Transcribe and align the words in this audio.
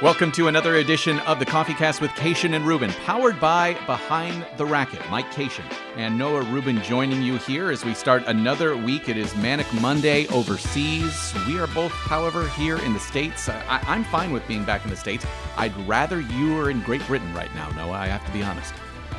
Welcome 0.00 0.30
to 0.32 0.46
another 0.46 0.76
edition 0.76 1.18
of 1.20 1.40
the 1.40 1.44
Coffee 1.44 1.74
Cast 1.74 2.00
with 2.00 2.14
Cation 2.14 2.54
and 2.54 2.64
Rubin, 2.64 2.90
powered 3.04 3.40
by 3.40 3.74
Behind 3.84 4.46
the 4.56 4.64
Racquet. 4.64 5.10
Mike 5.10 5.28
Cation 5.32 5.64
and 5.96 6.16
Noah 6.16 6.42
Rubin 6.42 6.80
joining 6.84 7.20
you 7.20 7.36
here 7.38 7.72
as 7.72 7.84
we 7.84 7.94
start 7.94 8.22
another 8.28 8.76
week. 8.76 9.08
It 9.08 9.16
is 9.16 9.34
Manic 9.34 9.66
Monday 9.80 10.28
overseas. 10.28 11.34
We 11.48 11.58
are 11.58 11.66
both, 11.66 11.90
however, 11.90 12.48
here 12.50 12.78
in 12.78 12.92
the 12.92 13.00
States. 13.00 13.48
I, 13.48 13.82
am 13.88 14.04
fine 14.04 14.30
with 14.30 14.46
being 14.46 14.62
back 14.62 14.84
in 14.84 14.90
the 14.90 14.96
States. 14.96 15.26
I'd 15.56 15.76
rather 15.88 16.20
you 16.20 16.54
were 16.54 16.70
in 16.70 16.80
Great 16.82 17.04
Britain 17.08 17.34
right 17.34 17.52
now, 17.56 17.68
Noah. 17.70 17.94
I 17.94 18.06
have 18.06 18.24
to 18.24 18.32
be 18.32 18.44
honest. 18.44 18.74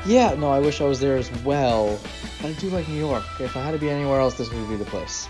Yeah, 0.06 0.34
no, 0.36 0.50
I 0.50 0.60
wish 0.60 0.80
I 0.80 0.86
was 0.86 1.02
there 1.02 1.18
as 1.18 1.30
well. 1.44 2.00
But 2.42 2.52
I 2.52 2.54
do 2.54 2.70
like 2.70 2.88
New 2.88 3.00
York. 3.00 3.26
If 3.42 3.58
I 3.58 3.64
had 3.64 3.72
to 3.72 3.80
be 3.80 3.90
anywhere 3.90 4.22
else, 4.22 4.38
this 4.38 4.50
would 4.50 4.70
be 4.70 4.78
the 4.78 4.86
place. 4.86 5.28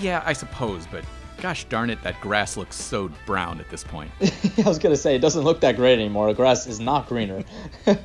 Yeah, 0.00 0.22
I 0.24 0.32
suppose, 0.32 0.86
but 0.86 1.04
Gosh 1.40 1.64
darn 1.64 1.88
it, 1.88 2.02
that 2.02 2.20
grass 2.20 2.56
looks 2.56 2.74
so 2.74 3.10
brown 3.24 3.60
at 3.60 3.70
this 3.70 3.84
point. 3.84 4.10
I 4.20 4.62
was 4.64 4.78
going 4.78 4.92
to 4.92 5.00
say, 5.00 5.14
it 5.14 5.20
doesn't 5.20 5.44
look 5.44 5.60
that 5.60 5.76
great 5.76 5.94
anymore. 5.94 6.26
The 6.26 6.34
grass 6.34 6.66
is 6.66 6.80
not 6.80 7.06
greener. 7.08 7.44
of 7.86 7.98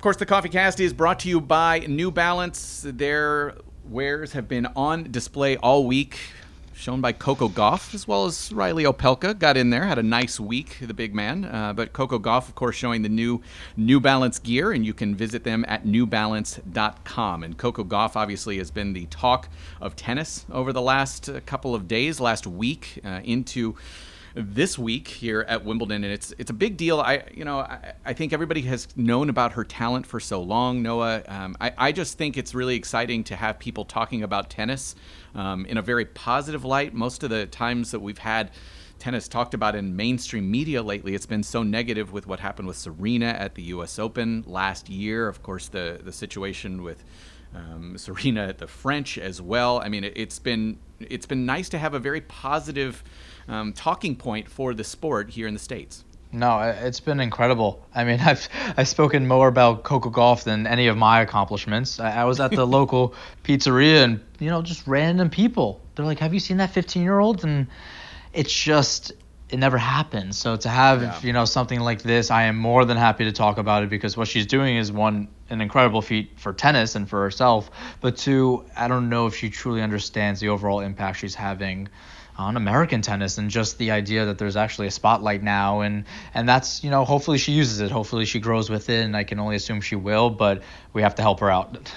course, 0.00 0.16
the 0.16 0.26
Coffee 0.26 0.48
Cast 0.48 0.78
is 0.78 0.92
brought 0.92 1.18
to 1.20 1.28
you 1.28 1.40
by 1.40 1.80
New 1.80 2.12
Balance. 2.12 2.86
Their 2.86 3.56
wares 3.84 4.32
have 4.32 4.46
been 4.46 4.66
on 4.76 5.10
display 5.10 5.56
all 5.56 5.86
week 5.86 6.18
shown 6.74 7.00
by 7.00 7.12
Coco 7.12 7.48
Gauff, 7.48 7.94
as 7.94 8.06
well 8.06 8.26
as 8.26 8.52
Reilly 8.52 8.84
Opelka. 8.84 9.38
Got 9.38 9.56
in 9.56 9.70
there, 9.70 9.86
had 9.86 9.98
a 9.98 10.02
nice 10.02 10.38
week, 10.38 10.78
the 10.80 10.94
big 10.94 11.14
man. 11.14 11.44
Uh, 11.44 11.72
but 11.72 11.92
Coco 11.92 12.18
Gauff, 12.18 12.48
of 12.48 12.54
course, 12.54 12.76
showing 12.76 13.02
the 13.02 13.08
new 13.08 13.40
New 13.76 14.00
Balance 14.00 14.38
gear, 14.38 14.72
and 14.72 14.84
you 14.84 14.92
can 14.92 15.14
visit 15.14 15.44
them 15.44 15.64
at 15.68 15.84
newbalance.com. 15.84 17.42
And 17.42 17.56
Coco 17.56 17.84
Gauff 17.84 18.16
obviously 18.16 18.58
has 18.58 18.70
been 18.70 18.92
the 18.92 19.06
talk 19.06 19.48
of 19.80 19.96
tennis 19.96 20.46
over 20.52 20.72
the 20.72 20.82
last 20.82 21.28
uh, 21.28 21.40
couple 21.46 21.74
of 21.74 21.88
days, 21.88 22.20
last 22.20 22.46
week, 22.46 23.00
uh, 23.04 23.20
into 23.24 23.76
this 24.34 24.76
week 24.76 25.06
here 25.06 25.44
at 25.48 25.64
Wimbledon, 25.64 26.02
and 26.02 26.12
it's 26.12 26.34
it's 26.38 26.50
a 26.50 26.54
big 26.54 26.76
deal. 26.76 27.00
I 27.00 27.24
you 27.32 27.44
know 27.44 27.60
I, 27.60 27.94
I 28.04 28.12
think 28.12 28.32
everybody 28.32 28.62
has 28.62 28.88
known 28.96 29.28
about 29.28 29.52
her 29.52 29.64
talent 29.64 30.06
for 30.06 30.18
so 30.18 30.42
long. 30.42 30.82
Noah, 30.82 31.22
um, 31.28 31.56
I 31.60 31.72
I 31.78 31.92
just 31.92 32.18
think 32.18 32.36
it's 32.36 32.54
really 32.54 32.74
exciting 32.74 33.24
to 33.24 33.36
have 33.36 33.58
people 33.58 33.84
talking 33.84 34.22
about 34.22 34.50
tennis 34.50 34.96
um, 35.34 35.66
in 35.66 35.78
a 35.78 35.82
very 35.82 36.04
positive 36.04 36.64
light. 36.64 36.94
Most 36.94 37.22
of 37.22 37.30
the 37.30 37.46
times 37.46 37.92
that 37.92 38.00
we've 38.00 38.18
had 38.18 38.50
tennis 38.98 39.28
talked 39.28 39.54
about 39.54 39.74
in 39.74 39.94
mainstream 39.94 40.50
media 40.50 40.82
lately, 40.82 41.14
it's 41.14 41.26
been 41.26 41.42
so 41.42 41.62
negative 41.62 42.12
with 42.12 42.26
what 42.26 42.40
happened 42.40 42.66
with 42.66 42.76
Serena 42.76 43.26
at 43.26 43.54
the 43.54 43.62
U.S. 43.64 43.98
Open 43.98 44.42
last 44.46 44.88
year. 44.88 45.28
Of 45.28 45.42
course, 45.42 45.68
the 45.68 46.00
the 46.02 46.12
situation 46.12 46.82
with 46.82 47.04
um, 47.54 47.96
Serena 47.96 48.46
at 48.46 48.58
the 48.58 48.66
French 48.66 49.18
as 49.18 49.40
well. 49.40 49.80
I 49.80 49.88
mean, 49.88 50.04
it, 50.04 50.16
has 50.16 50.38
been 50.38 50.78
it's 51.00 51.26
been 51.26 51.46
nice 51.46 51.68
to 51.70 51.78
have 51.78 51.94
a 51.94 51.98
very 51.98 52.20
positive 52.20 53.02
um, 53.48 53.72
talking 53.72 54.16
point 54.16 54.48
for 54.48 54.74
the 54.74 54.84
sport 54.84 55.30
here 55.30 55.46
in 55.46 55.54
the 55.54 55.60
states. 55.60 56.04
No, 56.32 56.60
it's 56.60 56.98
been 56.98 57.20
incredible. 57.20 57.86
I 57.94 58.04
mean, 58.04 58.20
I've 58.24 58.48
I've 58.76 58.88
spoken 58.88 59.26
more 59.26 59.48
about 59.48 59.84
Coco 59.84 60.10
Gauff 60.10 60.44
than 60.44 60.66
any 60.66 60.88
of 60.88 60.96
my 60.96 61.20
accomplishments. 61.20 62.00
I, 62.00 62.22
I 62.22 62.24
was 62.24 62.40
at 62.40 62.50
the 62.50 62.66
local 62.78 63.14
pizzeria 63.44 64.04
and 64.04 64.20
you 64.40 64.50
know 64.50 64.62
just 64.62 64.86
random 64.86 65.30
people. 65.30 65.80
They're 65.94 66.06
like, 66.06 66.18
"Have 66.18 66.34
you 66.34 66.40
seen 66.40 66.56
that 66.58 66.70
15 66.70 67.02
year 67.02 67.18
old?" 67.18 67.44
And 67.44 67.68
it's 68.32 68.52
just 68.52 69.12
it 69.50 69.58
never 69.58 69.78
happens. 69.78 70.36
So 70.36 70.56
to 70.56 70.68
have 70.68 71.02
yeah. 71.02 71.20
you 71.22 71.32
know 71.32 71.44
something 71.44 71.78
like 71.78 72.02
this, 72.02 72.30
I 72.30 72.44
am 72.44 72.56
more 72.56 72.84
than 72.84 72.96
happy 72.96 73.24
to 73.24 73.32
talk 73.32 73.58
about 73.58 73.84
it 73.84 73.90
because 73.90 74.16
what 74.16 74.26
she's 74.26 74.46
doing 74.46 74.76
is 74.76 74.90
one 74.90 75.28
an 75.54 75.60
incredible 75.60 76.02
feat 76.02 76.32
for 76.36 76.52
tennis 76.52 76.96
and 76.96 77.08
for 77.08 77.22
herself, 77.22 77.70
but 78.00 78.16
two, 78.16 78.64
I 78.76 78.88
don't 78.88 79.08
know 79.08 79.26
if 79.26 79.36
she 79.36 79.48
truly 79.48 79.80
understands 79.80 80.40
the 80.40 80.50
overall 80.50 80.80
impact 80.80 81.18
she's 81.18 81.34
having 81.34 81.88
on 82.36 82.56
American 82.56 83.00
tennis 83.00 83.38
and 83.38 83.48
just 83.48 83.78
the 83.78 83.92
idea 83.92 84.26
that 84.26 84.38
there's 84.38 84.56
actually 84.56 84.88
a 84.88 84.90
spotlight 84.90 85.40
now 85.42 85.82
and 85.82 86.04
and 86.34 86.48
that's 86.48 86.82
you 86.82 86.90
know 86.90 87.04
hopefully 87.04 87.38
she 87.38 87.52
uses 87.52 87.80
it 87.80 87.92
hopefully 87.92 88.24
she 88.24 88.40
grows 88.40 88.68
with 88.68 88.90
it 88.90 89.04
and 89.04 89.16
I 89.16 89.22
can 89.22 89.38
only 89.38 89.54
assume 89.54 89.80
she 89.80 89.94
will 89.94 90.30
but 90.30 90.64
we 90.92 91.02
have 91.02 91.14
to 91.14 91.22
help 91.22 91.38
her 91.40 91.50
out. 91.50 91.92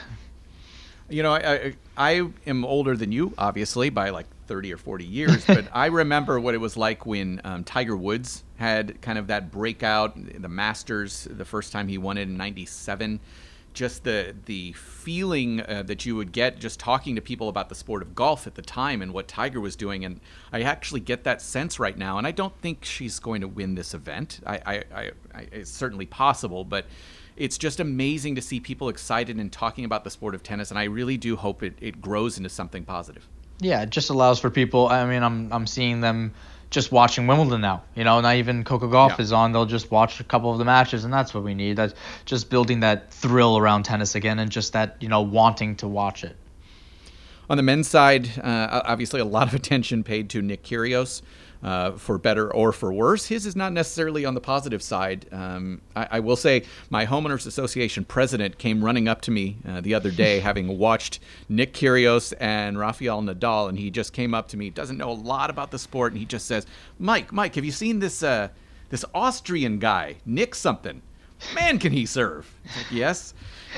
You 1.09 1.23
know 1.23 1.33
I 1.33 1.53
I, 1.53 1.75
I 1.97 2.29
am 2.45 2.65
older 2.65 2.95
than 2.95 3.11
you 3.11 3.33
obviously 3.35 3.89
by 3.89 4.11
like 4.11 4.27
30 4.47 4.73
or 4.73 4.77
40 4.77 5.05
years 5.05 5.45
but 5.45 5.67
I 5.73 5.87
remember 5.87 6.39
what 6.39 6.53
it 6.53 6.59
was 6.59 6.77
like 6.77 7.05
when 7.05 7.41
um, 7.43 7.63
Tiger 7.63 7.95
Woods 7.95 8.43
had 8.55 9.01
kind 9.01 9.17
of 9.17 9.27
that 9.27 9.51
breakout 9.51 10.15
in 10.15 10.41
the 10.41 10.49
Masters 10.49 11.27
the 11.29 11.45
first 11.45 11.71
time 11.71 11.87
he 11.87 11.97
won 11.97 12.17
it 12.17 12.23
in 12.23 12.37
97 12.37 13.19
just 13.77 14.03
the 14.03 14.35
the 14.45 14.73
feeling 14.73 15.61
uh, 15.61 15.83
that 15.83 16.03
you 16.03 16.15
would 16.15 16.31
get 16.31 16.59
just 16.59 16.79
talking 16.79 17.15
to 17.15 17.21
people 17.21 17.47
about 17.47 17.69
the 17.69 17.75
sport 17.75 18.01
of 18.01 18.15
golf 18.15 18.47
at 18.47 18.55
the 18.55 18.61
time 18.63 19.03
and 19.03 19.13
what 19.13 19.27
Tiger 19.27 19.61
was 19.61 19.75
doing, 19.75 20.03
and 20.03 20.19
I 20.51 20.63
actually 20.63 20.99
get 20.99 21.23
that 21.25 21.43
sense 21.43 21.79
right 21.79 21.95
now. 21.95 22.17
And 22.17 22.25
I 22.25 22.31
don't 22.31 22.59
think 22.59 22.83
she's 22.83 23.19
going 23.19 23.41
to 23.41 23.47
win 23.47 23.75
this 23.75 23.93
event. 23.93 24.39
I, 24.47 24.55
I, 24.65 24.83
I, 24.93 25.11
I 25.35 25.41
it's 25.51 25.69
certainly 25.69 26.07
possible, 26.07 26.65
but 26.65 26.87
it's 27.35 27.59
just 27.59 27.79
amazing 27.79 28.33
to 28.33 28.41
see 28.41 28.59
people 28.59 28.89
excited 28.89 29.37
and 29.37 29.51
talking 29.51 29.85
about 29.85 30.03
the 30.03 30.09
sport 30.09 30.33
of 30.33 30.41
tennis, 30.41 30.71
and 30.71 30.79
I 30.79 30.85
really 30.85 31.17
do 31.17 31.35
hope 31.35 31.61
it, 31.61 31.75
it 31.79 32.01
grows 32.01 32.37
into 32.37 32.49
something 32.49 32.83
positive. 32.83 33.29
Yeah, 33.59 33.81
it 33.81 33.89
just 33.89 34.09
allows 34.09 34.39
for 34.39 34.49
people. 34.49 34.87
I 34.87 35.05
mean, 35.05 35.23
I'm 35.23 35.51
I'm 35.51 35.67
seeing 35.67 36.01
them 36.01 36.33
just 36.69 36.91
watching 36.91 37.27
Wimbledon 37.27 37.61
now. 37.61 37.83
You 37.95 38.03
know, 38.03 38.19
not 38.21 38.35
even 38.35 38.63
Coco 38.63 38.87
Gauff 38.89 39.17
yeah. 39.17 39.21
is 39.21 39.31
on. 39.31 39.51
They'll 39.51 39.65
just 39.65 39.89
watch 39.89 40.19
a 40.19 40.23
couple 40.23 40.51
of 40.51 40.57
the 40.57 40.65
matches, 40.65 41.03
and 41.03 41.13
that's 41.13 41.33
what 41.33 41.43
we 41.43 41.53
need. 41.53 41.77
That's 41.77 41.93
just 42.25 42.49
building 42.49 42.81
that 42.81 43.11
thrill 43.11 43.57
around 43.57 43.83
tennis 43.83 44.15
again, 44.15 44.39
and 44.39 44.51
just 44.51 44.73
that 44.73 44.97
you 44.99 45.09
know 45.09 45.21
wanting 45.21 45.75
to 45.77 45.87
watch 45.87 46.23
it. 46.23 46.35
On 47.49 47.55
the 47.55 47.63
men's 47.63 47.87
side, 47.87 48.29
uh, 48.39 48.81
obviously 48.85 49.21
a 49.21 49.25
lot 49.25 49.47
of 49.47 49.53
attention 49.53 50.03
paid 50.03 50.29
to 50.31 50.41
Nick 50.41 50.63
Kyrgios 50.63 51.21
uh, 51.63 51.91
for 51.91 52.17
better 52.17 52.53
or 52.53 52.71
for 52.71 52.93
worse. 52.93 53.27
His 53.27 53.45
is 53.45 53.55
not 53.55 53.73
necessarily 53.73 54.25
on 54.25 54.33
the 54.33 54.41
positive 54.41 54.81
side. 54.81 55.27
Um, 55.31 55.81
I, 55.95 56.07
I, 56.11 56.19
will 56.19 56.35
say 56.35 56.63
my 56.89 57.05
homeowners 57.05 57.47
association 57.47 58.05
president 58.05 58.57
came 58.57 58.83
running 58.83 59.07
up 59.07 59.21
to 59.21 59.31
me 59.31 59.57
uh, 59.67 59.81
the 59.81 59.93
other 59.93 60.11
day, 60.11 60.39
having 60.47 60.77
watched 60.77 61.19
Nick 61.49 61.73
Kyrgios 61.73 62.33
and 62.39 62.77
Rafael 62.77 63.21
Nadal, 63.21 63.69
and 63.69 63.77
he 63.77 63.89
just 63.89 64.13
came 64.13 64.33
up 64.33 64.47
to 64.49 64.57
me. 64.57 64.69
Doesn't 64.69 64.97
know 64.97 65.11
a 65.11 65.13
lot 65.13 65.49
about 65.49 65.71
the 65.71 65.79
sport, 65.79 66.13
and 66.13 66.19
he 66.19 66.25
just 66.25 66.45
says, 66.45 66.65
"Mike, 66.99 67.31
Mike, 67.33 67.55
have 67.55 67.65
you 67.65 67.71
seen 67.71 67.99
this 67.99 68.23
uh, 68.23 68.49
this 68.89 69.03
Austrian 69.13 69.79
guy, 69.79 70.17
Nick 70.25 70.55
something? 70.55 71.01
Man, 71.53 71.79
can 71.79 71.91
he 71.91 72.05
serve?" 72.05 72.53
Like, 72.75 72.91
yes 72.91 73.33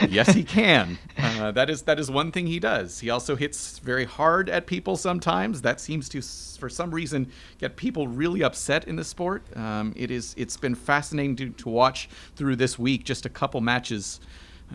yes, 0.08 0.34
he 0.34 0.44
can. 0.44 0.98
Uh, 1.18 1.52
that 1.52 1.70
is 1.70 1.84
that 1.84 2.00
is 2.00 2.10
one 2.10 2.32
thing 2.32 2.48
he 2.48 2.60
does. 2.60 3.00
He 3.00 3.10
also 3.10 3.36
hits 3.36 3.80
very 3.80 4.06
hard 4.06 4.50
at 4.50 4.68
people 4.68 4.98
sometimes. 4.98 5.62
That 5.62 5.80
seems 5.80 6.10
to, 6.10 6.22
for 6.60 6.70
some 6.70 6.92
reason, 6.92 7.32
get 7.58 7.76
people 7.76 8.08
really 8.08 8.44
upset 8.44 8.88
in 8.88 8.96
the 8.96 9.04
sport. 9.04 9.44
Um, 9.56 9.94
it 9.96 10.12
is. 10.12 10.34
It's 10.38 10.58
been 10.58 10.76
fascinating 10.76 11.36
to, 11.38 11.50
to 11.50 11.70
watch 11.70 12.10
through 12.36 12.56
this 12.56 12.78
week. 12.80 13.04
Just 13.04 13.26
a 13.26 13.30
couple 13.30 13.62
matches, 13.62 14.20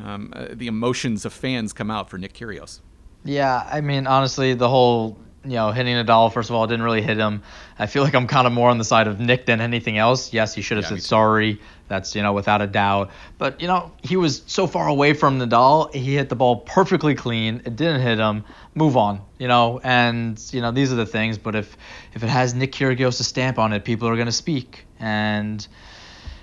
um, 0.03 0.33
uh, 0.35 0.49
the 0.53 0.67
emotions 0.67 1.25
of 1.25 1.33
fans 1.33 1.73
come 1.73 1.91
out 1.91 2.11
for 2.11 2.19
Nick 2.19 2.35
Kyrgios. 2.35 2.81
Yeah, 3.25 3.69
I 3.71 3.81
mean, 3.81 4.07
honestly, 4.07 4.55
the 4.55 4.69
whole 4.69 5.19
you 5.45 5.53
know, 5.53 5.73
hitting 5.73 5.95
Nadal, 5.95 6.33
first 6.33 6.49
of 6.51 6.57
all, 6.57 6.67
didn't 6.67 6.85
really 6.85 7.03
hit 7.03 7.19
him. 7.19 7.43
I 7.79 7.87
feel 7.87 8.03
like 8.03 8.15
I'm 8.15 8.27
kind 8.27 8.47
of 8.47 8.53
more 8.53 8.71
on 8.71 8.79
the 8.79 8.85
side 8.85 9.07
of 9.07 9.21
Nick 9.21 9.47
than 9.47 9.61
anything 9.61 9.99
else. 9.99 10.33
Yes, 10.33 10.55
he 10.55 10.63
should 10.63 10.79
have 10.79 10.85
yeah, 10.85 10.97
said 10.97 11.03
sorry. 11.03 11.61
That's, 11.89 12.15
you 12.15 12.23
know, 12.23 12.33
without 12.33 12.63
a 12.63 12.67
doubt. 12.67 13.11
But, 13.37 13.61
you 13.61 13.69
know, 13.69 13.93
he 14.03 14.17
was 14.17 14.43
so 14.47 14.67
far 14.67 14.89
away 14.89 15.13
from 15.13 15.39
Nadal. 15.39 15.95
He 15.95 16.15
hit 16.15 16.29
the 16.29 16.37
ball 16.37 16.57
perfectly 16.57 17.15
clean. 17.15 17.63
It 17.65 17.77
didn't 17.77 18.01
hit 18.01 18.19
him. 18.19 18.45
Move 18.75 18.97
on, 18.97 19.21
you 19.39 19.49
know, 19.49 19.81
and, 19.85 20.43
you 20.53 20.61
know, 20.61 20.73
these 20.73 20.93
are 20.93 20.97
the 20.97 21.07
things. 21.07 21.39
But 21.39 21.55
if, 21.55 21.77
if 22.15 22.23
it 22.23 22.29
has 22.29 22.55
Nick 22.55 22.73
Kyrgios' 22.73 23.23
stamp 23.23 23.59
on 23.59 23.73
it, 23.73 23.85
people 23.85 24.09
are 24.09 24.15
going 24.15 24.27
to 24.27 24.33
speak. 24.33 24.87
And, 24.99 25.67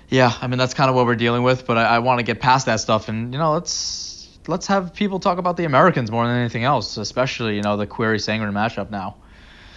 yeah, 0.08 0.32
I 0.40 0.46
mean, 0.46 0.58
that's 0.58 0.74
kind 0.74 0.88
of 0.88 0.96
what 0.96 1.06
we're 1.06 1.16
dealing 1.16 1.42
with. 1.42 1.66
But 1.66 1.76
I, 1.76 1.96
I 1.96 1.98
want 1.98 2.20
to 2.20 2.22
get 2.22 2.40
past 2.40 2.66
that 2.66 2.76
stuff. 2.76 3.08
And, 3.08 3.32
you 3.32 3.38
know, 3.38 3.52
let's 3.52 4.12
let's 4.48 4.66
have 4.66 4.94
people 4.94 5.20
talk 5.20 5.38
about 5.38 5.56
the 5.56 5.64
Americans 5.64 6.10
more 6.10 6.26
than 6.26 6.36
anything 6.36 6.64
else, 6.64 6.96
especially 6.96 7.56
you 7.56 7.62
know 7.62 7.76
the 7.76 7.86
Querrey 7.86 8.16
Sandgren 8.16 8.52
matchup 8.52 8.90
now. 8.90 9.16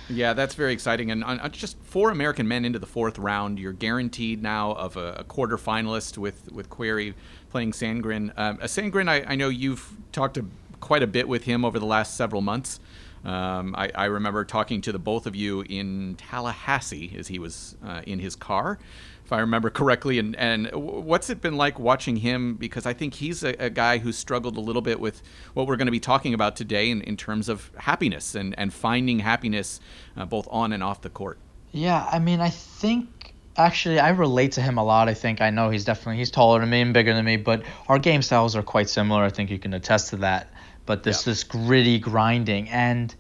Yeah, 0.10 0.34
that's 0.34 0.56
very 0.56 0.74
exciting. 0.74 1.12
And 1.12 1.24
uh, 1.24 1.50
just 1.50 1.78
four 1.84 2.12
American 2.12 2.48
men 2.48 2.66
into 2.66 2.80
the 2.80 2.86
fourth 2.86 3.18
round, 3.18 3.60
you're 3.60 3.74
guaranteed 3.74 4.42
now 4.42 4.74
of 4.74 4.98
a, 4.98 5.14
a 5.20 5.24
quarter 5.24 5.58
finalist 5.58 6.18
with 6.18 6.52
with 6.52 6.70
Querrey 6.70 7.14
playing 7.50 7.72
Sandgren. 7.72 8.32
Um, 8.38 8.60
uh, 8.62 8.66
Sandgren, 8.66 9.10
I, 9.10 9.24
I 9.28 9.36
know 9.36 9.50
you've 9.50 9.96
talked 10.12 10.38
quite 10.80 11.04
a 11.04 11.08
bit 11.08 11.28
with 11.28 11.46
him 11.46 11.66
over 11.66 11.80
the 11.80 11.86
last 11.86 12.16
several 12.16 12.42
months. 12.42 12.80
Um, 13.26 13.76
I, 13.76 13.92
I, 13.96 14.06
remember 14.06 14.46
talking 14.46 14.82
to 14.82 14.92
the 14.92 15.00
both 15.00 15.26
of 15.26 15.36
you 15.36 15.62
in 15.62 16.16
Tallahassee 16.16 17.16
as 17.18 17.28
he 17.28 17.40
was 17.40 17.76
uh, 17.84 18.02
in 18.06 18.20
his 18.20 18.36
car 18.36 18.78
if 19.26 19.34
I 19.34 19.40
remember 19.40 19.70
correctly. 19.72 20.20
And, 20.20 20.36
and 20.36 20.70
what's 20.74 21.30
it 21.30 21.42
been 21.42 21.58
like 21.58 21.80
watching 21.80 22.18
him? 22.18 22.56
Because 22.56 22.86
I 22.86 22.94
think 22.94 23.16
he's 23.16 23.44
a, 23.44 23.56
a 23.58 23.70
guy 23.70 23.98
who 23.98 24.12
struggled 24.12 24.56
a 24.56 24.62
little 24.62 24.84
bit 24.84 25.00
with 25.00 25.24
what 25.56 25.66
we're 25.66 25.78
going 25.78 25.88
to 25.88 25.92
be 25.92 26.00
talking 26.00 26.34
about 26.34 26.56
today 26.56 26.92
in, 26.92 27.02
in 27.02 27.18
terms 27.18 27.50
of 27.50 27.72
happiness 27.76 28.36
and, 28.36 28.54
and 28.58 28.72
finding 28.72 29.20
happiness 29.20 29.80
uh, 30.16 30.26
both 30.26 30.48
on 30.52 30.72
and 30.72 30.84
off 30.84 31.02
the 31.02 31.10
court. 31.10 31.40
Yeah, 31.72 32.08
I 32.10 32.20
mean, 32.20 32.40
I 32.40 32.52
think 32.52 33.34
actually 33.58 34.00
I 34.00 34.10
relate 34.10 34.54
to 34.54 34.62
him 34.62 34.78
a 34.78 34.84
lot. 34.84 35.10
I 35.10 35.16
think 35.16 35.42
I 35.42 35.50
know 35.50 35.72
he's 35.72 35.86
definitely 35.86 36.18
he's 36.18 36.32
taller 36.32 36.60
than 36.60 36.70
me 36.70 36.82
and 36.82 36.94
bigger 36.94 37.14
than 37.14 37.26
me, 37.26 37.38
but 37.38 37.64
our 37.90 37.98
game 37.98 38.22
styles 38.22 38.56
are 38.56 38.64
quite 38.64 38.90
similar. 38.90 39.24
I 39.24 39.30
think 39.30 39.50
you 39.50 39.58
can 39.58 39.74
attest 39.74 40.12
to 40.12 40.18
that. 40.18 40.50
But 40.86 41.04
this 41.04 41.26
yeah. 41.26 41.32
this 41.32 41.44
gritty 41.44 42.00
grinding 42.00 42.70
and 42.70 43.14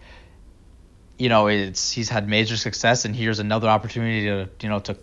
you 1.17 1.29
know, 1.29 1.47
it's 1.47 1.91
he's 1.91 2.09
had 2.09 2.27
major 2.27 2.57
success, 2.57 3.05
and 3.05 3.15
here's 3.15 3.39
another 3.39 3.67
opportunity 3.67 4.25
to 4.25 4.49
you 4.61 4.69
know 4.69 4.79
to 4.79 4.97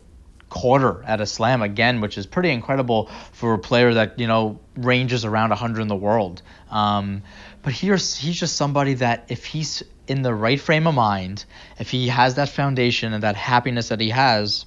quarter 0.49 1.03
at 1.05 1.20
a 1.20 1.26
slam 1.26 1.62
again, 1.62 2.03
which 2.03 2.19
is 2.19 2.26
pretty 2.26 2.50
incredible 2.50 3.11
for 3.32 3.55
a 3.55 3.59
player 3.59 3.94
that 3.94 4.19
you 4.19 4.26
know 4.26 4.61
ranges 4.76 5.25
around 5.25 5.49
100 5.50 5.81
in 5.81 5.88
the 5.88 5.97
world. 5.97 6.43
Um, 6.70 7.23
but 7.62 7.73
here's 7.73 8.14
he's 8.14 8.38
just 8.38 8.56
somebody 8.56 8.94
that 8.94 9.26
if 9.29 9.47
he's 9.47 9.82
in 10.06 10.23
the 10.23 10.35
right 10.35 10.61
frame 10.61 10.87
of 10.87 10.94
mind, 10.94 11.44
if 11.79 11.91
he 11.91 12.09
has 12.09 12.35
that 12.35 12.50
foundation 12.50 13.14
and 13.14 13.23
that 13.23 13.37
happiness 13.37 13.88
that 13.88 14.00
he 14.00 14.11
has, 14.11 14.67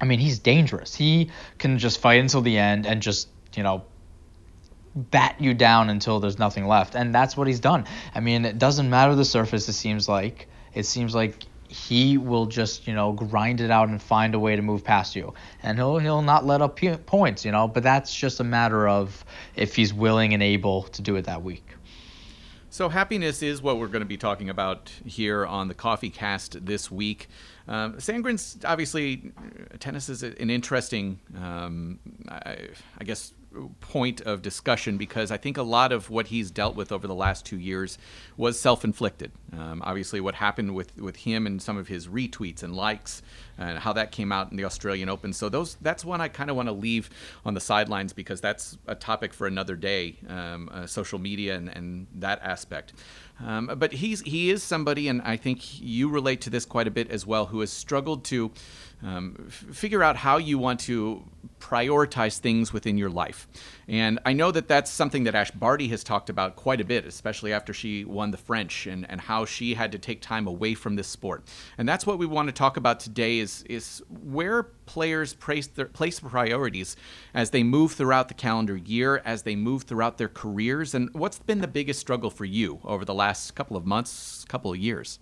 I 0.00 0.04
mean, 0.04 0.20
he's 0.20 0.38
dangerous. 0.38 0.94
He 0.94 1.30
can 1.58 1.78
just 1.78 2.00
fight 2.00 2.20
until 2.20 2.42
the 2.42 2.58
end 2.58 2.86
and 2.86 3.02
just 3.02 3.28
you 3.56 3.64
know 3.64 3.82
bat 4.94 5.36
you 5.38 5.54
down 5.54 5.90
until 5.90 6.20
there's 6.20 6.38
nothing 6.38 6.66
left. 6.66 6.94
And 6.94 7.14
that's 7.14 7.36
what 7.36 7.46
he's 7.46 7.60
done. 7.60 7.84
I 8.14 8.20
mean, 8.20 8.44
it 8.44 8.58
doesn't 8.58 8.90
matter 8.90 9.14
the 9.14 9.24
surface, 9.24 9.68
it 9.68 9.74
seems 9.74 10.08
like. 10.08 10.48
It 10.74 10.86
seems 10.86 11.14
like 11.14 11.44
he 11.68 12.18
will 12.18 12.46
just, 12.46 12.88
you 12.88 12.94
know, 12.94 13.12
grind 13.12 13.60
it 13.60 13.70
out 13.70 13.88
and 13.88 14.02
find 14.02 14.34
a 14.34 14.38
way 14.38 14.56
to 14.56 14.62
move 14.62 14.82
past 14.82 15.14
you. 15.14 15.34
And 15.62 15.78
he'll 15.78 15.98
he'll 15.98 16.22
not 16.22 16.44
let 16.44 16.60
up 16.60 16.80
points, 17.06 17.44
you 17.44 17.52
know, 17.52 17.68
but 17.68 17.82
that's 17.82 18.14
just 18.14 18.40
a 18.40 18.44
matter 18.44 18.88
of 18.88 19.24
if 19.54 19.76
he's 19.76 19.94
willing 19.94 20.34
and 20.34 20.42
able 20.42 20.82
to 20.84 21.02
do 21.02 21.16
it 21.16 21.26
that 21.26 21.42
week. 21.42 21.64
So 22.72 22.88
happiness 22.88 23.42
is 23.42 23.60
what 23.60 23.78
we're 23.78 23.88
going 23.88 24.02
to 24.02 24.06
be 24.06 24.16
talking 24.16 24.48
about 24.48 24.92
here 25.04 25.44
on 25.44 25.66
the 25.66 25.74
Coffee 25.74 26.10
Cast 26.10 26.64
this 26.64 26.88
week. 26.88 27.28
Um, 27.66 27.94
Sandgren's 27.94 28.58
obviously 28.64 29.32
tennis 29.80 30.08
is 30.08 30.22
an 30.22 30.50
interesting, 30.50 31.18
um, 31.36 31.98
I, 32.28 32.68
I 32.98 33.04
guess, 33.04 33.32
point 33.80 34.20
of 34.20 34.42
discussion 34.42 34.96
because 34.96 35.30
I 35.30 35.36
think 35.36 35.56
a 35.56 35.62
lot 35.62 35.92
of 35.92 36.08
what 36.08 36.28
he's 36.28 36.50
dealt 36.50 36.76
with 36.76 36.92
over 36.92 37.06
the 37.06 37.14
last 37.14 37.44
two 37.44 37.58
years 37.58 37.98
was 38.36 38.60
self-inflicted. 38.60 39.32
Um, 39.52 39.82
obviously, 39.84 40.20
what 40.20 40.36
happened 40.36 40.74
with, 40.74 40.96
with 40.96 41.16
him 41.16 41.46
and 41.46 41.60
some 41.60 41.76
of 41.76 41.88
his 41.88 42.06
retweets 42.06 42.62
and 42.62 42.74
likes, 42.74 43.22
and 43.58 43.78
how 43.78 43.92
that 43.92 44.12
came 44.12 44.32
out 44.32 44.50
in 44.50 44.56
the 44.56 44.64
Australian 44.64 45.08
Open. 45.08 45.32
So 45.32 45.48
those 45.48 45.76
that's 45.80 46.04
one 46.04 46.20
I 46.20 46.28
kind 46.28 46.50
of 46.50 46.56
want 46.56 46.68
to 46.68 46.72
leave 46.72 47.10
on 47.44 47.54
the 47.54 47.60
sidelines 47.60 48.12
because 48.12 48.40
that's 48.40 48.78
a 48.86 48.94
topic 48.94 49.34
for 49.34 49.46
another 49.46 49.76
day. 49.76 50.16
Um, 50.28 50.70
uh, 50.72 50.86
social 50.86 51.18
media 51.18 51.56
and, 51.56 51.68
and 51.68 52.06
that 52.14 52.40
aspect. 52.42 52.92
Um, 53.44 53.70
but 53.76 53.92
he's 53.92 54.20
he 54.20 54.50
is 54.50 54.62
somebody, 54.62 55.08
and 55.08 55.22
I 55.22 55.36
think 55.36 55.80
you 55.80 56.10
relate 56.10 56.42
to 56.42 56.50
this 56.50 56.64
quite 56.64 56.86
a 56.86 56.90
bit 56.90 57.10
as 57.10 57.26
well, 57.26 57.46
who 57.46 57.60
has 57.60 57.72
struggled 57.72 58.24
to 58.24 58.50
um, 59.02 59.34
figure 59.48 60.02
out 60.02 60.16
how 60.16 60.36
you 60.36 60.58
want 60.58 60.80
to 60.80 61.24
prioritize 61.58 62.38
things 62.38 62.72
within 62.72 62.98
your 62.98 63.10
life. 63.10 63.46
And 63.86 64.18
I 64.24 64.32
know 64.32 64.50
that 64.50 64.66
that's 64.66 64.90
something 64.90 65.24
that 65.24 65.34
Ash 65.34 65.50
Barty 65.50 65.88
has 65.88 66.02
talked 66.02 66.30
about 66.30 66.56
quite 66.56 66.80
a 66.80 66.84
bit, 66.84 67.04
especially 67.04 67.52
after 67.52 67.72
she 67.72 68.04
won 68.04 68.30
the 68.30 68.36
French 68.36 68.86
and, 68.86 69.08
and 69.10 69.20
how 69.20 69.44
she 69.44 69.74
had 69.74 69.92
to 69.92 69.98
take 69.98 70.20
time 70.20 70.46
away 70.46 70.74
from 70.74 70.96
this 70.96 71.06
sport. 71.06 71.44
And 71.78 71.88
that's 71.88 72.06
what 72.06 72.18
we 72.18 72.26
want 72.26 72.48
to 72.48 72.52
talk 72.52 72.76
about 72.76 73.00
today 73.00 73.38
is, 73.38 73.62
is 73.68 74.02
where 74.08 74.64
players 74.86 75.34
place 75.34 75.66
their, 75.66 75.86
place 75.86 76.20
priorities 76.20 76.96
as 77.34 77.50
they 77.50 77.62
move 77.62 77.92
throughout 77.92 78.28
the 78.28 78.34
calendar 78.34 78.76
year, 78.76 79.22
as 79.24 79.42
they 79.42 79.56
move 79.56 79.82
throughout 79.84 80.18
their 80.18 80.28
careers. 80.28 80.94
And 80.94 81.12
what's 81.14 81.38
been 81.38 81.60
the 81.60 81.68
biggest 81.68 82.00
struggle 82.00 82.30
for 82.30 82.44
you 82.44 82.80
over 82.84 83.04
the 83.04 83.14
last 83.14 83.54
couple 83.54 83.76
of 83.76 83.86
months, 83.86 84.44
couple 84.48 84.72
of 84.72 84.78
years? 84.78 85.18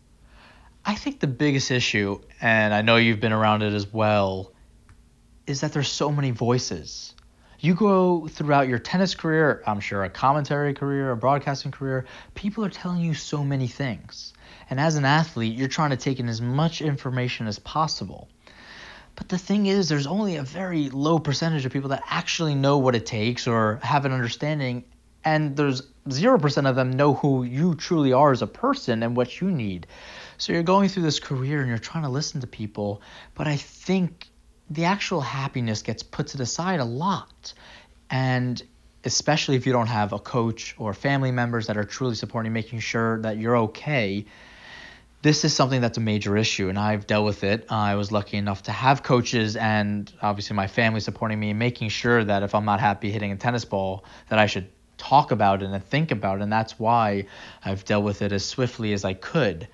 I 0.88 0.94
think 0.94 1.20
the 1.20 1.26
biggest 1.26 1.70
issue, 1.70 2.18
and 2.40 2.72
I 2.72 2.80
know 2.80 2.96
you've 2.96 3.20
been 3.20 3.34
around 3.34 3.62
it 3.62 3.74
as 3.74 3.92
well, 3.92 4.52
is 5.46 5.60
that 5.60 5.74
there's 5.74 5.90
so 5.90 6.10
many 6.10 6.30
voices. 6.30 7.14
You 7.60 7.74
go 7.74 8.26
throughout 8.26 8.68
your 8.68 8.78
tennis 8.78 9.14
career, 9.14 9.62
I'm 9.66 9.80
sure 9.80 10.02
a 10.04 10.08
commentary 10.08 10.72
career, 10.72 11.10
a 11.10 11.16
broadcasting 11.16 11.72
career, 11.72 12.06
people 12.34 12.64
are 12.64 12.70
telling 12.70 13.02
you 13.02 13.12
so 13.12 13.44
many 13.44 13.66
things. 13.66 14.32
And 14.70 14.80
as 14.80 14.96
an 14.96 15.04
athlete, 15.04 15.58
you're 15.58 15.68
trying 15.68 15.90
to 15.90 15.96
take 15.98 16.20
in 16.20 16.28
as 16.28 16.40
much 16.40 16.80
information 16.80 17.46
as 17.48 17.58
possible. 17.58 18.30
But 19.14 19.28
the 19.28 19.36
thing 19.36 19.66
is, 19.66 19.90
there's 19.90 20.06
only 20.06 20.36
a 20.36 20.42
very 20.42 20.88
low 20.88 21.18
percentage 21.18 21.66
of 21.66 21.72
people 21.72 21.90
that 21.90 22.02
actually 22.08 22.54
know 22.54 22.78
what 22.78 22.94
it 22.94 23.04
takes 23.04 23.46
or 23.46 23.78
have 23.82 24.06
an 24.06 24.12
understanding, 24.12 24.84
and 25.22 25.54
there's 25.54 25.82
0% 26.08 26.66
of 26.66 26.76
them 26.76 26.92
know 26.92 27.12
who 27.12 27.42
you 27.42 27.74
truly 27.74 28.14
are 28.14 28.32
as 28.32 28.40
a 28.40 28.46
person 28.46 29.02
and 29.02 29.14
what 29.14 29.42
you 29.42 29.50
need. 29.50 29.86
So 30.38 30.52
you're 30.52 30.62
going 30.62 30.88
through 30.88 31.02
this 31.02 31.18
career 31.18 31.60
and 31.60 31.68
you're 31.68 31.78
trying 31.78 32.04
to 32.04 32.08
listen 32.08 32.40
to 32.42 32.46
people, 32.46 33.02
but 33.34 33.48
I 33.48 33.56
think 33.56 34.28
the 34.70 34.84
actual 34.84 35.20
happiness 35.20 35.82
gets 35.82 36.02
put 36.02 36.28
to 36.28 36.38
the 36.38 36.46
side 36.46 36.78
a 36.78 36.84
lot. 36.84 37.52
And 38.08 38.62
especially 39.04 39.56
if 39.56 39.66
you 39.66 39.72
don't 39.72 39.88
have 39.88 40.12
a 40.12 40.18
coach 40.18 40.76
or 40.78 40.94
family 40.94 41.32
members 41.32 41.66
that 41.66 41.76
are 41.76 41.84
truly 41.84 42.14
supporting, 42.14 42.52
making 42.52 42.78
sure 42.78 43.20
that 43.22 43.38
you're 43.38 43.56
okay. 43.56 44.26
This 45.22 45.44
is 45.44 45.52
something 45.52 45.80
that's 45.80 45.98
a 45.98 46.00
major 46.00 46.36
issue, 46.36 46.68
and 46.68 46.78
I've 46.78 47.08
dealt 47.08 47.24
with 47.24 47.42
it. 47.42 47.66
I 47.70 47.96
was 47.96 48.12
lucky 48.12 48.36
enough 48.36 48.62
to 48.64 48.72
have 48.72 49.02
coaches 49.02 49.56
and 49.56 50.12
obviously 50.22 50.54
my 50.54 50.68
family 50.68 51.00
supporting 51.00 51.40
me, 51.40 51.52
making 51.52 51.88
sure 51.88 52.22
that 52.22 52.44
if 52.44 52.54
I'm 52.54 52.64
not 52.64 52.78
happy 52.78 53.10
hitting 53.10 53.32
a 53.32 53.36
tennis 53.36 53.64
ball, 53.64 54.04
that 54.28 54.38
I 54.38 54.46
should 54.46 54.68
talk 54.96 55.32
about 55.32 55.62
it 55.62 55.70
and 55.70 55.84
think 55.84 56.12
about 56.12 56.38
it. 56.38 56.42
And 56.42 56.52
that's 56.52 56.78
why 56.78 57.26
I've 57.64 57.84
dealt 57.84 58.04
with 58.04 58.22
it 58.22 58.30
as 58.30 58.44
swiftly 58.44 58.92
as 58.92 59.04
I 59.04 59.14
could. 59.14 59.66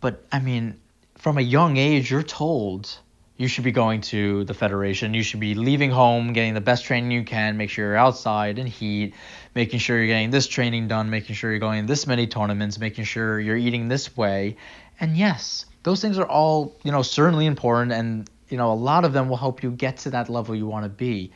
But 0.00 0.24
I 0.30 0.40
mean, 0.40 0.80
from 1.16 1.38
a 1.38 1.42
young 1.42 1.76
age, 1.76 2.10
you're 2.10 2.22
told 2.22 2.98
you 3.36 3.48
should 3.48 3.64
be 3.64 3.72
going 3.72 4.00
to 4.00 4.44
the 4.44 4.54
federation. 4.54 5.12
You 5.12 5.22
should 5.22 5.40
be 5.40 5.54
leaving 5.54 5.90
home, 5.90 6.32
getting 6.32 6.54
the 6.54 6.60
best 6.60 6.84
training 6.84 7.10
you 7.10 7.24
can, 7.24 7.56
make 7.56 7.68
sure 7.70 7.86
you're 7.86 7.96
outside 7.96 8.58
in 8.58 8.66
heat, 8.66 9.14
making 9.54 9.78
sure 9.78 9.98
you're 9.98 10.06
getting 10.06 10.30
this 10.30 10.46
training 10.46 10.88
done, 10.88 11.10
making 11.10 11.34
sure 11.34 11.50
you're 11.50 11.60
going 11.60 11.86
this 11.86 12.06
many 12.06 12.26
tournaments, 12.26 12.78
making 12.78 13.04
sure 13.04 13.38
you're 13.38 13.56
eating 13.56 13.88
this 13.88 14.16
way. 14.16 14.56
And 14.98 15.16
yes, 15.16 15.66
those 15.82 16.00
things 16.00 16.18
are 16.18 16.26
all, 16.26 16.74
you 16.82 16.92
know, 16.92 17.02
certainly 17.02 17.44
important 17.46 17.92
and, 17.92 18.28
you 18.48 18.56
know, 18.56 18.72
a 18.72 18.74
lot 18.74 19.04
of 19.04 19.12
them 19.12 19.28
will 19.28 19.36
help 19.36 19.62
you 19.62 19.70
get 19.70 19.98
to 19.98 20.10
that 20.10 20.30
level 20.30 20.54
you 20.54 20.66
want 20.66 20.84
to 20.84 20.88
be. 20.88 21.32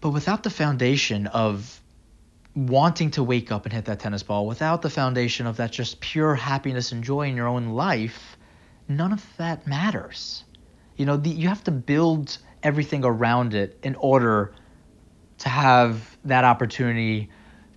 But 0.00 0.10
without 0.10 0.42
the 0.42 0.50
foundation 0.50 1.28
of 1.28 1.80
wanting 2.54 3.10
to 3.12 3.22
wake 3.22 3.50
up 3.50 3.64
and 3.64 3.72
hit 3.72 3.86
that 3.86 4.00
tennis 4.00 4.22
ball, 4.22 4.46
without 4.46 4.82
the 4.82 4.90
foundation 4.90 5.46
of 5.46 5.56
that 5.56 5.72
just 5.72 6.00
pure 6.00 6.34
happiness 6.34 6.92
and 6.92 7.02
joy 7.02 7.28
in 7.28 7.36
your 7.36 7.48
own 7.48 7.70
life, 7.70 8.36
none 8.88 9.12
of 9.12 9.24
that 9.38 9.66
matters. 9.66 10.44
You 10.96 11.06
know, 11.06 11.16
the, 11.16 11.30
you 11.30 11.48
have 11.48 11.64
to 11.64 11.70
build 11.70 12.38
everything 12.62 13.04
around 13.04 13.54
it 13.54 13.78
in 13.82 13.94
order 13.94 14.54
to 15.38 15.48
have 15.48 16.16
that 16.24 16.44
opportunity 16.44 17.30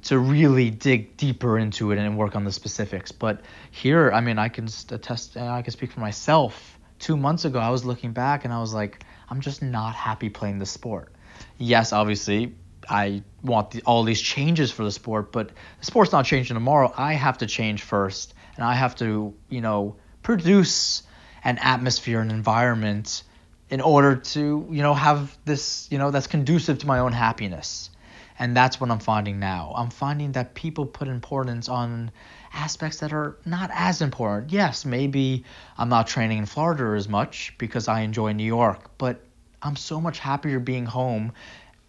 to 0.04 0.20
really 0.20 0.70
dig 0.70 1.18
deeper 1.18 1.58
into 1.58 1.92
it 1.92 1.98
and 1.98 2.18
work 2.18 2.36
on 2.36 2.44
the 2.44 2.52
specifics. 2.52 3.12
But 3.12 3.42
here, 3.72 4.12
I 4.12 4.22
mean, 4.22 4.38
I 4.38 4.50
can 4.50 4.68
attest, 4.92 5.36
uh, 5.36 5.46
I 5.46 5.64
can 5.64 5.72
speak 5.72 5.92
for 5.92 6.00
myself. 6.00 6.80
Two 7.00 7.18
months 7.18 7.46
ago, 7.46 7.60
I 7.60 7.70
was 7.70 7.86
looking 7.86 8.12
back 8.12 8.46
and 8.46 8.54
I 8.54 8.60
was 8.60 8.74
like, 8.74 9.04
I'm 9.30 9.42
just 9.42 9.64
not 9.64 9.96
happy 9.96 10.30
playing 10.30 10.60
the 10.60 10.66
sport. 10.66 11.12
Yes, 11.58 11.92
obviously, 11.92 12.56
I 12.90 13.24
want 13.44 13.72
the, 13.72 13.82
all 13.84 14.04
these 14.04 14.22
changes 14.22 14.72
for 14.72 14.84
the 14.84 14.92
sport, 14.92 15.32
but 15.32 15.50
the 15.80 15.86
sport's 15.86 16.12
not 16.12 16.26
changing 16.26 16.56
tomorrow. 16.56 16.94
I 16.96 17.14
have 17.14 17.40
to 17.40 17.48
change 17.48 17.84
first, 17.84 18.34
and 18.56 18.66
I 18.66 18.74
have 18.74 18.96
to, 18.98 19.34
you 19.50 19.62
know, 19.62 19.96
produce 20.24 21.04
an 21.44 21.58
atmosphere, 21.60 22.22
an 22.22 22.32
environment 22.32 23.24
in 23.70 23.82
order 23.82 24.16
to, 24.16 24.68
you 24.70 24.82
know, 24.82 24.94
have 24.94 25.38
this, 25.46 25.88
you 25.92 25.98
know, 25.98 26.12
that's 26.12 26.28
conducive 26.28 26.80
to 26.80 26.88
my 26.88 27.00
own 27.00 27.12
happiness. 27.12 27.90
And 28.38 28.56
that's 28.56 28.82
what 28.82 28.92
I'm 28.92 29.00
finding 29.00 29.40
now. 29.40 29.74
I'm 29.76 29.90
finding 29.90 30.34
that 30.34 30.56
people 30.56 30.86
put 30.86 31.08
importance 31.08 31.70
on 31.70 32.12
aspects 32.52 33.00
that 33.00 33.14
are 33.14 33.38
not 33.46 33.70
as 33.74 34.02
important. 34.02 34.52
Yes, 34.52 34.86
maybe 34.86 35.46
I'm 35.78 35.90
not 35.90 36.08
training 36.08 36.40
in 36.40 36.46
Florida 36.46 36.98
as 36.98 37.08
much 37.08 37.54
because 37.58 37.88
I 37.88 38.02
enjoy 38.02 38.34
New 38.34 38.44
York, 38.44 38.98
but 38.98 39.22
I'm 39.62 39.76
so 39.76 40.02
much 40.02 40.20
happier 40.20 40.60
being 40.60 40.86
home. 40.86 41.32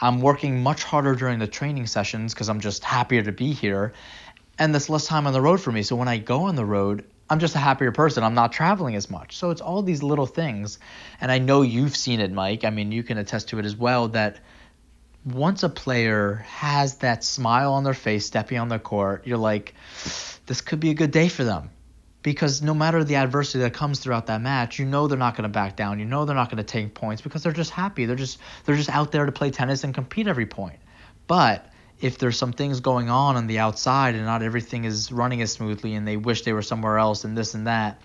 I'm 0.00 0.20
working 0.20 0.62
much 0.62 0.84
harder 0.84 1.14
during 1.14 1.38
the 1.38 1.46
training 1.46 1.86
sessions 1.86 2.34
because 2.34 2.48
I'm 2.48 2.60
just 2.60 2.84
happier 2.84 3.22
to 3.22 3.32
be 3.32 3.52
here. 3.52 3.92
And 4.58 4.74
there's 4.74 4.88
less 4.88 5.06
time 5.06 5.26
on 5.26 5.32
the 5.32 5.40
road 5.40 5.60
for 5.60 5.72
me. 5.72 5.82
So 5.82 5.96
when 5.96 6.08
I 6.08 6.18
go 6.18 6.44
on 6.44 6.56
the 6.56 6.64
road, 6.64 7.04
I'm 7.28 7.38
just 7.38 7.54
a 7.54 7.58
happier 7.58 7.92
person. 7.92 8.22
I'm 8.22 8.34
not 8.34 8.52
traveling 8.52 8.94
as 8.94 9.10
much. 9.10 9.36
So 9.36 9.50
it's 9.50 9.60
all 9.60 9.82
these 9.82 10.02
little 10.02 10.26
things. 10.26 10.78
And 11.20 11.32
I 11.32 11.38
know 11.38 11.62
you've 11.62 11.96
seen 11.96 12.20
it, 12.20 12.32
Mike. 12.32 12.64
I 12.64 12.70
mean, 12.70 12.92
you 12.92 13.02
can 13.02 13.18
attest 13.18 13.48
to 13.48 13.58
it 13.58 13.64
as 13.64 13.74
well 13.74 14.08
that 14.08 14.38
once 15.24 15.62
a 15.62 15.68
player 15.68 16.44
has 16.46 16.96
that 16.98 17.24
smile 17.24 17.72
on 17.72 17.84
their 17.84 17.94
face 17.94 18.26
stepping 18.26 18.58
on 18.58 18.68
the 18.68 18.78
court, 18.78 19.26
you're 19.26 19.38
like, 19.38 19.74
this 20.46 20.60
could 20.60 20.78
be 20.78 20.90
a 20.90 20.94
good 20.94 21.10
day 21.10 21.28
for 21.28 21.42
them. 21.42 21.70
Because 22.26 22.60
no 22.60 22.74
matter 22.74 23.04
the 23.04 23.14
adversity 23.14 23.60
that 23.60 23.72
comes 23.72 24.00
throughout 24.00 24.26
that 24.26 24.40
match, 24.40 24.80
you 24.80 24.84
know 24.84 25.06
they're 25.06 25.16
not 25.16 25.36
going 25.36 25.44
to 25.44 25.48
back 25.48 25.76
down. 25.76 26.00
You 26.00 26.06
know 26.06 26.24
they're 26.24 26.34
not 26.34 26.50
going 26.50 26.56
to 26.56 26.64
take 26.64 26.92
points 26.92 27.22
because 27.22 27.44
they're 27.44 27.52
just 27.52 27.70
happy. 27.70 28.04
They're 28.04 28.16
just 28.16 28.40
they're 28.64 28.74
just 28.74 28.90
out 28.90 29.12
there 29.12 29.26
to 29.26 29.30
play 29.30 29.52
tennis 29.52 29.84
and 29.84 29.94
compete 29.94 30.26
every 30.26 30.46
point. 30.46 30.80
But 31.28 31.70
if 32.00 32.18
there's 32.18 32.36
some 32.36 32.52
things 32.52 32.80
going 32.80 33.10
on 33.10 33.36
on 33.36 33.46
the 33.46 33.60
outside 33.60 34.16
and 34.16 34.24
not 34.24 34.42
everything 34.42 34.82
is 34.82 35.12
running 35.12 35.40
as 35.40 35.52
smoothly 35.52 35.94
and 35.94 36.04
they 36.04 36.16
wish 36.16 36.42
they 36.42 36.52
were 36.52 36.62
somewhere 36.62 36.98
else 36.98 37.22
and 37.22 37.38
this 37.38 37.54
and 37.54 37.68
that, 37.68 38.02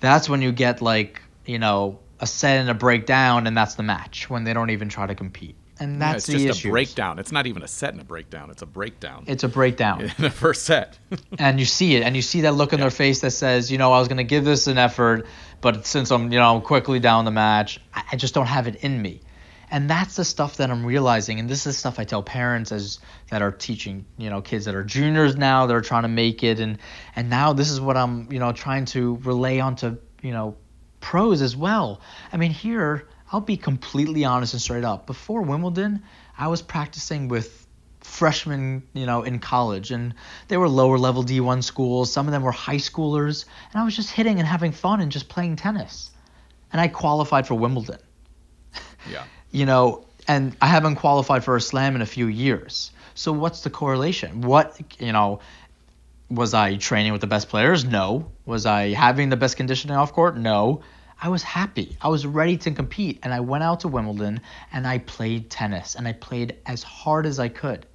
that's 0.00 0.28
when 0.28 0.42
you 0.42 0.52
get 0.52 0.82
like, 0.82 1.22
you 1.46 1.58
know, 1.58 1.98
a 2.20 2.26
set 2.26 2.58
and 2.58 2.68
a 2.68 2.74
breakdown 2.74 3.46
and 3.46 3.56
that's 3.56 3.76
the 3.76 3.82
match 3.82 4.28
when 4.28 4.44
they 4.44 4.52
don't 4.52 4.68
even 4.68 4.90
try 4.90 5.06
to 5.06 5.14
compete. 5.14 5.56
And 5.78 6.00
that's 6.00 6.28
yeah, 6.28 6.34
it's 6.34 6.42
the 6.42 6.48
just 6.48 6.60
issue. 6.60 6.68
a 6.68 6.70
breakdown. 6.70 7.18
It's 7.18 7.32
not 7.32 7.46
even 7.46 7.62
a 7.62 7.68
set 7.68 7.92
and 7.92 8.00
a 8.00 8.04
breakdown. 8.04 8.50
It's 8.50 8.62
a 8.62 8.66
breakdown. 8.66 9.24
It's 9.26 9.44
a 9.44 9.48
breakdown. 9.48 10.02
in 10.02 10.12
the 10.18 10.30
first 10.30 10.64
set. 10.64 10.98
and 11.38 11.58
you 11.58 11.66
see 11.66 11.96
it, 11.96 12.02
and 12.02 12.16
you 12.16 12.22
see 12.22 12.42
that 12.42 12.54
look 12.54 12.72
in 12.72 12.80
their 12.80 12.90
face 12.90 13.20
that 13.20 13.32
says, 13.32 13.70
you 13.70 13.78
know, 13.78 13.92
I 13.92 13.98
was 13.98 14.08
going 14.08 14.18
to 14.18 14.24
give 14.24 14.44
this 14.44 14.66
an 14.66 14.78
effort, 14.78 15.26
but 15.60 15.86
since 15.86 16.10
I'm, 16.10 16.32
you 16.32 16.38
know, 16.38 16.54
I'm 16.54 16.62
quickly 16.62 16.98
down 16.98 17.24
the 17.24 17.30
match, 17.30 17.80
I, 17.92 18.04
I 18.12 18.16
just 18.16 18.34
don't 18.34 18.46
have 18.46 18.66
it 18.66 18.76
in 18.76 19.00
me. 19.00 19.20
And 19.70 19.90
that's 19.90 20.16
the 20.16 20.24
stuff 20.24 20.58
that 20.58 20.70
I'm 20.70 20.86
realizing, 20.86 21.40
and 21.40 21.48
this 21.48 21.66
is 21.66 21.76
stuff 21.76 21.98
I 21.98 22.04
tell 22.04 22.22
parents 22.22 22.70
as 22.70 23.00
that 23.30 23.42
are 23.42 23.50
teaching, 23.50 24.04
you 24.16 24.30
know, 24.30 24.40
kids 24.40 24.64
that 24.66 24.76
are 24.76 24.84
juniors 24.84 25.36
now, 25.36 25.66
that 25.66 25.74
are 25.74 25.80
trying 25.80 26.02
to 26.02 26.08
make 26.08 26.44
it, 26.44 26.60
and 26.60 26.78
and 27.16 27.28
now 27.28 27.52
this 27.52 27.68
is 27.68 27.80
what 27.80 27.96
I'm, 27.96 28.30
you 28.30 28.38
know, 28.38 28.52
trying 28.52 28.84
to 28.86 29.16
relay 29.24 29.58
onto, 29.58 29.96
you 30.22 30.30
know, 30.30 30.56
pros 31.00 31.42
as 31.42 31.56
well. 31.56 32.00
I 32.32 32.36
mean, 32.36 32.52
here 32.52 33.08
I'll 33.32 33.40
be 33.40 33.56
completely 33.56 34.24
honest 34.24 34.52
and 34.52 34.62
straight 34.62 34.84
up. 34.84 35.06
Before 35.06 35.42
Wimbledon, 35.42 36.02
I 36.38 36.48
was 36.48 36.62
practicing 36.62 37.28
with 37.28 37.66
freshmen, 38.00 38.84
you 38.94 39.04
know, 39.04 39.22
in 39.22 39.40
college, 39.40 39.90
and 39.90 40.14
they 40.48 40.56
were 40.56 40.68
lower 40.68 40.98
level 40.98 41.24
D1 41.24 41.64
schools. 41.64 42.12
Some 42.12 42.26
of 42.26 42.32
them 42.32 42.42
were 42.42 42.52
high 42.52 42.76
schoolers, 42.76 43.44
and 43.72 43.80
I 43.80 43.84
was 43.84 43.96
just 43.96 44.10
hitting 44.10 44.38
and 44.38 44.46
having 44.46 44.72
fun 44.72 45.00
and 45.00 45.10
just 45.10 45.28
playing 45.28 45.56
tennis. 45.56 46.10
And 46.72 46.80
I 46.80 46.88
qualified 46.88 47.46
for 47.46 47.54
Wimbledon. 47.54 47.98
yeah. 49.10 49.24
You 49.52 49.64
know, 49.64 50.04
and 50.28 50.54
I 50.60 50.66
haven't 50.66 50.96
qualified 50.96 51.42
for 51.42 51.56
a 51.56 51.60
slam 51.60 51.94
in 51.94 52.02
a 52.02 52.06
few 52.06 52.26
years. 52.26 52.90
So 53.14 53.32
what's 53.32 53.62
the 53.62 53.70
correlation? 53.70 54.42
What, 54.42 54.78
you 54.98 55.12
know, 55.12 55.40
was 56.28 56.52
I 56.52 56.76
training 56.76 57.12
with 57.12 57.22
the 57.22 57.26
best 57.26 57.48
players? 57.48 57.84
No. 57.84 58.30
Was 58.44 58.66
I 58.66 58.92
having 58.92 59.30
the 59.30 59.36
best 59.36 59.56
conditioning 59.56 59.96
off 59.96 60.12
court? 60.12 60.36
No. 60.36 60.82
I 61.20 61.28
was 61.30 61.42
happy. 61.42 61.96
I 62.00 62.08
was 62.08 62.26
ready 62.26 62.58
to 62.58 62.70
compete. 62.70 63.20
And 63.22 63.32
I 63.32 63.40
went 63.40 63.64
out 63.64 63.80
to 63.80 63.88
Wimbledon 63.88 64.40
and 64.72 64.86
I 64.86 64.98
played 64.98 65.50
tennis 65.50 65.94
and 65.94 66.06
I 66.06 66.12
played 66.12 66.56
as 66.66 66.82
hard 66.82 67.26
as 67.26 67.38
I 67.38 67.48
could. 67.48 67.86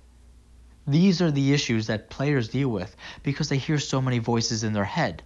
These 0.87 1.21
are 1.21 1.31
the 1.31 1.53
issues 1.53 1.87
that 1.87 2.09
players 2.09 2.49
deal 2.49 2.69
with 2.69 2.95
because 3.23 3.49
they 3.49 3.57
hear 3.57 3.77
so 3.77 4.01
many 4.01 4.17
voices 4.17 4.63
in 4.63 4.73
their 4.73 4.85
head. 4.85 5.21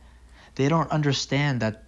They 0.56 0.68
don't 0.68 0.92
understand 0.92 1.62
that, 1.62 1.84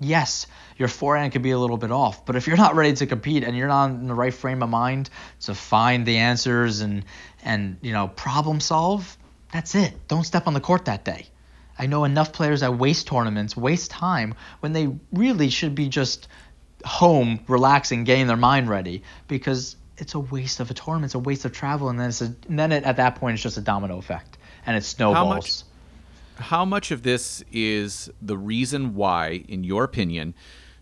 yes, 0.00 0.46
your 0.78 0.88
forehand 0.88 1.32
could 1.32 1.42
be 1.42 1.50
a 1.50 1.58
little 1.58 1.76
bit 1.76 1.90
off, 1.90 2.24
but 2.24 2.36
if 2.36 2.46
you're 2.46 2.56
not 2.56 2.74
ready 2.74 2.94
to 2.94 3.06
compete 3.06 3.44
and 3.44 3.56
you're 3.56 3.68
not 3.68 3.90
in 3.90 4.06
the 4.06 4.14
right 4.14 4.32
frame 4.32 4.62
of 4.62 4.70
mind 4.70 5.10
to 5.40 5.54
find 5.54 6.06
the 6.06 6.16
answers 6.18 6.80
and, 6.80 7.04
and 7.44 7.76
you 7.82 7.92
know, 7.92 8.08
problem 8.08 8.60
solve, 8.60 9.16
that's 9.52 9.74
it. 9.74 9.92
Don't 10.08 10.24
step 10.24 10.46
on 10.46 10.54
the 10.54 10.60
court 10.60 10.86
that 10.86 11.04
day. 11.04 11.26
I 11.82 11.86
know 11.86 12.04
enough 12.04 12.32
players 12.32 12.60
that 12.60 12.78
waste 12.78 13.08
tournaments, 13.08 13.56
waste 13.56 13.90
time 13.90 14.36
when 14.60 14.72
they 14.72 14.88
really 15.12 15.48
should 15.48 15.74
be 15.74 15.88
just 15.88 16.28
home, 16.84 17.40
relaxing, 17.48 18.04
getting 18.04 18.28
their 18.28 18.36
mind 18.36 18.68
ready 18.68 19.02
because 19.26 19.74
it's 19.98 20.14
a 20.14 20.20
waste 20.20 20.60
of 20.60 20.70
a 20.70 20.74
tournament. 20.74 21.06
It's 21.06 21.16
a 21.16 21.18
waste 21.18 21.44
of 21.44 21.50
travel, 21.50 21.88
and 21.88 21.98
then 21.98 22.10
it's 22.10 22.20
a, 22.20 22.26
and 22.48 22.56
then 22.56 22.70
it, 22.70 22.84
at 22.84 22.98
that 22.98 23.16
point 23.16 23.34
it's 23.34 23.42
just 23.42 23.56
a 23.56 23.60
domino 23.60 23.98
effect, 23.98 24.38
and 24.64 24.76
it 24.76 24.84
snowballs. 24.84 25.16
How 25.16 25.34
much, 25.34 25.62
how 26.46 26.64
much 26.64 26.90
of 26.92 27.02
this 27.02 27.42
is 27.50 28.08
the 28.20 28.38
reason 28.38 28.94
why, 28.94 29.42
in 29.48 29.64
your 29.64 29.82
opinion, 29.82 30.34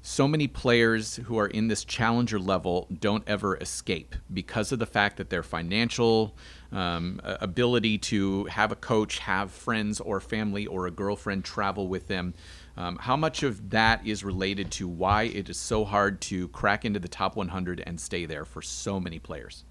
so 0.02 0.28
many 0.28 0.48
players 0.48 1.16
who 1.24 1.38
are 1.38 1.46
in 1.46 1.68
this 1.68 1.82
challenger 1.82 2.38
level 2.38 2.88
don't 3.00 3.24
ever 3.26 3.56
escape 3.56 4.16
because 4.30 4.70
of 4.70 4.78
the 4.78 4.86
fact 4.86 5.16
that 5.16 5.30
their 5.30 5.42
financial 5.42 6.36
um, 6.72 7.20
ability 7.24 7.98
to 7.98 8.44
have 8.44 8.72
a 8.72 8.76
coach, 8.76 9.18
have 9.18 9.50
friends 9.50 10.00
or 10.00 10.20
family 10.20 10.66
or 10.66 10.86
a 10.86 10.90
girlfriend 10.90 11.44
travel 11.44 11.88
with 11.88 12.08
them. 12.08 12.34
Um, 12.76 12.96
how 12.96 13.16
much 13.16 13.42
of 13.42 13.70
that 13.70 14.06
is 14.06 14.24
related 14.24 14.70
to 14.72 14.88
why 14.88 15.24
it 15.24 15.48
is 15.48 15.58
so 15.58 15.84
hard 15.84 16.20
to 16.22 16.48
crack 16.48 16.84
into 16.84 17.00
the 17.00 17.08
top 17.08 17.36
100 17.36 17.82
and 17.86 18.00
stay 18.00 18.26
there 18.26 18.44
for 18.44 18.62
so 18.62 19.00
many 19.00 19.18
players? 19.18 19.64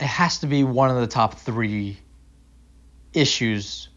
It 0.00 0.06
has 0.06 0.40
to 0.40 0.46
be 0.46 0.64
one 0.64 0.90
of 0.90 0.96
the 0.96 1.06
top 1.06 1.34
three 1.34 1.98
issues 3.12 3.88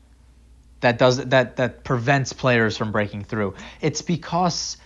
that 0.81 0.99
does 0.99 1.17
that 1.17 1.55
that 1.55 1.83
prevents 1.83 2.33
players 2.33 2.77
from 2.77 2.91
breaking 2.91 3.23
through. 3.23 3.55
It's 3.81 4.01
because 4.01 4.77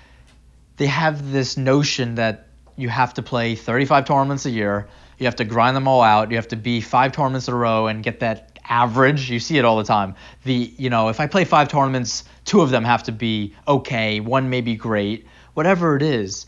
they 0.78 0.86
have 0.86 1.32
this 1.32 1.58
notion 1.58 2.16
that 2.16 2.48
you 2.80 2.90
have 2.90 3.14
to 3.16 3.22
play 3.22 3.56
35 3.56 4.06
tournaments 4.06 4.46
a 4.46 4.50
year, 4.50 4.88
you 5.18 5.26
have 5.26 5.36
to 5.38 5.46
grind 5.46 5.76
them 5.76 5.88
all 5.88 6.02
out, 6.02 6.32
you 6.32 6.38
have 6.38 6.48
to 6.50 6.56
be 6.56 6.82
five 6.82 7.12
tournaments 7.12 7.48
in 7.48 7.54
a 7.54 7.58
row 7.58 7.88
and 7.88 8.04
get 8.04 8.22
that 8.22 8.58
average. 8.68 9.30
You 9.30 9.40
see 9.40 9.58
it 9.58 9.66
all 9.66 9.78
the 9.78 9.84
time. 9.84 10.16
The 10.46 10.74
you 10.78 10.90
know, 10.90 11.10
if 11.10 11.20
I 11.20 11.28
play 11.28 11.44
five 11.44 11.68
tournaments, 11.68 12.24
two 12.46 12.62
of 12.62 12.70
them 12.70 12.84
have 12.86 13.04
to 13.04 13.12
be 13.12 13.56
okay, 13.68 14.20
one 14.20 14.50
may 14.50 14.62
be 14.62 14.76
great, 14.76 15.28
whatever 15.54 15.96
it 15.96 16.02
is. 16.02 16.46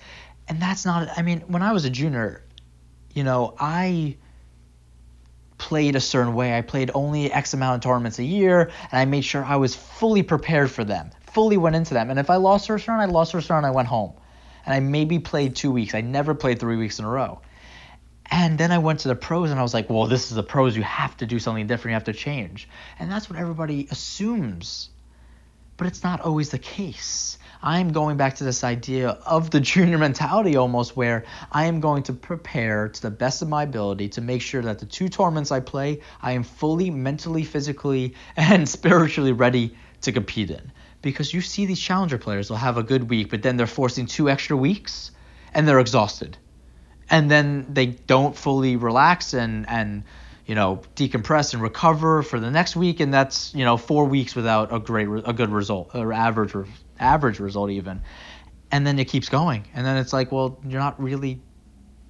And 0.47 0.61
that's 0.61 0.85
not 0.85 1.09
I 1.17 1.21
mean, 1.21 1.41
when 1.41 1.61
I 1.61 1.73
was 1.73 1.85
a 1.85 1.89
junior, 1.89 2.43
you 3.13 3.23
know, 3.23 3.55
I 3.59 4.15
played 5.57 5.95
a 5.95 5.99
certain 5.99 6.33
way. 6.33 6.57
I 6.57 6.61
played 6.61 6.91
only 6.93 7.31
X 7.31 7.53
amount 7.53 7.75
of 7.75 7.81
tournaments 7.89 8.19
a 8.19 8.23
year, 8.23 8.71
and 8.91 8.99
I 8.99 9.05
made 9.05 9.25
sure 9.25 9.43
I 9.43 9.57
was 9.57 9.75
fully 9.75 10.23
prepared 10.23 10.71
for 10.71 10.83
them, 10.83 11.11
fully 11.33 11.57
went 11.57 11.75
into 11.75 11.93
them. 11.93 12.09
And 12.09 12.19
if 12.19 12.29
I 12.29 12.37
lost 12.37 12.67
first 12.67 12.87
round, 12.87 13.01
I 13.01 13.05
lost 13.05 13.33
first 13.33 13.49
round, 13.49 13.65
I 13.65 13.71
went 13.71 13.87
home. 13.87 14.13
And 14.65 14.73
I 14.73 14.79
maybe 14.79 15.19
played 15.19 15.55
two 15.55 15.71
weeks. 15.71 15.95
I 15.95 16.01
never 16.01 16.33
played 16.33 16.59
three 16.59 16.77
weeks 16.77 16.99
in 16.99 17.05
a 17.05 17.09
row. 17.09 17.41
And 18.31 18.57
then 18.57 18.71
I 18.71 18.77
went 18.77 19.01
to 19.01 19.09
the 19.09 19.15
pros 19.15 19.51
and 19.51 19.59
I 19.59 19.63
was 19.63 19.73
like, 19.73 19.89
well, 19.89 20.07
this 20.07 20.29
is 20.29 20.35
the 20.35 20.43
pros. 20.43 20.75
You 20.75 20.83
have 20.83 21.17
to 21.17 21.25
do 21.25 21.37
something 21.37 21.67
different. 21.67 21.91
You 21.91 21.95
have 21.95 22.05
to 22.05 22.13
change. 22.13 22.69
And 22.97 23.11
that's 23.11 23.29
what 23.29 23.37
everybody 23.37 23.87
assumes. 23.91 24.89
But 25.75 25.87
it's 25.87 26.03
not 26.03 26.21
always 26.21 26.49
the 26.49 26.59
case. 26.59 27.37
I'm 27.63 27.91
going 27.91 28.17
back 28.17 28.35
to 28.35 28.43
this 28.43 28.63
idea 28.63 29.09
of 29.09 29.51
the 29.51 29.59
junior 29.71 29.97
mentality 29.97 30.55
almost, 30.55 30.95
where 30.95 31.25
I 31.51 31.65
am 31.65 31.79
going 31.79 32.03
to 32.03 32.13
prepare 32.13 32.87
to 32.87 33.01
the 33.01 33.11
best 33.11 33.41
of 33.41 33.49
my 33.49 33.63
ability 33.63 34.09
to 34.09 34.21
make 34.21 34.41
sure 34.41 34.61
that 34.61 34.79
the 34.79 34.85
two 34.85 35.09
tournaments 35.09 35.51
I 35.51 35.59
play, 35.59 35.99
I 36.21 36.31
am 36.31 36.43
fully 36.43 36.89
mentally, 36.89 37.43
physically, 37.43 38.15
and 38.37 38.67
spiritually 38.67 39.33
ready 39.33 39.75
to 40.01 40.11
compete 40.11 40.51
in. 40.51 40.71
Because 41.01 41.33
you 41.33 41.41
see 41.41 41.65
these 41.65 41.79
challenger 41.79 42.17
players, 42.17 42.47
they'll 42.47 42.57
have 42.57 42.77
a 42.77 42.83
good 42.83 43.09
week, 43.09 43.29
but 43.29 43.41
then 43.41 43.57
they're 43.57 43.67
forcing 43.67 44.05
two 44.05 44.29
extra 44.29 44.55
weeks 44.55 45.11
and 45.53 45.67
they're 45.67 45.79
exhausted. 45.79 46.37
And 47.09 47.29
then 47.29 47.65
they 47.69 47.87
don't 47.87 48.35
fully 48.35 48.75
relax 48.75 49.33
and, 49.33 49.67
and 49.67 50.03
you 50.45 50.55
know, 50.55 50.81
decompress 50.97 51.53
and 51.53 51.61
recover 51.61 52.23
for 52.23 52.39
the 52.39 52.51
next 52.51 52.75
week, 52.75 52.99
and 52.99 53.13
that's 53.13 53.53
you 53.55 53.63
know 53.63 53.77
four 53.77 54.03
weeks 54.03 54.35
without 54.35 54.73
a 54.73 54.79
great, 54.79 55.07
a 55.25 55.31
good 55.31 55.49
result 55.49 55.91
or 55.93 56.11
average, 56.11 56.53
average 56.99 57.39
result 57.39 57.69
even, 57.69 58.01
and 58.69 58.85
then 58.85 58.99
it 58.99 59.05
keeps 59.05 59.29
going, 59.29 59.65
and 59.73 59.85
then 59.85 59.95
it's 59.95 60.11
like, 60.11 60.31
well, 60.31 60.59
you're 60.67 60.81
not 60.81 61.01
really, 61.01 61.39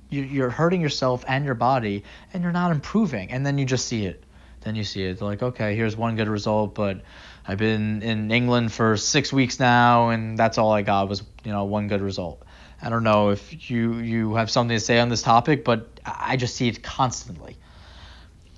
you're 0.10 0.50
hurting 0.50 0.82
yourself 0.82 1.24
and 1.28 1.46
your 1.46 1.56
body, 1.56 2.04
and 2.34 2.42
you're 2.42 2.52
not 2.52 2.72
improving, 2.72 3.30
and 3.32 3.46
then 3.46 3.60
you 3.60 3.66
just 3.66 3.86
see 3.88 4.06
it, 4.06 4.24
then 4.62 4.76
you 4.76 4.84
see 4.84 5.04
it, 5.04 5.20
They're 5.20 5.28
like, 5.28 5.44
okay, 5.44 5.76
here's 5.76 5.96
one 5.96 6.16
good 6.16 6.28
result, 6.28 6.74
but 6.74 7.02
I've 7.48 7.58
been 7.58 8.02
in 8.04 8.32
England 8.32 8.72
for 8.72 8.98
six 8.98 9.34
weeks 9.34 9.60
now, 9.60 10.10
and 10.10 10.38
that's 10.38 10.58
all 10.58 10.72
I 10.72 10.82
got 10.82 11.10
was 11.10 11.24
you 11.44 11.52
know 11.52 11.66
one 11.66 11.88
good 11.88 12.02
result. 12.02 12.44
I 12.82 12.90
don't 12.90 13.04
know 13.04 13.30
if 13.30 13.70
you 13.70 13.96
you 13.96 14.36
have 14.36 14.50
something 14.50 14.76
to 14.76 14.80
say 14.80 15.00
on 15.00 15.10
this 15.10 15.22
topic, 15.22 15.64
but 15.64 15.88
I 16.06 16.38
just 16.38 16.56
see 16.56 16.68
it 16.68 16.84
constantly 16.84 17.58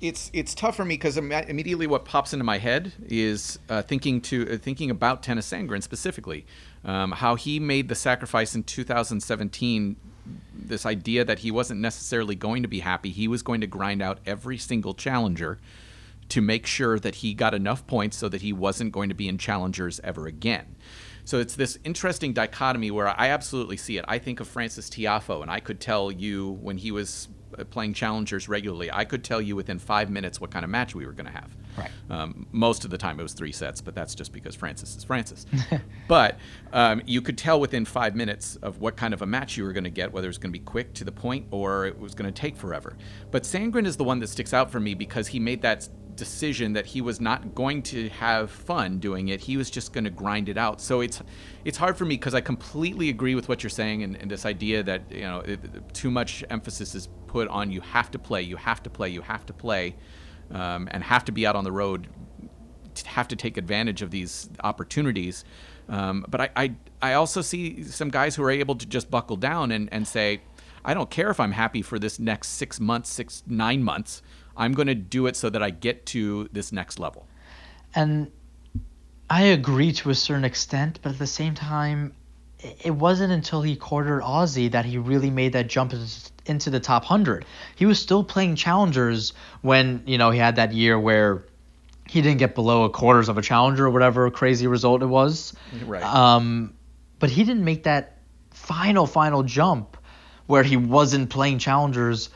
it's 0.03 0.29
it's 0.33 0.53
tough 0.53 0.75
for 0.75 0.83
me 0.83 0.95
because 0.95 1.17
immediately 1.17 1.87
what 1.87 2.03
pops 2.03 2.33
into 2.33 2.43
my 2.43 2.57
head 2.57 2.91
is 3.07 3.57
uh, 3.69 3.81
thinking 3.81 4.19
to 4.19 4.53
uh, 4.53 4.57
thinking 4.57 4.91
about 4.91 5.23
Tennys 5.23 5.47
Sandgren 5.47 5.81
specifically, 5.81 6.45
um, 6.83 7.13
how 7.13 7.35
he 7.35 7.59
made 7.59 7.87
the 7.87 7.95
sacrifice 7.95 8.53
in 8.53 8.63
2017. 8.63 9.95
This 10.53 10.85
idea 10.85 11.25
that 11.25 11.39
he 11.39 11.51
wasn't 11.51 11.79
necessarily 11.79 12.35
going 12.35 12.63
to 12.63 12.67
be 12.67 12.79
happy, 12.79 13.11
he 13.11 13.27
was 13.27 13.41
going 13.41 13.61
to 13.61 13.67
grind 13.67 14.01
out 14.01 14.19
every 14.25 14.57
single 14.57 14.93
challenger 14.93 15.59
to 16.33 16.41
make 16.41 16.65
sure 16.65 16.97
that 16.97 17.13
he 17.13 17.35
got 17.35 17.53
enough 17.53 17.85
points 17.85 18.17
so 18.17 18.27
that 18.27 18.41
he 18.41 18.51
wasn't 18.51 18.91
going 18.91 19.07
to 19.07 19.13
be 19.13 19.27
in 19.27 19.37
challengers 19.37 19.99
ever 20.03 20.25
again. 20.25 20.75
So 21.25 21.37
it's 21.37 21.55
this 21.55 21.77
interesting 21.83 22.33
dichotomy 22.33 22.89
where 22.89 23.07
I 23.07 23.29
absolutely 23.29 23.77
see 23.77 23.97
it. 23.97 24.05
I 24.07 24.17
think 24.17 24.39
of 24.39 24.47
Frances 24.47 24.89
Tiafoe, 24.89 25.43
and 25.43 25.51
I 25.51 25.59
could 25.59 25.79
tell 25.79 26.11
you 26.11 26.53
when 26.53 26.79
he 26.79 26.89
was 26.89 27.27
uh, 27.55 27.65
playing 27.65 27.93
challengers 27.93 28.49
regularly, 28.49 28.91
I 28.91 29.05
could 29.05 29.23
tell 29.23 29.39
you 29.39 29.55
within 29.55 29.77
five 29.77 30.09
minutes 30.09 30.41
what 30.41 30.49
kind 30.49 30.65
of 30.65 30.71
match 30.71 30.95
we 30.95 31.05
were 31.05 31.11
going 31.11 31.27
to 31.27 31.31
have. 31.31 31.55
Right. 31.77 31.91
Um, 32.09 32.47
most 32.51 32.83
of 32.83 32.89
the 32.89 32.97
time 32.97 33.19
it 33.19 33.23
was 33.23 33.33
three 33.33 33.51
sets, 33.51 33.79
but 33.79 33.93
that's 33.93 34.15
just 34.15 34.33
because 34.33 34.55
Frances 34.55 34.95
is 34.95 35.03
Frances. 35.03 35.45
but 36.07 36.39
um, 36.71 37.03
you 37.05 37.21
could 37.21 37.37
tell 37.37 37.59
within 37.59 37.85
five 37.85 38.15
minutes 38.15 38.55
of 38.63 38.79
what 38.79 38.97
kind 38.97 39.13
of 39.13 39.21
a 39.21 39.27
match 39.27 39.55
you 39.55 39.65
were 39.65 39.71
going 39.73 39.83
to 39.83 39.91
get, 39.91 40.11
whether 40.11 40.25
it 40.25 40.29
was 40.29 40.39
going 40.39 40.51
to 40.51 40.59
be 40.59 40.65
quick 40.65 40.95
to 40.95 41.03
the 41.03 41.11
point 41.11 41.45
or 41.51 41.85
it 41.85 41.99
was 41.99 42.15
going 42.15 42.31
to 42.31 42.41
take 42.41 42.57
forever. 42.57 42.97
But 43.29 43.43
Sandgren 43.43 43.85
is 43.85 43.97
the 43.97 44.03
one 44.03 44.17
that 44.19 44.27
sticks 44.29 44.53
out 44.53 44.71
for 44.71 44.79
me 44.79 44.95
because 44.95 45.27
he 45.27 45.39
made 45.39 45.61
that 45.61 45.87
decision 46.15 46.73
that 46.73 46.85
he 46.85 47.01
was 47.01 47.19
not 47.19 47.55
going 47.55 47.81
to 47.83 48.09
have 48.09 48.51
fun 48.51 48.99
doing 48.99 49.29
it. 49.29 49.41
He 49.41 49.57
was 49.57 49.69
just 49.69 49.93
going 49.93 50.03
to 50.03 50.09
grind 50.09 50.49
it 50.49 50.57
out. 50.57 50.81
So 50.81 51.01
it's 51.01 51.21
it's 51.65 51.77
hard 51.77 51.97
for 51.97 52.05
me 52.05 52.15
because 52.15 52.33
I 52.33 52.41
completely 52.41 53.09
agree 53.09 53.35
with 53.35 53.49
what 53.49 53.63
you're 53.63 53.69
saying 53.69 54.03
and, 54.03 54.15
and 54.15 54.29
this 54.29 54.45
idea 54.45 54.83
that 54.83 55.11
you 55.11 55.21
know 55.21 55.39
it, 55.39 55.93
too 55.93 56.11
much 56.11 56.43
emphasis 56.49 56.95
is 56.95 57.07
put 57.27 57.47
on 57.47 57.71
you 57.71 57.81
have 57.81 58.11
to 58.11 58.19
play, 58.19 58.41
you 58.41 58.57
have 58.57 58.83
to 58.83 58.89
play, 58.89 59.09
you 59.09 59.21
have 59.21 59.45
to 59.45 59.53
play, 59.53 59.95
um, 60.51 60.87
and 60.91 61.03
have 61.03 61.25
to 61.25 61.31
be 61.31 61.45
out 61.47 61.55
on 61.55 61.63
the 61.63 61.71
road, 61.71 62.07
have 63.05 63.27
to 63.27 63.35
take 63.35 63.57
advantage 63.57 64.01
of 64.01 64.11
these 64.11 64.49
opportunities. 64.63 65.43
Um, 65.89 66.25
but 66.29 66.41
I, 66.41 66.49
I 66.55 66.75
I 67.01 67.13
also 67.13 67.41
see 67.41 67.83
some 67.83 68.09
guys 68.09 68.35
who 68.35 68.43
are 68.43 68.51
able 68.51 68.75
to 68.75 68.85
just 68.85 69.11
buckle 69.11 69.35
down 69.35 69.71
and, 69.71 69.89
and 69.91 70.07
say, 70.07 70.41
I 70.85 70.93
don't 70.93 71.09
care 71.09 71.29
if 71.29 71.39
I'm 71.39 71.51
happy 71.51 71.81
for 71.81 71.99
this 71.99 72.19
next 72.19 72.49
six 72.49 72.79
months, 72.79 73.09
six 73.09 73.43
nine 73.47 73.83
months. 73.83 74.21
I'm 74.55 74.73
going 74.73 74.87
to 74.87 74.95
do 74.95 75.27
it 75.27 75.35
so 75.35 75.49
that 75.49 75.63
I 75.63 75.69
get 75.69 76.05
to 76.07 76.49
this 76.51 76.71
next 76.71 76.99
level. 76.99 77.27
And 77.95 78.31
I 79.29 79.43
agree 79.43 79.91
to 79.93 80.09
a 80.09 80.15
certain 80.15 80.45
extent, 80.45 80.99
but 81.01 81.13
at 81.13 81.19
the 81.19 81.27
same 81.27 81.55
time, 81.55 82.13
it 82.59 82.91
wasn't 82.91 83.33
until 83.33 83.61
he 83.61 83.75
quartered 83.75 84.21
Aussie 84.21 84.71
that 84.71 84.85
he 84.85 84.97
really 84.97 85.29
made 85.29 85.53
that 85.53 85.67
jump 85.67 85.93
into 86.45 86.69
the 86.69 86.79
top 86.79 87.03
100. 87.03 87.45
He 87.75 87.85
was 87.85 87.99
still 87.99 88.23
playing 88.23 88.55
challengers 88.55 89.33
when, 89.61 90.03
you 90.05 90.17
know, 90.17 90.31
he 90.31 90.39
had 90.39 90.55
that 90.57 90.73
year 90.73 90.99
where 90.99 91.45
he 92.07 92.21
didn't 92.21 92.37
get 92.37 92.55
below 92.55 92.83
a 92.83 92.89
quarters 92.89 93.29
of 93.29 93.37
a 93.37 93.41
challenger 93.41 93.85
or 93.85 93.89
whatever 93.89 94.29
crazy 94.29 94.67
result 94.67 95.01
it 95.01 95.07
was. 95.07 95.53
Right. 95.85 96.03
Um, 96.03 96.73
but 97.19 97.29
he 97.29 97.43
didn't 97.43 97.63
make 97.63 97.83
that 97.83 98.19
final, 98.51 99.07
final 99.07 99.43
jump 99.43 99.97
where 100.45 100.63
he 100.63 100.77
wasn't 100.77 101.29
playing 101.29 101.59
challengers 101.59 102.29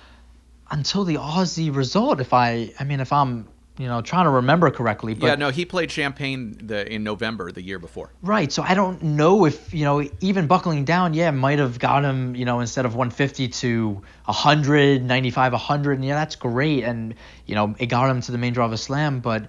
until 0.69 1.03
the 1.03 1.15
Aussie 1.15 1.73
result. 1.73 2.19
If 2.19 2.33
I, 2.33 2.73
I 2.79 2.83
mean, 2.83 2.99
if 2.99 3.11
I'm 3.13 3.47
you 3.77 3.87
know, 3.87 4.01
trying 4.01 4.25
to 4.25 4.31
remember 4.31 4.71
correctly. 4.71 5.13
But 5.13 5.27
yeah, 5.27 5.35
no, 5.35 5.49
he 5.49 5.63
played 5.63 5.89
Champaign 5.89 6.57
the 6.65 6.91
in 6.91 7.03
November 7.03 7.51
the 7.51 7.61
year 7.61 7.77
before. 7.77 8.11
Right. 8.23 8.51
So 8.51 8.63
I 8.63 8.73
don't 8.73 9.01
know 9.03 9.45
if 9.45 9.73
you 9.73 9.85
know 9.85 10.07
even 10.19 10.47
buckling 10.47 10.83
down, 10.83 11.13
yeah, 11.13 11.29
might 11.31 11.59
have 11.59 11.77
got 11.77 12.03
him, 12.03 12.35
you 12.35 12.45
know, 12.45 12.59
instead 12.59 12.85
of 12.85 12.95
150 12.95 13.49
to 13.49 14.01
100, 14.25 15.03
95, 15.03 15.51
100, 15.51 15.91
and 15.93 16.05
yeah, 16.05 16.15
that's 16.15 16.35
great, 16.35 16.83
and 16.83 17.13
you 17.45 17.55
know, 17.55 17.75
it 17.77 17.87
got 17.87 18.09
him 18.09 18.21
to 18.21 18.31
the 18.31 18.37
main 18.37 18.53
draw 18.53 18.65
of 18.65 18.73
a 18.73 18.77
slam, 18.77 19.19
but 19.19 19.47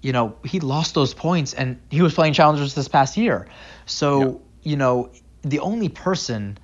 you 0.00 0.12
know, 0.12 0.36
he 0.44 0.60
lost 0.60 0.94
those 0.94 1.12
points, 1.12 1.52
and 1.52 1.80
he 1.90 2.00
was 2.00 2.14
playing 2.14 2.32
challengers 2.32 2.74
this 2.74 2.88
past 2.88 3.16
year. 3.16 3.46
So 3.84 4.20
yep. 4.20 4.40
you 4.62 4.76
know, 4.76 5.10
the 5.42 5.58
only 5.58 5.90
person 5.90 6.56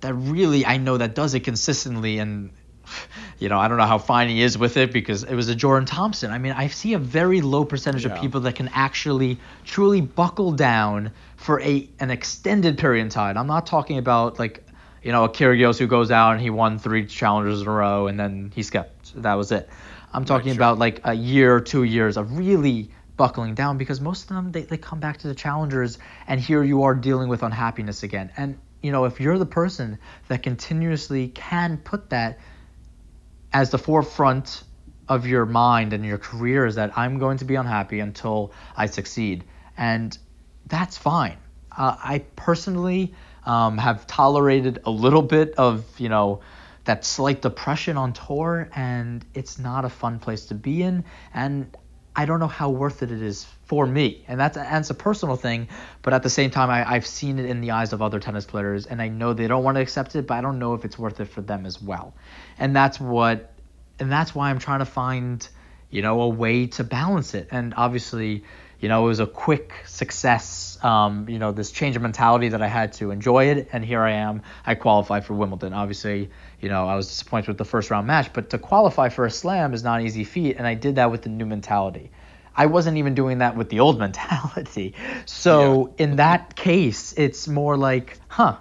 that 0.00 0.12
really 0.12 0.66
I 0.66 0.76
know 0.76 0.98
that 0.98 1.14
does 1.14 1.34
it 1.34 1.40
consistently 1.40 2.18
and 2.18 2.50
you 3.38 3.48
know, 3.48 3.58
I 3.58 3.68
don't 3.68 3.78
know 3.78 3.86
how 3.86 3.98
fine 3.98 4.28
he 4.28 4.42
is 4.42 4.58
with 4.58 4.76
it 4.76 4.92
because 4.92 5.24
it 5.24 5.34
was 5.34 5.48
a 5.48 5.54
Jordan 5.54 5.86
Thompson. 5.86 6.30
I 6.30 6.38
mean, 6.38 6.52
I 6.52 6.68
see 6.68 6.94
a 6.94 6.98
very 6.98 7.40
low 7.40 7.64
percentage 7.64 8.04
yeah. 8.04 8.14
of 8.14 8.20
people 8.20 8.40
that 8.42 8.54
can 8.54 8.68
actually 8.68 9.38
truly 9.64 10.00
buckle 10.00 10.52
down 10.52 11.12
for 11.36 11.60
a 11.60 11.88
an 12.00 12.10
extended 12.10 12.78
period 12.78 13.06
of 13.06 13.12
time. 13.12 13.36
I'm 13.36 13.46
not 13.46 13.66
talking 13.66 13.98
about 13.98 14.38
like, 14.38 14.64
you 15.02 15.12
know, 15.12 15.24
a 15.24 15.28
Kyrgios 15.28 15.78
who 15.78 15.86
goes 15.86 16.10
out 16.10 16.32
and 16.32 16.40
he 16.40 16.50
won 16.50 16.78
three 16.78 17.06
challengers 17.06 17.62
in 17.62 17.68
a 17.68 17.70
row 17.70 18.06
and 18.06 18.18
then 18.18 18.52
he 18.54 18.62
skipped. 18.62 19.22
That 19.22 19.34
was 19.34 19.52
it. 19.52 19.68
I'm 20.12 20.24
talking 20.24 20.52
sure. 20.52 20.58
about 20.58 20.78
like 20.78 21.00
a 21.04 21.14
year, 21.14 21.54
or 21.54 21.60
two 21.60 21.84
years 21.84 22.16
of 22.16 22.38
really 22.38 22.90
buckling 23.16 23.54
down 23.54 23.76
because 23.78 24.00
most 24.00 24.22
of 24.22 24.28
them 24.28 24.52
they, 24.52 24.62
they 24.62 24.76
come 24.76 25.00
back 25.00 25.18
to 25.18 25.28
the 25.28 25.34
challengers 25.34 25.98
and 26.28 26.40
here 26.40 26.62
you 26.62 26.84
are 26.84 26.94
dealing 26.94 27.28
with 27.28 27.42
unhappiness 27.42 28.02
again. 28.02 28.30
And 28.36 28.58
you 28.82 28.92
know, 28.92 29.04
if 29.04 29.20
you're 29.20 29.38
the 29.38 29.46
person 29.46 29.98
that 30.28 30.42
continuously 30.42 31.28
can 31.28 31.78
put 31.78 32.10
that 32.10 32.38
as 33.52 33.70
the 33.70 33.78
forefront 33.78 34.62
of 35.08 35.26
your 35.26 35.46
mind 35.46 35.92
and 35.92 36.04
your 36.04 36.18
career 36.18 36.66
is 36.66 36.74
that 36.74 36.96
I'm 36.96 37.18
going 37.18 37.38
to 37.38 37.44
be 37.44 37.54
unhappy 37.54 38.00
until 38.00 38.52
I 38.76 38.86
succeed. 38.86 39.44
And 39.76 40.16
that's 40.66 40.98
fine. 40.98 41.38
Uh, 41.76 41.96
I 42.02 42.18
personally 42.36 43.14
um, 43.46 43.78
have 43.78 44.06
tolerated 44.06 44.80
a 44.84 44.90
little 44.90 45.22
bit 45.22 45.54
of, 45.56 45.84
you 45.98 46.08
know, 46.08 46.40
that 46.84 47.04
slight 47.04 47.42
depression 47.42 47.96
on 47.96 48.12
tour, 48.12 48.68
and 48.74 49.24
it's 49.34 49.58
not 49.58 49.84
a 49.84 49.88
fun 49.88 50.18
place 50.18 50.46
to 50.46 50.54
be 50.54 50.82
in. 50.82 51.04
And 51.34 51.74
I 52.18 52.24
don't 52.24 52.40
know 52.40 52.48
how 52.48 52.70
worth 52.70 53.04
it 53.04 53.12
it 53.12 53.22
is 53.22 53.46
for 53.66 53.86
me. 53.86 54.24
And 54.26 54.40
that's, 54.40 54.56
and 54.56 54.66
that's 54.66 54.90
a 54.90 54.94
personal 54.94 55.36
thing, 55.36 55.68
but 56.02 56.12
at 56.12 56.24
the 56.24 56.28
same 56.28 56.50
time, 56.50 56.68
I, 56.68 56.94
I've 56.94 57.06
seen 57.06 57.38
it 57.38 57.44
in 57.44 57.60
the 57.60 57.70
eyes 57.70 57.92
of 57.92 58.02
other 58.02 58.18
tennis 58.18 58.44
players, 58.44 58.86
and 58.86 59.00
I 59.00 59.06
know 59.06 59.34
they 59.34 59.46
don't 59.46 59.62
want 59.62 59.76
to 59.76 59.80
accept 59.82 60.16
it, 60.16 60.26
but 60.26 60.34
I 60.34 60.40
don't 60.40 60.58
know 60.58 60.74
if 60.74 60.84
it's 60.84 60.98
worth 60.98 61.20
it 61.20 61.26
for 61.26 61.42
them 61.42 61.64
as 61.64 61.80
well. 61.80 62.14
And 62.58 62.74
that's 62.74 62.98
what, 62.98 63.52
and 64.00 64.10
that's 64.10 64.34
why 64.34 64.50
I'm 64.50 64.58
trying 64.58 64.80
to 64.80 64.84
find, 64.84 65.48
you 65.90 66.02
know, 66.02 66.22
a 66.22 66.28
way 66.28 66.66
to 66.66 66.82
balance 66.82 67.34
it. 67.34 67.48
And 67.52 67.72
obviously, 67.76 68.42
you 68.80 68.88
know, 68.88 69.04
it 69.04 69.08
was 69.08 69.20
a 69.20 69.26
quick 69.26 69.72
success, 69.86 70.76
um, 70.82 71.28
you 71.28 71.38
know, 71.38 71.52
this 71.52 71.70
change 71.70 71.94
of 71.94 72.02
mentality 72.02 72.48
that 72.48 72.62
I 72.62 72.68
had 72.68 72.94
to 72.94 73.12
enjoy 73.12 73.50
it. 73.50 73.68
And 73.72 73.84
here 73.84 74.02
I 74.02 74.12
am. 74.12 74.42
I 74.66 74.74
qualified 74.74 75.24
for 75.24 75.34
Wimbledon. 75.34 75.72
Obviously, 75.72 76.30
you 76.60 76.68
know, 76.68 76.88
I 76.88 76.96
was 76.96 77.06
disappointed 77.06 77.48
with 77.48 77.58
the 77.58 77.64
first 77.64 77.90
round 77.90 78.06
match, 78.06 78.32
but 78.32 78.50
to 78.50 78.58
qualify 78.58 79.08
for 79.08 79.24
a 79.24 79.30
slam 79.30 79.74
is 79.74 79.84
not 79.84 80.00
an 80.00 80.06
easy 80.06 80.24
feat. 80.24 80.56
And 80.56 80.66
I 80.66 80.74
did 80.74 80.96
that 80.96 81.10
with 81.10 81.22
the 81.22 81.28
new 81.28 81.46
mentality. 81.46 82.10
I 82.56 82.66
wasn't 82.66 82.96
even 82.96 83.14
doing 83.14 83.38
that 83.38 83.56
with 83.56 83.68
the 83.68 83.80
old 83.80 83.98
mentality. 84.06 84.94
So 85.26 85.94
yeah. 85.98 86.04
in 86.04 86.16
that 86.16 86.56
case, 86.56 87.14
it's 87.16 87.46
more 87.46 87.76
like, 87.76 88.18
huh, 88.26 88.56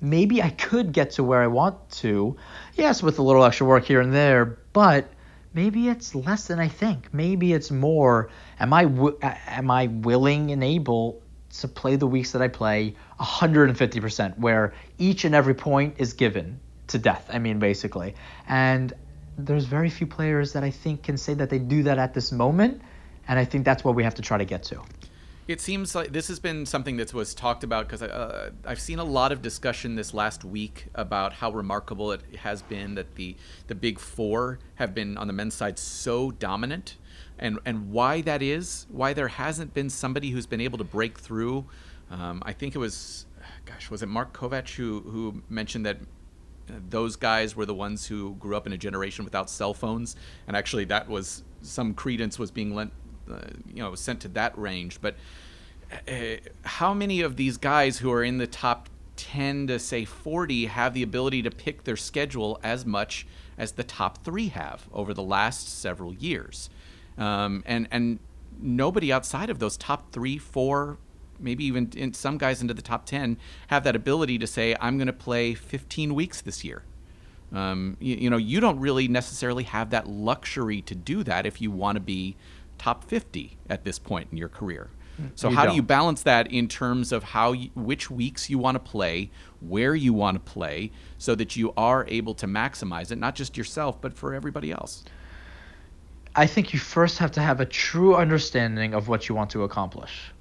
maybe 0.00 0.42
I 0.42 0.50
could 0.50 0.92
get 0.92 1.12
to 1.12 1.24
where 1.24 1.42
I 1.42 1.48
want 1.48 1.90
to. 2.02 2.36
Yes, 2.74 3.02
with 3.02 3.18
a 3.18 3.22
little 3.22 3.44
extra 3.44 3.66
work 3.66 3.84
here 3.84 4.00
and 4.00 4.12
there, 4.12 4.58
but 4.72 5.10
maybe 5.52 5.88
it's 5.88 6.14
less 6.14 6.46
than 6.46 6.60
I 6.60 6.68
think. 6.68 7.12
Maybe 7.12 7.52
it's 7.52 7.72
more. 7.72 8.30
Am 8.60 8.72
I 8.72 8.84
w- 8.84 9.18
am 9.22 9.70
I 9.72 9.88
willing 9.88 10.52
and 10.52 10.62
able 10.62 11.20
to 11.58 11.68
play 11.68 11.96
the 11.96 12.06
weeks 12.06 12.32
that 12.32 12.42
I 12.42 12.48
play 12.48 12.94
150%, 13.18 14.38
where 14.38 14.74
each 14.98 15.24
and 15.24 15.34
every 15.34 15.54
point 15.54 15.94
is 15.98 16.12
given 16.12 16.60
to 16.88 16.98
death? 16.98 17.28
I 17.32 17.38
mean, 17.38 17.58
basically. 17.58 18.14
And 18.48 18.92
there's 19.36 19.64
very 19.64 19.90
few 19.90 20.06
players 20.06 20.52
that 20.52 20.62
I 20.62 20.70
think 20.70 21.02
can 21.02 21.16
say 21.16 21.34
that 21.34 21.50
they 21.50 21.58
do 21.58 21.82
that 21.84 21.98
at 21.98 22.14
this 22.14 22.30
moment 22.30 22.82
and 23.28 23.38
I 23.38 23.44
think 23.44 23.64
that's 23.64 23.84
what 23.84 23.94
we 23.94 24.04
have 24.04 24.14
to 24.16 24.22
try 24.22 24.38
to 24.38 24.44
get 24.44 24.62
to. 24.64 24.82
It 25.46 25.60
seems 25.60 25.94
like 25.94 26.12
this 26.12 26.28
has 26.28 26.40
been 26.40 26.64
something 26.64 26.96
that 26.96 27.12
was 27.12 27.34
talked 27.34 27.64
about 27.64 27.86
because 27.86 28.00
uh, 28.00 28.50
I've 28.64 28.80
seen 28.80 28.98
a 28.98 29.04
lot 29.04 29.30
of 29.30 29.42
discussion 29.42 29.94
this 29.94 30.14
last 30.14 30.42
week 30.42 30.86
about 30.94 31.34
how 31.34 31.52
remarkable 31.52 32.12
it 32.12 32.22
has 32.36 32.62
been 32.62 32.94
that 32.94 33.14
the 33.16 33.36
the 33.66 33.74
big 33.74 33.98
four 33.98 34.58
have 34.76 34.94
been 34.94 35.18
on 35.18 35.26
the 35.26 35.34
men's 35.34 35.52
side 35.52 35.78
so 35.78 36.30
dominant, 36.30 36.96
and 37.38 37.58
and 37.66 37.90
why 37.90 38.22
that 38.22 38.40
is, 38.40 38.86
why 38.88 39.12
there 39.12 39.28
hasn't 39.28 39.74
been 39.74 39.90
somebody 39.90 40.30
who's 40.30 40.46
been 40.46 40.62
able 40.62 40.78
to 40.78 40.84
break 40.84 41.18
through. 41.18 41.66
Um, 42.10 42.42
I 42.46 42.52
think 42.54 42.74
it 42.74 42.78
was, 42.78 43.26
gosh, 43.66 43.90
was 43.90 44.02
it 44.02 44.08
Mark 44.08 44.34
Kovac 44.34 44.70
who 44.70 45.00
who 45.00 45.42
mentioned 45.50 45.84
that 45.84 45.98
those 46.66 47.16
guys 47.16 47.54
were 47.54 47.66
the 47.66 47.74
ones 47.74 48.06
who 48.06 48.34
grew 48.36 48.56
up 48.56 48.66
in 48.66 48.72
a 48.72 48.78
generation 48.78 49.24
without 49.24 49.50
cell 49.50 49.74
phones, 49.74 50.16
and 50.46 50.56
actually 50.56 50.84
that 50.86 51.08
was 51.08 51.42
some 51.62 51.94
credence 51.94 52.38
was 52.38 52.50
being 52.50 52.74
lent 52.74 52.92
uh, 53.30 53.40
you 53.72 53.82
know 53.82 53.94
sent 53.94 54.20
to 54.20 54.28
that 54.28 54.56
range. 54.58 55.00
But 55.00 55.16
uh, 56.08 56.36
how 56.64 56.94
many 56.94 57.20
of 57.20 57.36
these 57.36 57.56
guys 57.56 57.98
who 57.98 58.10
are 58.12 58.24
in 58.24 58.38
the 58.38 58.46
top 58.46 58.88
10 59.16 59.68
to 59.68 59.78
say 59.78 60.04
40 60.04 60.66
have 60.66 60.94
the 60.94 61.02
ability 61.02 61.42
to 61.42 61.50
pick 61.50 61.84
their 61.84 61.96
schedule 61.96 62.58
as 62.62 62.84
much 62.84 63.26
as 63.56 63.72
the 63.72 63.84
top 63.84 64.24
three 64.24 64.48
have 64.48 64.88
over 64.92 65.14
the 65.14 65.22
last 65.22 65.80
several 65.80 66.14
years? 66.14 66.70
Um, 67.16 67.62
and 67.66 67.88
and 67.90 68.18
nobody 68.60 69.12
outside 69.12 69.50
of 69.50 69.58
those 69.58 69.76
top 69.76 70.12
three, 70.12 70.38
four, 70.38 70.98
maybe 71.44 71.64
even 71.64 71.90
in 71.94 72.12
some 72.14 72.38
guys 72.38 72.60
into 72.60 72.74
the 72.74 72.82
top 72.82 73.06
10 73.06 73.36
have 73.68 73.84
that 73.84 73.94
ability 73.94 74.38
to 74.38 74.46
say, 74.46 74.74
I'm 74.80 74.96
going 74.96 75.06
to 75.06 75.12
play 75.12 75.54
15 75.54 76.14
weeks 76.14 76.40
this 76.40 76.64
year. 76.64 76.82
Um, 77.52 77.96
you, 78.00 78.16
you, 78.16 78.30
know, 78.30 78.36
you 78.36 78.58
don't 78.58 78.80
really 78.80 79.06
necessarily 79.06 79.64
have 79.64 79.90
that 79.90 80.08
luxury 80.08 80.82
to 80.82 80.94
do 80.94 81.22
that 81.22 81.46
if 81.46 81.60
you 81.60 81.70
want 81.70 81.96
to 81.96 82.00
be 82.00 82.36
top 82.78 83.04
50 83.04 83.56
at 83.68 83.84
this 83.84 83.98
point 83.98 84.28
in 84.32 84.38
your 84.38 84.48
career. 84.48 84.90
Mm, 85.20 85.30
so 85.36 85.48
you 85.48 85.54
how 85.54 85.64
don't. 85.64 85.72
do 85.72 85.76
you 85.76 85.82
balance 85.82 86.22
that 86.22 86.50
in 86.50 86.66
terms 86.66 87.12
of 87.12 87.22
how 87.22 87.52
you, 87.52 87.70
which 87.76 88.10
weeks 88.10 88.50
you 88.50 88.58
want 88.58 88.74
to 88.74 88.80
play, 88.80 89.30
where 89.60 89.94
you 89.94 90.12
want 90.12 90.34
to 90.34 90.52
play, 90.52 90.90
so 91.18 91.36
that 91.36 91.54
you 91.54 91.72
are 91.76 92.04
able 92.08 92.34
to 92.34 92.46
maximize 92.46 93.12
it, 93.12 93.18
not 93.18 93.36
just 93.36 93.56
yourself, 93.56 94.00
but 94.00 94.14
for 94.14 94.34
everybody 94.34 94.72
else? 94.72 95.04
I 96.36 96.46
think 96.48 96.72
you 96.72 96.80
first 96.80 97.18
have 97.18 97.30
to 97.32 97.40
have 97.40 97.60
a 97.60 97.66
true 97.66 98.16
understanding 98.16 98.92
of 98.92 99.06
what 99.06 99.28
you 99.28 99.36
want 99.36 99.50
to 99.50 99.62
accomplish. 99.62 100.32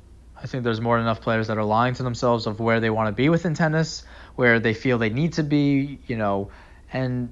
I 0.43 0.45
think 0.45 0.65
there's 0.65 0.81
more 0.81 0.97
than 0.97 1.05
enough 1.05 1.21
players 1.21 1.47
that 1.47 1.57
are 1.57 1.63
lying 1.63 1.93
to 1.95 2.03
themselves 2.03 2.47
of 2.47 2.59
where 2.59 2.81
they 2.81 2.89
want 2.89 3.07
to 3.07 3.13
be 3.13 3.29
within 3.29 3.53
tennis, 3.53 4.03
where 4.35 4.59
they 4.59 4.73
feel 4.73 4.97
they 4.97 5.09
need 5.09 5.33
to 5.33 5.43
be, 5.43 5.99
you 6.05 6.17
know, 6.17 6.51
and 6.91 7.31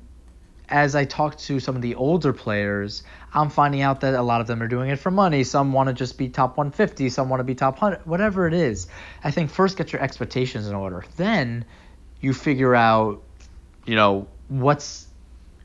as 0.70 0.96
I 0.96 1.04
talk 1.04 1.38
to 1.40 1.60
some 1.60 1.76
of 1.76 1.82
the 1.82 1.96
older 1.96 2.32
players, 2.32 3.04
I'm 3.34 3.50
finding 3.50 3.82
out 3.82 4.02
that 4.02 4.14
a 4.14 4.22
lot 4.22 4.40
of 4.40 4.48
them 4.48 4.64
are 4.64 4.68
doing 4.70 4.90
it 4.90 5.00
for 5.00 5.12
money. 5.12 5.44
Some 5.44 5.74
want 5.74 5.88
to 5.88 5.94
just 5.94 6.18
be 6.18 6.30
top 6.30 6.58
150, 6.58 7.10
some 7.10 7.28
want 7.28 7.42
to 7.42 7.44
be 7.44 7.54
top 7.54 7.82
100, 7.82 8.06
whatever 8.08 8.48
it 8.48 8.54
is. 8.54 8.88
I 9.22 9.32
think 9.32 9.52
first 9.52 9.78
get 9.78 9.92
your 9.92 10.02
expectations 10.02 10.68
in 10.68 10.74
order. 10.74 11.04
Then 11.18 11.66
you 12.22 12.34
figure 12.34 12.74
out, 12.74 13.22
you 13.86 13.96
know, 13.96 14.28
what's 14.48 15.08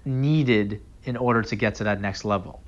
needed 0.04 0.82
in 1.04 1.16
order 1.16 1.42
to 1.42 1.54
get 1.54 1.76
to 1.76 1.84
that 1.84 2.00
next 2.00 2.24
level. 2.24 2.60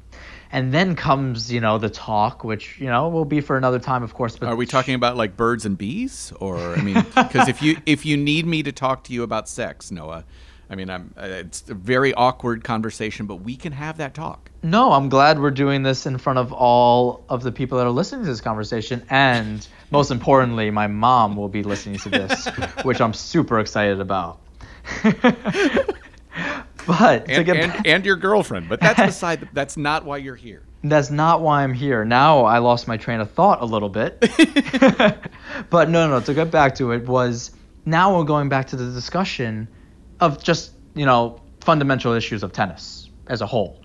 And 0.50 0.72
then 0.72 0.96
comes, 0.96 1.52
you 1.52 1.60
know, 1.60 1.78
the 1.78 1.90
talk, 1.90 2.42
which 2.42 2.80
you 2.80 2.86
know 2.86 3.08
will 3.08 3.24
be 3.26 3.40
for 3.40 3.56
another 3.56 3.78
time, 3.78 4.02
of 4.02 4.14
course. 4.14 4.36
But 4.36 4.48
are 4.48 4.56
we 4.56 4.66
talking 4.66 4.94
about 4.94 5.16
like 5.16 5.36
birds 5.36 5.66
and 5.66 5.76
bees, 5.76 6.32
or 6.40 6.58
I 6.58 6.80
mean, 6.80 7.04
because 7.14 7.48
if 7.48 7.60
you 7.60 7.76
if 7.84 8.06
you 8.06 8.16
need 8.16 8.46
me 8.46 8.62
to 8.62 8.72
talk 8.72 9.04
to 9.04 9.12
you 9.12 9.22
about 9.22 9.48
sex, 9.48 9.90
Noah, 9.90 10.24
I 10.70 10.74
mean, 10.74 10.90
I'm, 10.90 11.14
it's 11.16 11.68
a 11.68 11.74
very 11.74 12.12
awkward 12.14 12.62
conversation, 12.62 13.26
but 13.26 13.36
we 13.36 13.56
can 13.56 13.72
have 13.72 13.98
that 13.98 14.14
talk. 14.14 14.50
No, 14.62 14.92
I'm 14.92 15.08
glad 15.08 15.40
we're 15.40 15.50
doing 15.50 15.82
this 15.82 16.04
in 16.04 16.18
front 16.18 16.38
of 16.38 16.52
all 16.52 17.24
of 17.28 17.42
the 17.42 17.52
people 17.52 17.78
that 17.78 17.86
are 17.86 17.90
listening 17.90 18.24
to 18.24 18.30
this 18.30 18.40
conversation. 18.40 19.02
And 19.08 19.66
most 19.90 20.10
importantly, 20.10 20.70
my 20.70 20.86
mom 20.86 21.36
will 21.36 21.48
be 21.48 21.62
listening 21.62 21.98
to 22.00 22.10
this, 22.10 22.46
which 22.82 23.00
I'm 23.00 23.14
super 23.14 23.60
excited 23.60 24.00
about. 24.00 24.40
but 26.88 27.28
and, 27.28 27.46
and, 27.46 27.86
and, 27.86 28.06
your 28.06 28.16
girlfriend. 28.16 28.66
But 28.68 28.80
that's 28.80 29.00
beside. 29.06 29.40
The, 29.40 29.48
that's 29.52 29.76
not 29.76 30.06
why 30.06 30.16
you're 30.16 30.34
here. 30.34 30.62
That's 30.82 31.10
not 31.10 31.42
why 31.42 31.62
I'm 31.62 31.74
here. 31.74 32.04
Now 32.04 32.46
I 32.46 32.58
lost 32.58 32.88
my 32.88 32.96
train 32.96 33.20
of 33.20 33.30
thought 33.30 33.60
a 33.60 33.66
little 33.66 33.90
bit. 33.90 34.18
but 35.70 35.90
no, 35.90 36.08
no. 36.08 36.20
To 36.20 36.34
get 36.34 36.50
back 36.50 36.74
to 36.76 36.92
it 36.92 37.06
was 37.06 37.50
now 37.84 38.16
we're 38.16 38.24
going 38.24 38.48
back 38.48 38.68
to 38.68 38.76
the 38.76 38.90
discussion 38.90 39.68
of 40.20 40.42
just 40.42 40.72
you 40.94 41.04
know 41.04 41.40
fundamental 41.60 42.14
issues 42.14 42.42
of 42.42 42.52
tennis 42.52 43.10
as 43.26 43.42
a 43.42 43.46
whole. 43.46 43.84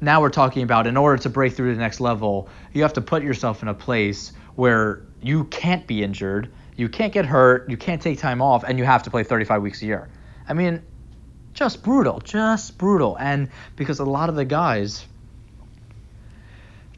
Now 0.00 0.20
we're 0.20 0.30
talking 0.30 0.64
about 0.64 0.88
in 0.88 0.96
order 0.96 1.22
to 1.22 1.30
break 1.30 1.52
through 1.52 1.70
to 1.70 1.74
the 1.76 1.80
next 1.80 2.00
level, 2.00 2.48
you 2.72 2.82
have 2.82 2.94
to 2.94 3.00
put 3.00 3.22
yourself 3.22 3.62
in 3.62 3.68
a 3.68 3.74
place 3.74 4.32
where 4.56 5.02
you 5.22 5.44
can't 5.44 5.86
be 5.86 6.02
injured, 6.02 6.50
you 6.76 6.88
can't 6.88 7.12
get 7.12 7.26
hurt, 7.26 7.70
you 7.70 7.76
can't 7.76 8.02
take 8.02 8.18
time 8.18 8.42
off, 8.42 8.64
and 8.64 8.76
you 8.78 8.84
have 8.84 9.02
to 9.04 9.10
play 9.10 9.22
35 9.22 9.62
weeks 9.62 9.82
a 9.82 9.86
year. 9.86 10.08
I 10.48 10.54
mean, 10.54 10.82
just 11.60 11.82
brutal, 11.82 12.20
just 12.20 12.78
brutal. 12.78 13.18
And 13.20 13.50
because 13.76 13.98
a 13.98 14.04
lot 14.06 14.30
of 14.30 14.34
the 14.34 14.46
guys 14.46 15.04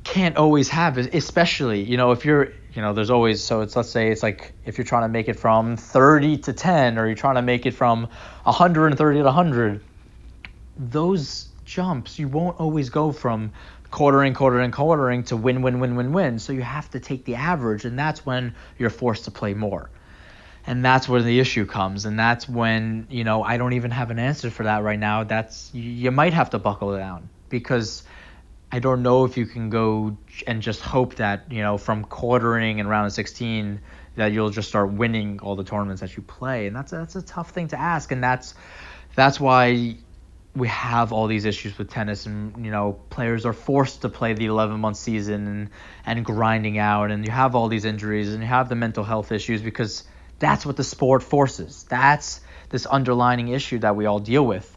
can't 0.05 0.37
always 0.37 0.69
have 0.69 0.99
it, 0.99 1.13
especially, 1.13 1.83
you 1.83 1.97
know, 1.97 2.13
if 2.13 2.25
you're, 2.25 2.53
you 2.73 2.81
know, 2.81 2.93
there's 2.93 3.11
always, 3.11 3.43
so 3.43 3.63
it's, 3.63 3.75
let's 3.75 3.91
say 3.91 4.13
it's 4.13 4.23
like 4.23 4.53
if 4.65 4.79
you're 4.79 4.85
trying 4.85 5.03
to 5.03 5.09
make 5.09 5.29
it 5.29 5.35
from 5.35 5.77
30 5.77 6.37
to 6.39 6.53
10 6.53 6.97
or 6.97 7.07
you're 7.07 7.17
trying 7.17 7.35
to 7.35 7.43
make 7.43 7.67
it 7.67 7.73
from 7.73 8.07
130 8.45 9.19
to 9.19 9.25
100, 9.25 9.85
those 10.79 11.49
jumps, 11.65 12.21
you 12.21 12.29
won't 12.29 12.61
always 12.61 12.89
go 12.89 13.11
from 13.11 13.51
quartering, 13.91 14.33
quartering, 14.33 14.71
quartering 14.71 15.25
to 15.25 15.37
win, 15.37 15.63
win, 15.63 15.81
win, 15.81 15.97
win, 15.97 16.13
win. 16.13 16.39
So 16.39 16.53
you 16.53 16.63
have 16.63 16.89
to 16.91 17.01
take 17.01 17.25
the 17.25 17.35
average, 17.35 17.85
and 17.85 17.99
that's 17.99 18.25
when 18.25 18.55
you're 18.79 18.91
forced 18.91 19.25
to 19.25 19.33
play 19.33 19.55
more. 19.55 19.91
And 20.65 20.85
that's 20.85 21.09
where 21.09 21.23
the 21.23 21.41
issue 21.41 21.67
comes, 21.67 22.05
and 22.05 22.17
that's 22.19 22.49
when 22.49 23.09
you 23.11 23.25
know 23.25 23.43
I 23.43 23.57
don't 23.57 23.73
even 23.73 23.91
have 23.91 24.11
an 24.11 24.21
answer 24.21 24.49
for 24.49 24.63
that 24.63 24.85
right 24.85 24.99
now. 24.99 25.25
That's 25.25 25.71
you 25.75 26.11
might 26.13 26.33
have 26.35 26.51
to 26.51 26.59
buckle 26.59 26.97
down. 26.97 27.29
Because 27.49 28.05
I 28.71 28.79
don't 28.79 29.03
know 29.03 29.25
if 29.25 29.37
you 29.37 29.45
can 29.45 29.71
go 29.71 30.17
and 30.47 30.63
just 30.63 30.81
hope 30.81 31.17
that 31.17 31.51
you 31.51 31.63
know 31.63 31.79
from 31.79 32.05
quartering 32.05 32.79
and 32.79 32.89
round 32.89 33.07
of 33.07 33.13
16 33.13 33.81
that 34.17 34.33
you'll 34.33 34.51
just 34.51 34.69
start 34.69 34.93
winning 34.93 35.41
all 35.41 35.57
the 35.57 35.65
tournaments 35.65 36.01
that 36.01 36.17
you 36.17 36.23
play, 36.23 36.69
and 36.69 36.77
that's 36.77 36.93
that's 36.93 37.17
a 37.17 37.23
tough 37.23 37.51
thing 37.51 37.69
to 37.69 37.79
ask, 37.79 38.13
and 38.13 38.23
that's 38.23 38.55
that's 39.15 39.41
why 39.41 39.97
we 40.55 40.69
have 40.69 41.13
all 41.13 41.27
these 41.27 41.45
issues 41.45 41.77
with 41.79 41.91
tennis. 41.91 42.27
And 42.27 42.65
you 42.65 42.71
know 42.71 43.01
players 43.11 43.45
are 43.47 43.53
forced 43.53 44.03
to 44.03 44.09
play 44.09 44.33
the 44.35 44.47
11 44.47 44.79
month 44.81 44.97
season 44.97 45.49
and 45.49 45.71
and 46.07 46.25
grinding 46.25 46.79
out. 46.79 47.11
And 47.11 47.25
you 47.25 47.31
have 47.31 47.55
all 47.55 47.69
these 47.69 47.85
injuries 47.85 48.33
and 48.33 48.43
you 48.43 48.49
have 48.49 48.69
the 48.69 48.77
mental 48.77 49.05
health 49.05 49.33
issues 49.33 49.61
because 49.61 50.05
that's 50.43 50.67
what 50.67 50.77
the 50.77 50.85
sport 50.85 51.23
forces 51.23 51.85
that's 51.89 52.41
this 52.71 52.85
underlining 52.91 53.49
issue 53.49 53.79
that 53.79 53.95
we 53.95 54.07
all 54.07 54.19
deal 54.19 54.45
with 54.45 54.77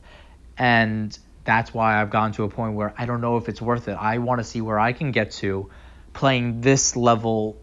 and 0.59 1.17
that's 1.43 1.73
why 1.73 1.99
I've 1.99 2.11
gotten 2.11 2.33
to 2.33 2.43
a 2.43 2.49
point 2.49 2.75
where 2.75 2.93
I 2.97 3.05
don't 3.07 3.19
know 3.19 3.37
if 3.37 3.49
it's 3.49 3.61
worth 3.61 3.87
it 3.87 3.97
I 3.99 4.19
want 4.19 4.39
to 4.39 4.43
see 4.43 4.61
where 4.61 4.79
I 4.79 4.93
can 4.93 5.11
get 5.11 5.31
to 5.43 5.69
playing 6.13 6.61
this 6.61 6.95
level 6.95 7.57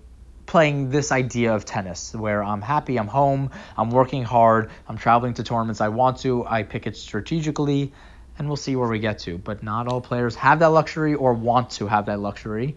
playing 0.47 0.91
this 0.91 1.13
idea 1.13 1.55
of 1.55 1.65
tennis 1.65 2.13
where 2.15 2.43
I'm 2.43 2.61
happy, 2.61 2.99
I'm 2.99 3.07
home, 3.07 3.51
I'm 3.79 3.91
working 3.91 4.25
hard, 4.25 4.71
I'm 4.89 4.99
traveling 4.99 5.35
to 5.35 5.45
tournaments 5.45 5.81
I 5.81 5.89
want 5.89 6.19
to, 6.19 6.45
I 6.45 6.65
pick 6.65 6.87
it 6.87 6.97
strategically, 6.97 7.93
and 8.39 8.49
we'll 8.49 8.57
see 8.57 8.77
where 8.77 8.89
we 8.89 8.99
get 8.99 9.21
to. 9.21 9.39
But 9.39 9.63
not 9.63 9.87
all 9.87 10.01
players 10.01 10.35
have 10.35 10.59
that 10.59 10.71
luxury 10.71 11.15
or 11.15 11.33
want 11.33 11.71
to 11.79 11.87
have 11.87 12.07
that 12.07 12.21
luxury, 12.21 12.77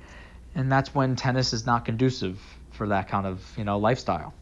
and 0.54 0.72
that's 0.72 0.94
when 0.94 1.16
tennis 1.16 1.52
is 1.54 1.66
not 1.66 1.84
conducive 1.84 2.40
for 2.72 2.88
that 2.90 3.08
kind 3.10 3.26
of, 3.26 3.44
you 3.58 3.64
know, 3.64 3.80
lifestyle. 3.80 4.34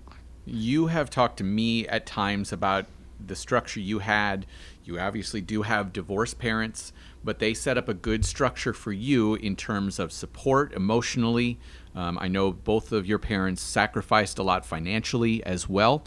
You 0.45 0.87
have 0.87 1.09
talked 1.09 1.37
to 1.37 1.43
me 1.43 1.87
at 1.87 2.05
times 2.05 2.51
about 2.51 2.85
the 3.25 3.35
structure 3.35 3.79
you 3.79 3.99
had. 3.99 4.45
You 4.83 4.99
obviously 4.99 5.39
do 5.39 5.61
have 5.61 5.93
divorced 5.93 6.39
parents, 6.39 6.91
but 7.23 7.39
they 7.39 7.53
set 7.53 7.77
up 7.77 7.87
a 7.87 7.93
good 7.93 8.25
structure 8.25 8.73
for 8.73 8.91
you 8.91 9.35
in 9.35 9.55
terms 9.55 9.99
of 9.99 10.11
support 10.11 10.73
emotionally, 10.73 11.57
um, 11.95 12.17
I 12.19 12.27
know 12.27 12.51
both 12.51 12.91
of 12.91 13.05
your 13.05 13.19
parents 13.19 13.61
sacrificed 13.61 14.39
a 14.39 14.43
lot 14.43 14.65
financially 14.65 15.43
as 15.43 15.69
well. 15.69 16.03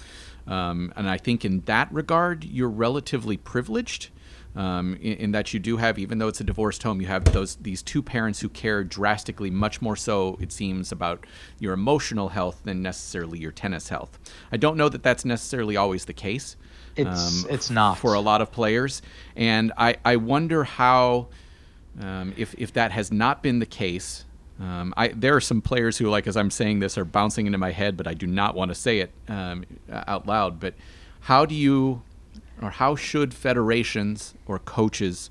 Um, 0.47 0.93
and 0.97 1.09
I 1.09 1.17
think 1.17 1.45
in 1.45 1.61
that 1.63 1.93
regard, 1.93 2.45
you're 2.45 2.69
relatively 2.69 3.37
privileged. 3.37 4.11
Um, 4.57 4.95
in, 5.03 5.19
in, 5.19 5.33
that 5.33 5.53
you 5.53 5.61
do 5.61 5.77
have, 5.77 5.99
even 5.99 6.17
though 6.19 6.29
it's 6.29 6.41
a 6.41 6.45
divorced 6.45 6.83
home, 6.83 7.01
you 7.03 7.07
have 7.09 7.25
those 7.25 7.57
these 7.57 7.83
two 7.83 8.03
parents 8.03 8.41
who 8.41 8.49
care 8.49 8.83
drastically, 8.83 9.51
much 9.51 9.83
more 9.83 9.97
so 9.97 10.39
it 10.41 10.51
seems 10.51 10.91
about 10.91 11.27
your 11.59 11.75
emotional 11.75 12.31
health 12.31 12.63
than 12.65 12.81
necessarily 12.81 13.39
your 13.39 13.53
tennis 13.53 13.91
health. 13.91 14.19
I 14.51 14.57
don't 14.57 14.79
know 14.79 14.89
that 14.89 15.03
that's 15.03 15.27
necessarily 15.27 15.77
always 15.77 16.07
the 16.07 16.15
case. 16.15 16.57
It's 16.97 17.45
um, 17.45 17.51
it's 17.51 17.69
not 17.69 17.99
for 17.99 18.15
a 18.15 18.21
lot 18.21 18.41
of 18.41 18.51
players, 18.51 19.03
and 19.37 19.73
I 19.77 19.97
I 20.07 20.17
wonder 20.17 20.65
how 20.65 21.29
um, 22.01 22.33
if 22.37 22.55
if 22.57 22.73
that 22.73 22.93
has 22.93 23.13
not 23.13 23.43
been 23.43 23.59
the 23.59 23.67
case, 23.67 24.25
um, 24.61 24.95
I, 24.97 25.09
there 25.09 25.37
are 25.37 25.41
some 25.41 25.61
players 25.61 25.99
who, 25.99 26.09
like 26.09 26.27
as 26.27 26.37
I'm 26.37 26.51
saying 26.51 26.81
this, 26.81 26.97
are 26.97 27.05
bouncing 27.05 27.47
into 27.47 27.59
my 27.59 27.73
head, 27.73 27.97
but 27.97 28.07
I 28.07 28.15
do 28.15 28.27
not 28.27 28.55
want 28.55 28.71
to 28.71 28.75
say 28.75 29.01
it 29.01 29.11
um, 29.29 29.65
out 29.91 30.27
loud. 30.27 30.59
But 30.61 30.75
how 31.21 31.45
do 31.45 31.55
you, 31.55 32.03
or 32.61 32.71
how 32.71 32.97
should 32.97 33.35
federations 33.35 34.35
or 34.47 34.59
coaches 34.59 35.31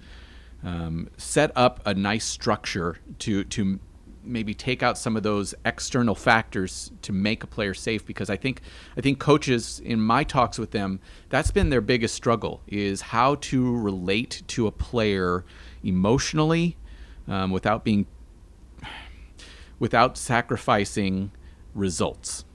um, 0.64 1.10
set 1.18 1.52
up 1.56 1.82
a 1.86 1.94
nice 1.94 2.26
structure 2.26 2.98
to 3.20 3.44
to 3.46 3.80
maybe 4.24 4.56
take 4.56 4.82
out 4.82 4.98
some 4.98 5.16
of 5.16 5.22
those 5.22 5.54
external 5.66 6.16
factors 6.16 6.92
to 7.02 7.14
make 7.14 7.44
a 7.44 7.48
player 7.48 7.74
safe? 7.74 8.06
Because 8.06 8.30
I 8.30 8.38
think 8.38 8.62
I 8.98 9.02
think 9.02 9.20
coaches, 9.20 9.80
in 9.84 10.02
my 10.02 10.24
talks 10.24 10.58
with 10.58 10.72
them, 10.72 11.00
that's 11.30 11.52
been 11.52 11.70
their 11.70 11.82
biggest 11.82 12.16
struggle: 12.16 12.62
is 12.68 13.02
how 13.02 13.36
to 13.36 13.78
relate 13.78 14.44
to 14.48 14.68
a 14.68 14.72
player 14.72 15.46
emotionally 15.84 16.78
um, 17.28 17.52
without 17.52 17.84
being 17.84 18.06
without 19.80 20.18
sacrificing 20.18 21.32
results? 21.74 22.46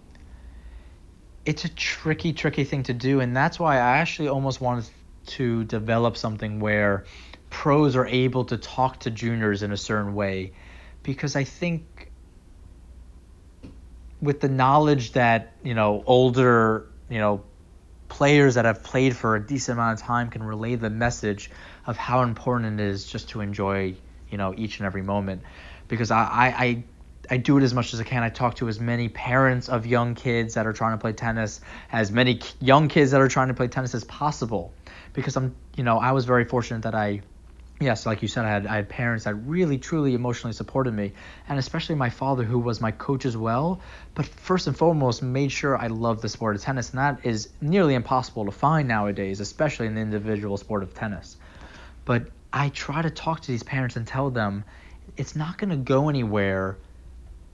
It's 1.44 1.64
a 1.64 1.68
tricky, 1.68 2.32
tricky 2.32 2.64
thing 2.64 2.82
to 2.84 2.92
do, 2.92 3.20
and 3.20 3.34
that's 3.36 3.58
why 3.58 3.76
I 3.76 3.98
actually 3.98 4.28
almost 4.28 4.60
wanted 4.60 4.90
to 5.26 5.64
develop 5.64 6.16
something 6.16 6.60
where 6.60 7.04
pros 7.48 7.96
are 7.96 8.06
able 8.06 8.44
to 8.46 8.56
talk 8.56 9.00
to 9.00 9.10
juniors 9.10 9.62
in 9.62 9.72
a 9.72 9.76
certain 9.76 10.14
way, 10.14 10.52
because 11.02 11.36
I 11.36 11.44
think 11.44 12.10
with 14.20 14.40
the 14.40 14.48
knowledge 14.48 15.12
that 15.12 15.54
you 15.64 15.74
know 15.74 16.02
older 16.06 16.86
you 17.08 17.18
know 17.18 17.42
players 18.08 18.56
that 18.56 18.64
have 18.64 18.82
played 18.82 19.16
for 19.16 19.36
a 19.36 19.46
decent 19.46 19.78
amount 19.78 20.00
of 20.00 20.06
time 20.06 20.28
can 20.28 20.42
relay 20.42 20.74
the 20.74 20.90
message 20.90 21.50
of 21.86 21.96
how 21.96 22.22
important 22.22 22.80
it 22.80 22.84
is 22.84 23.06
just 23.06 23.30
to 23.30 23.40
enjoy 23.40 23.94
you 24.28 24.38
know 24.38 24.54
each 24.56 24.78
and 24.78 24.86
every 24.86 25.02
moment. 25.02 25.42
Because 25.88 26.10
I, 26.10 26.22
I, 26.22 26.64
I 26.64 26.84
I 27.30 27.36
do 27.36 27.56
it 27.58 27.62
as 27.62 27.72
much 27.72 27.94
as 27.94 28.00
I 28.00 28.04
can. 28.04 28.24
I 28.24 28.28
talk 28.28 28.56
to 28.56 28.68
as 28.68 28.80
many 28.80 29.08
parents 29.08 29.68
of 29.68 29.86
young 29.86 30.16
kids 30.16 30.54
that 30.54 30.66
are 30.66 30.72
trying 30.72 30.92
to 30.92 31.00
play 31.00 31.12
tennis, 31.12 31.60
as 31.92 32.10
many 32.10 32.40
young 32.60 32.88
kids 32.88 33.12
that 33.12 33.20
are 33.20 33.28
trying 33.28 33.48
to 33.48 33.54
play 33.54 33.68
tennis 33.68 33.94
as 33.94 34.02
possible, 34.04 34.74
because 35.12 35.36
I'm, 35.36 35.54
you 35.76 35.84
know, 35.84 35.98
I 35.98 36.10
was 36.10 36.24
very 36.24 36.44
fortunate 36.44 36.82
that 36.82 36.94
I, 36.96 37.20
yes, 37.80 38.04
like 38.04 38.22
you 38.22 38.26
said, 38.26 38.46
I 38.46 38.48
had 38.48 38.66
I 38.66 38.76
had 38.76 38.88
parents 38.88 39.24
that 39.24 39.34
really 39.34 39.78
truly 39.78 40.14
emotionally 40.14 40.54
supported 40.54 40.92
me, 40.92 41.12
and 41.48 41.56
especially 41.56 41.94
my 41.94 42.10
father 42.10 42.42
who 42.42 42.58
was 42.58 42.80
my 42.80 42.90
coach 42.90 43.24
as 43.24 43.36
well. 43.36 43.80
But 44.16 44.26
first 44.26 44.66
and 44.66 44.76
foremost, 44.76 45.22
made 45.22 45.52
sure 45.52 45.78
I 45.78 45.86
loved 45.86 46.22
the 46.22 46.28
sport 46.28 46.56
of 46.56 46.62
tennis, 46.62 46.90
and 46.90 46.98
that 46.98 47.24
is 47.24 47.48
nearly 47.60 47.94
impossible 47.94 48.44
to 48.46 48.50
find 48.50 48.88
nowadays, 48.88 49.38
especially 49.38 49.86
in 49.86 49.94
the 49.94 50.00
individual 50.00 50.56
sport 50.56 50.82
of 50.82 50.94
tennis. 50.94 51.36
But 52.04 52.26
I 52.52 52.70
try 52.70 53.02
to 53.02 53.10
talk 53.10 53.42
to 53.42 53.52
these 53.52 53.62
parents 53.62 53.94
and 53.94 54.04
tell 54.04 54.30
them 54.30 54.64
it's 55.16 55.36
not 55.36 55.58
going 55.58 55.70
to 55.70 55.76
go 55.76 56.08
anywhere 56.08 56.76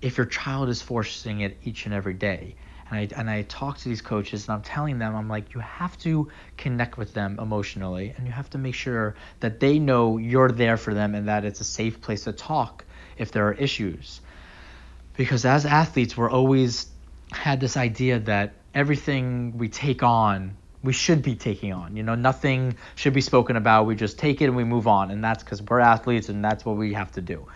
if 0.03 0.17
your 0.19 0.27
child 0.27 0.69
is 0.69 0.83
forcing 0.83 1.41
it 1.41 1.59
each 1.65 1.87
and 1.87 1.95
every 1.95 2.15
day. 2.15 2.55
And 2.89 2.99
I, 2.99 3.09
and 3.19 3.29
I 3.29 3.43
talk 3.43 3.79
to 3.79 3.89
these 3.89 4.03
coaches 4.03 4.47
and 4.47 4.55
I'm 4.55 4.63
telling 4.63 4.99
them, 4.99 5.17
I'm 5.17 5.29
like, 5.29 5.55
you 5.55 5.61
have 5.61 5.99
to 5.99 6.31
connect 6.57 6.97
with 6.97 7.15
them 7.15 7.39
emotionally 7.41 8.15
and 8.17 8.27
you 8.27 8.33
have 8.33 8.49
to 8.51 8.59
make 8.59 8.75
sure 8.75 9.17
that 9.41 9.59
they 9.59 9.79
know 9.79 10.19
you're 10.19 10.53
there 10.53 10.77
for 10.77 10.95
them 10.95 11.15
and 11.15 11.29
that 11.29 11.45
it's 11.45 11.61
a 11.61 11.65
safe 11.65 12.01
place 12.01 12.25
to 12.25 12.33
talk 12.33 12.85
if 13.19 13.33
there 13.33 13.49
are 13.49 13.55
issues. 13.55 14.21
Because 15.17 15.45
as 15.45 15.67
athletes, 15.67 16.17
we're 16.17 16.31
always 16.31 16.87
had 17.33 17.59
this 17.59 17.77
idea 17.77 18.21
that 18.21 18.53
everything 18.73 19.59
we 19.59 19.69
take 19.69 20.05
on, 20.05 20.57
we 20.85 20.93
should 20.93 21.23
be 21.23 21.35
taking 21.35 21.73
on. 21.73 21.97
You 21.97 22.05
know, 22.05 22.15
nothing 22.15 22.77
should 22.95 23.15
be 23.15 23.21
spoken 23.21 23.57
about. 23.57 23.87
We 23.87 23.97
just 23.97 24.19
take 24.19 24.41
it 24.43 24.45
and 24.45 24.55
we 24.55 24.63
move 24.63 24.87
on. 24.87 25.11
And 25.11 25.25
that's 25.25 25.43
because 25.43 25.61
we're 25.61 25.81
athletes 25.81 26.29
and 26.29 26.45
that's 26.45 26.65
what 26.65 26.77
we 26.77 26.93
have 26.93 27.11
to 27.13 27.21
do 27.21 27.49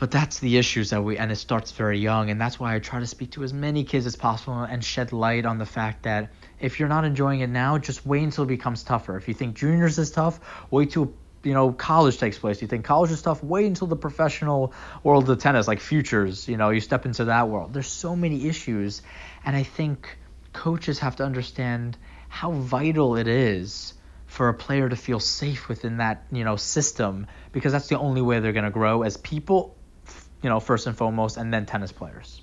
but 0.00 0.10
that's 0.10 0.38
the 0.38 0.56
issues 0.56 0.90
that 0.90 1.04
we 1.04 1.18
and 1.18 1.30
it 1.30 1.36
starts 1.36 1.72
very 1.72 1.98
young 1.98 2.30
and 2.30 2.40
that's 2.40 2.58
why 2.58 2.74
i 2.74 2.78
try 2.78 2.98
to 2.98 3.06
speak 3.06 3.30
to 3.30 3.44
as 3.44 3.52
many 3.52 3.84
kids 3.84 4.06
as 4.06 4.16
possible 4.16 4.62
and 4.62 4.82
shed 4.82 5.12
light 5.12 5.44
on 5.44 5.58
the 5.58 5.66
fact 5.66 6.04
that 6.04 6.30
if 6.58 6.80
you're 6.80 6.88
not 6.88 7.04
enjoying 7.04 7.40
it 7.40 7.48
now 7.48 7.76
just 7.76 8.04
wait 8.06 8.22
until 8.22 8.44
it 8.44 8.48
becomes 8.48 8.82
tougher. 8.82 9.16
If 9.16 9.28
you 9.28 9.34
think 9.34 9.56
juniors 9.56 9.98
is 9.98 10.10
tough 10.10 10.40
wait 10.70 10.90
till 10.90 11.12
you 11.42 11.54
know 11.54 11.72
college 11.72 12.18
takes 12.18 12.38
place. 12.38 12.60
You 12.60 12.68
think 12.68 12.84
college 12.84 13.10
is 13.10 13.22
tough 13.22 13.44
wait 13.44 13.66
until 13.66 13.86
the 13.86 13.96
professional 13.96 14.72
world 15.02 15.28
of 15.28 15.38
tennis 15.38 15.68
like 15.68 15.80
futures 15.80 16.48
you 16.48 16.56
know 16.56 16.70
you 16.70 16.80
step 16.80 17.04
into 17.04 17.26
that 17.26 17.48
world. 17.50 17.74
There's 17.74 17.86
so 17.86 18.16
many 18.16 18.48
issues 18.48 19.02
and 19.44 19.54
i 19.54 19.62
think 19.62 20.18
coaches 20.54 20.98
have 21.00 21.16
to 21.16 21.24
understand 21.24 21.98
how 22.28 22.52
vital 22.52 23.16
it 23.16 23.28
is 23.28 23.92
for 24.26 24.48
a 24.48 24.54
player 24.54 24.88
to 24.88 24.96
feel 24.96 25.20
safe 25.20 25.68
within 25.68 25.98
that 25.98 26.24
you 26.32 26.44
know 26.44 26.56
system 26.56 27.26
because 27.52 27.72
that's 27.72 27.88
the 27.88 27.98
only 27.98 28.22
way 28.22 28.40
they're 28.40 28.52
going 28.52 28.64
to 28.64 28.70
grow 28.70 29.02
as 29.02 29.18
people 29.18 29.76
you 30.42 30.48
know 30.48 30.60
first 30.60 30.86
and 30.86 30.96
foremost 30.96 31.36
and 31.36 31.52
then 31.52 31.66
tennis 31.66 31.92
players 31.92 32.42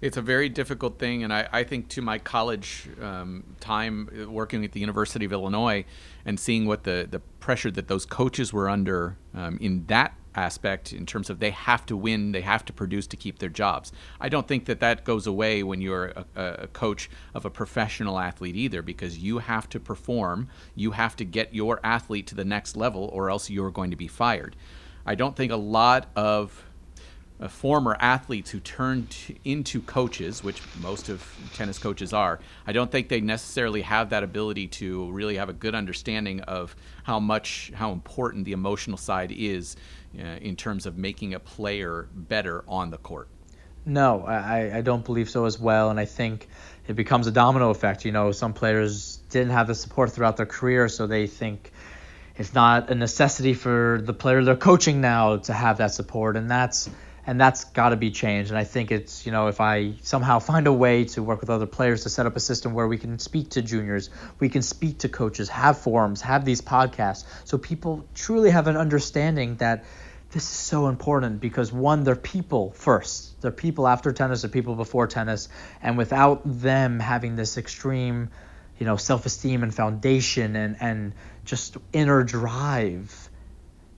it's 0.00 0.16
a 0.16 0.22
very 0.22 0.48
difficult 0.48 0.98
thing 0.98 1.24
and 1.24 1.32
i, 1.32 1.48
I 1.52 1.64
think 1.64 1.88
to 1.90 2.02
my 2.02 2.18
college 2.18 2.88
um, 3.00 3.44
time 3.60 4.08
uh, 4.22 4.30
working 4.30 4.64
at 4.64 4.72
the 4.72 4.80
university 4.80 5.24
of 5.24 5.32
illinois 5.32 5.84
and 6.24 6.38
seeing 6.38 6.66
what 6.66 6.84
the, 6.84 7.06
the 7.10 7.20
pressure 7.40 7.70
that 7.70 7.88
those 7.88 8.06
coaches 8.06 8.52
were 8.52 8.68
under 8.68 9.16
um, 9.34 9.58
in 9.60 9.84
that 9.86 10.14
aspect 10.34 10.92
in 10.92 11.06
terms 11.06 11.30
of 11.30 11.38
they 11.38 11.50
have 11.50 11.86
to 11.86 11.96
win, 11.96 12.32
they 12.32 12.40
have 12.40 12.64
to 12.64 12.72
produce 12.72 13.06
to 13.08 13.16
keep 13.16 13.38
their 13.38 13.48
jobs. 13.48 13.92
I 14.20 14.28
don't 14.28 14.46
think 14.46 14.66
that 14.66 14.80
that 14.80 15.04
goes 15.04 15.26
away 15.26 15.62
when 15.62 15.80
you're 15.80 16.06
a, 16.06 16.24
a, 16.34 16.66
coach 16.68 17.10
of 17.34 17.44
a 17.44 17.50
professional 17.50 18.18
athlete 18.18 18.56
either, 18.56 18.82
because 18.82 19.18
you 19.18 19.38
have 19.38 19.68
to 19.70 19.80
perform, 19.80 20.48
you 20.74 20.92
have 20.92 21.16
to 21.16 21.24
get 21.24 21.54
your 21.54 21.80
athlete 21.84 22.26
to 22.28 22.34
the 22.34 22.44
next 22.44 22.76
level, 22.76 23.08
or 23.12 23.30
else 23.30 23.50
you're 23.50 23.70
going 23.70 23.90
to 23.90 23.96
be 23.96 24.08
fired. 24.08 24.56
I 25.06 25.14
don't 25.14 25.36
think 25.36 25.52
a 25.52 25.56
lot 25.56 26.08
of 26.16 26.64
uh, 27.40 27.48
former 27.48 27.96
athletes 27.98 28.50
who 28.50 28.60
turned 28.60 29.16
into 29.44 29.82
coaches, 29.82 30.44
which 30.44 30.62
most 30.80 31.08
of 31.08 31.24
tennis 31.54 31.78
coaches 31.78 32.12
are, 32.12 32.38
I 32.66 32.72
don't 32.72 32.90
think 32.90 33.08
they 33.08 33.20
necessarily 33.20 33.82
have 33.82 34.10
that 34.10 34.22
ability 34.22 34.68
to 34.68 35.10
really 35.10 35.36
have 35.36 35.48
a 35.48 35.52
good 35.52 35.74
understanding 35.74 36.40
of 36.42 36.76
how 37.02 37.20
much, 37.20 37.72
how 37.74 37.92
important 37.92 38.44
the 38.44 38.52
emotional 38.52 38.98
side 38.98 39.32
is 39.32 39.76
uh, 40.18 40.22
in 40.22 40.56
terms 40.56 40.86
of 40.86 40.96
making 40.96 41.34
a 41.34 41.40
player 41.40 42.08
better 42.14 42.64
on 42.68 42.90
the 42.90 42.98
court. 42.98 43.28
No, 43.86 44.24
I, 44.24 44.78
I 44.78 44.80
don't 44.80 45.04
believe 45.04 45.28
so 45.28 45.44
as 45.44 45.58
well. 45.58 45.90
And 45.90 46.00
I 46.00 46.06
think 46.06 46.48
it 46.86 46.94
becomes 46.94 47.26
a 47.26 47.30
domino 47.30 47.70
effect. 47.70 48.04
You 48.04 48.12
know, 48.12 48.32
some 48.32 48.54
players 48.54 49.16
didn't 49.30 49.50
have 49.50 49.66
the 49.66 49.74
support 49.74 50.12
throughout 50.12 50.36
their 50.36 50.46
career, 50.46 50.88
so 50.88 51.06
they 51.06 51.26
think 51.26 51.70
it's 52.36 52.54
not 52.54 52.90
a 52.90 52.94
necessity 52.94 53.54
for 53.54 54.00
the 54.02 54.14
player 54.14 54.42
they're 54.42 54.56
coaching 54.56 55.00
now 55.00 55.36
to 55.36 55.52
have 55.52 55.78
that 55.78 55.92
support. 55.92 56.36
And 56.36 56.50
that's 56.50 56.88
and 57.26 57.40
that's 57.40 57.64
got 57.64 57.90
to 57.90 57.96
be 57.96 58.10
changed. 58.10 58.50
And 58.50 58.58
I 58.58 58.64
think 58.64 58.90
it's 58.90 59.26
you 59.26 59.32
know 59.32 59.48
if 59.48 59.60
I 59.60 59.94
somehow 60.02 60.38
find 60.38 60.66
a 60.66 60.72
way 60.72 61.04
to 61.06 61.22
work 61.22 61.40
with 61.40 61.50
other 61.50 61.66
players 61.66 62.02
to 62.02 62.10
set 62.10 62.26
up 62.26 62.36
a 62.36 62.40
system 62.40 62.74
where 62.74 62.86
we 62.86 62.98
can 62.98 63.18
speak 63.18 63.50
to 63.50 63.62
juniors, 63.62 64.10
we 64.38 64.48
can 64.48 64.62
speak 64.62 64.98
to 64.98 65.08
coaches, 65.08 65.48
have 65.48 65.78
forums, 65.78 66.20
have 66.22 66.44
these 66.44 66.60
podcasts, 66.60 67.24
so 67.44 67.58
people 67.58 68.04
truly 68.14 68.50
have 68.50 68.66
an 68.66 68.76
understanding 68.76 69.56
that 69.56 69.84
this 70.30 70.42
is 70.42 70.56
so 70.56 70.88
important 70.88 71.40
because 71.40 71.72
one, 71.72 72.02
they're 72.02 72.16
people 72.16 72.72
first. 72.72 73.40
They're 73.40 73.52
people 73.52 73.86
after 73.86 74.10
tennis, 74.10 74.42
they're 74.42 74.50
people 74.50 74.74
before 74.74 75.06
tennis, 75.06 75.48
and 75.80 75.96
without 75.96 76.42
them 76.44 76.98
having 76.98 77.36
this 77.36 77.56
extreme, 77.56 78.30
you 78.78 78.86
know, 78.86 78.96
self-esteem 78.96 79.62
and 79.62 79.72
foundation 79.72 80.56
and 80.56 80.76
and 80.80 81.14
just 81.44 81.76
inner 81.92 82.24
drive 82.24 83.30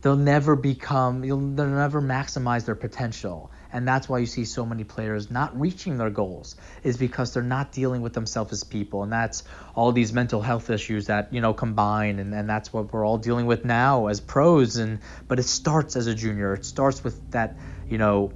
they'll 0.03 0.17
never 0.17 0.57
become 0.57 1.23
they'll 1.23 1.39
never 1.39 2.01
maximize 2.01 2.65
their 2.65 2.75
potential. 2.75 3.51
And 3.73 3.87
that's 3.87 4.09
why 4.09 4.19
you 4.19 4.27
see 4.27 4.45
so 4.45 4.65
many 4.65 4.85
players 4.85 5.31
not 5.31 5.59
reaching 5.59 5.99
their 5.99 6.11
goals 6.11 6.57
is 6.83 6.97
because 6.97 7.35
they're 7.35 7.43
not 7.43 7.73
dealing 7.73 8.03
with 8.03 8.13
themselves 8.13 8.53
as 8.53 8.65
people. 8.65 9.03
And 9.03 9.13
that's 9.13 9.43
all 9.75 9.93
these 9.93 10.13
mental 10.13 10.41
health 10.41 10.71
issues 10.71 11.07
that 11.07 11.33
you 11.33 11.41
know 11.41 11.55
combine. 11.55 12.19
And, 12.19 12.35
and 12.35 12.49
that's 12.49 12.73
what 12.73 12.93
we're 12.93 13.07
all 13.07 13.19
dealing 13.19 13.47
with 13.47 13.65
now 13.65 14.07
as 14.07 14.21
pros. 14.21 14.77
And 14.77 15.01
but 15.29 15.39
it 15.39 15.45
starts 15.45 15.97
as 15.97 16.07
a 16.07 16.15
junior. 16.15 16.55
It 16.55 16.65
starts 16.65 17.03
with 17.03 17.31
that 17.31 17.59
you 17.89 17.99
know 17.99 18.33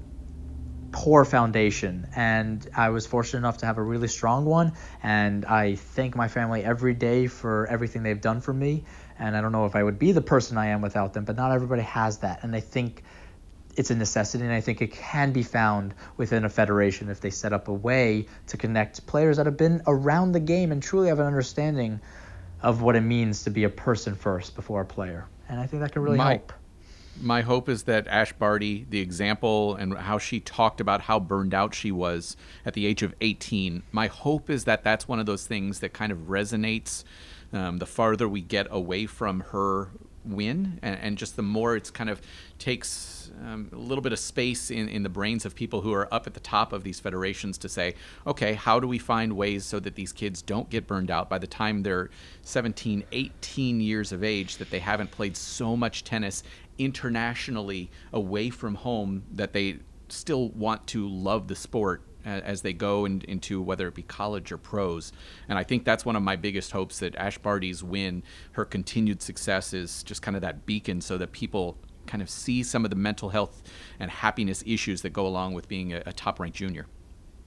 poor 0.93 1.25
foundation. 1.25 2.09
And 2.17 2.67
i 2.77 2.89
was 2.91 3.07
fortunate 3.07 3.39
enough 3.39 3.59
to 3.59 3.67
have 3.67 3.79
a 3.79 3.83
really 3.83 4.09
strong 4.09 4.45
one. 4.45 4.73
And 5.03 5.45
i 5.45 5.77
thank 5.77 6.17
my 6.17 6.29
family 6.29 6.65
every 6.65 6.95
day 6.95 7.29
for 7.29 7.67
everything 7.69 8.03
they've 8.03 8.21
done 8.21 8.41
for 8.41 8.53
me 8.53 8.87
and 9.21 9.37
I 9.37 9.41
don't 9.41 9.53
know 9.53 9.67
if 9.67 9.77
I 9.77 9.83
would 9.83 9.99
be 9.99 10.13
the 10.13 10.23
person 10.23 10.57
I 10.57 10.69
am 10.69 10.81
without 10.81 11.13
them, 11.13 11.25
but 11.25 11.37
not 11.37 11.53
everybody 11.53 11.83
has 11.83 12.19
that. 12.19 12.43
And 12.43 12.57
I 12.57 12.61
think 12.61 13.05
it's 13.77 13.91
a 13.91 13.95
necessity, 13.95 14.45
and 14.45 14.53
I 14.53 14.61
think 14.61 14.83
it 14.83 14.93
can 14.93 15.33
be 15.33 15.43
found 15.43 15.95
within 16.17 16.45
a 16.45 16.49
federation 16.49 17.09
if 17.09 17.21
they 17.21 17.31
set 17.31 17.53
up 17.53 17.69
a 17.69 17.73
way 17.73 18.27
to 18.49 18.57
connect 18.57 19.07
players 19.07 19.37
that 19.37 19.47
have 19.47 19.57
been 19.57 19.83
around 19.87 20.33
the 20.33 20.41
game 20.41 20.73
and 20.73 20.83
truly 20.83 21.09
have 21.09 21.21
an 21.21 21.27
understanding 21.27 22.01
of 22.63 22.83
what 22.83 22.97
it 22.97 23.03
means 23.03 23.45
to 23.45 23.51
be 23.51 23.65
a 23.65 23.69
person 23.69 24.15
first 24.15 24.57
before 24.57 24.81
a 24.81 24.87
player. 24.87 25.27
And 25.49 25.61
I 25.61 25.67
think 25.67 25.83
that 25.83 25.93
can 25.93 26.03
really 26.03 26.19
my, 26.19 26.35
help. 26.35 26.53
My 27.19 27.43
hope 27.43 27.69
is 27.69 27.85
that 27.85 28.07
Ash 28.09 28.33
Barty, 28.33 28.87
the 28.89 29.01
example 29.01 29.75
and 29.75 29.97
how 29.97 30.19
she 30.19 30.41
talked 30.41 30.81
about 30.81 31.03
how 31.03 31.19
burned 31.21 31.55
out 31.55 31.75
she 31.75 31.93
was 31.93 32.37
at 32.65 32.75
the 32.75 32.87
age 32.87 33.03
of 33.03 33.15
18, 33.21 33.83
my 33.93 34.07
hope 34.07 34.49
is 34.51 34.65
that 34.65 34.85
that's 34.85 35.09
one 35.09 35.19
of 35.19 35.27
those 35.27 35.47
things 35.47 35.81
that 35.81 35.93
kind 35.93 36.13
of 36.13 36.29
resonates 36.29 37.05
um, 37.53 37.79
the 37.79 37.87
farther 37.87 38.29
we 38.29 38.41
get 38.41 38.67
away 38.71 39.07
from 39.07 39.41
her 39.51 39.91
win 40.25 40.79
and, 40.83 40.99
and 41.01 41.19
just 41.19 41.37
the 41.37 41.43
more 41.43 41.77
it's 41.77 41.91
kind 41.91 42.11
of 42.11 42.21
takes 42.59 43.31
um, 43.43 43.69
a 43.73 43.77
little 43.77 44.03
bit 44.03 44.13
of 44.13 44.19
space 44.19 44.71
in, 44.71 44.89
in 44.89 45.03
the 45.03 45.09
brains 45.09 45.47
of 45.47 45.55
people 45.55 45.81
who 45.81 45.93
are 45.93 46.13
up 46.13 46.27
at 46.27 46.35
the 46.35 46.41
top 46.41 46.73
of 46.73 46.85
these 46.85 47.01
federations 47.01 47.57
to 47.59 47.69
say 47.69 47.95
okay 48.27 48.55
how 48.55 48.79
do 48.79 48.87
we 48.87 48.99
find 48.99 49.33
ways 49.33 49.65
so 49.65 49.81
that 49.81 49.95
these 49.95 50.13
kids 50.13 50.43
don't 50.43 50.69
get 50.71 50.87
burned 50.87 51.11
out? 51.11 51.29
By 51.29 51.39
the 51.39 51.47
time 51.47 51.83
they're 51.83 52.11
17 52.43 53.05
18 53.13 53.81
years 53.81 54.13
of 54.13 54.23
age 54.23 54.57
that 54.59 54.71
they 54.71 54.79
haven't 54.79 55.11
played 55.11 55.37
so 55.37 55.77
much 55.77 56.05
tennis 56.05 56.43
internationally 56.79 57.91
away 58.13 58.51
from 58.51 58.75
home 58.75 59.23
that 59.33 59.53
they 59.53 59.79
still 60.09 60.49
want 60.51 60.87
to 60.89 61.09
love 61.09 61.49
the 61.49 61.57
sport 61.57 62.03
as 62.25 62.63
they 62.63 62.73
go 62.73 63.05
in, 63.05 63.23
into 63.23 63.61
whether 63.61 63.89
it 63.89 63.95
be 63.95 64.03
college 64.03 64.53
or 64.53 64.59
pros. 64.59 65.13
And 65.49 65.59
I 65.59 65.65
think 65.65 65.85
that's 65.85 66.05
one 66.05 66.17
of 66.17 66.23
my 66.23 66.37
biggest 66.37 66.73
hopes 66.73 66.99
that 67.01 67.17
Ash 67.17 67.39
Barty's 67.39 67.83
win, 67.83 68.23
her 68.53 68.65
continued 68.65 69.23
success, 69.23 69.73
is 69.73 70.03
just 70.03 70.23
kind 70.23 70.37
of 70.37 70.43
that 70.43 70.67
beacon 70.67 71.01
so 71.01 71.19
that 71.19 71.33
people 71.33 71.77
kind 72.07 72.23
of 72.23 72.31
see 72.31 72.63
some 72.63 72.85
of 72.85 72.91
the 72.91 72.97
mental 72.97 73.29
health 73.29 73.63
and 73.99 74.11
happiness 74.11 74.63
issues 74.67 75.03
that 75.03 75.11
go 75.11 75.27
along 75.27 75.55
with 75.55 75.69
being 75.69 75.93
a, 75.93 76.03
a 76.07 76.13
top 76.13 76.41
ranked 76.41 76.57
junior. 76.57 76.87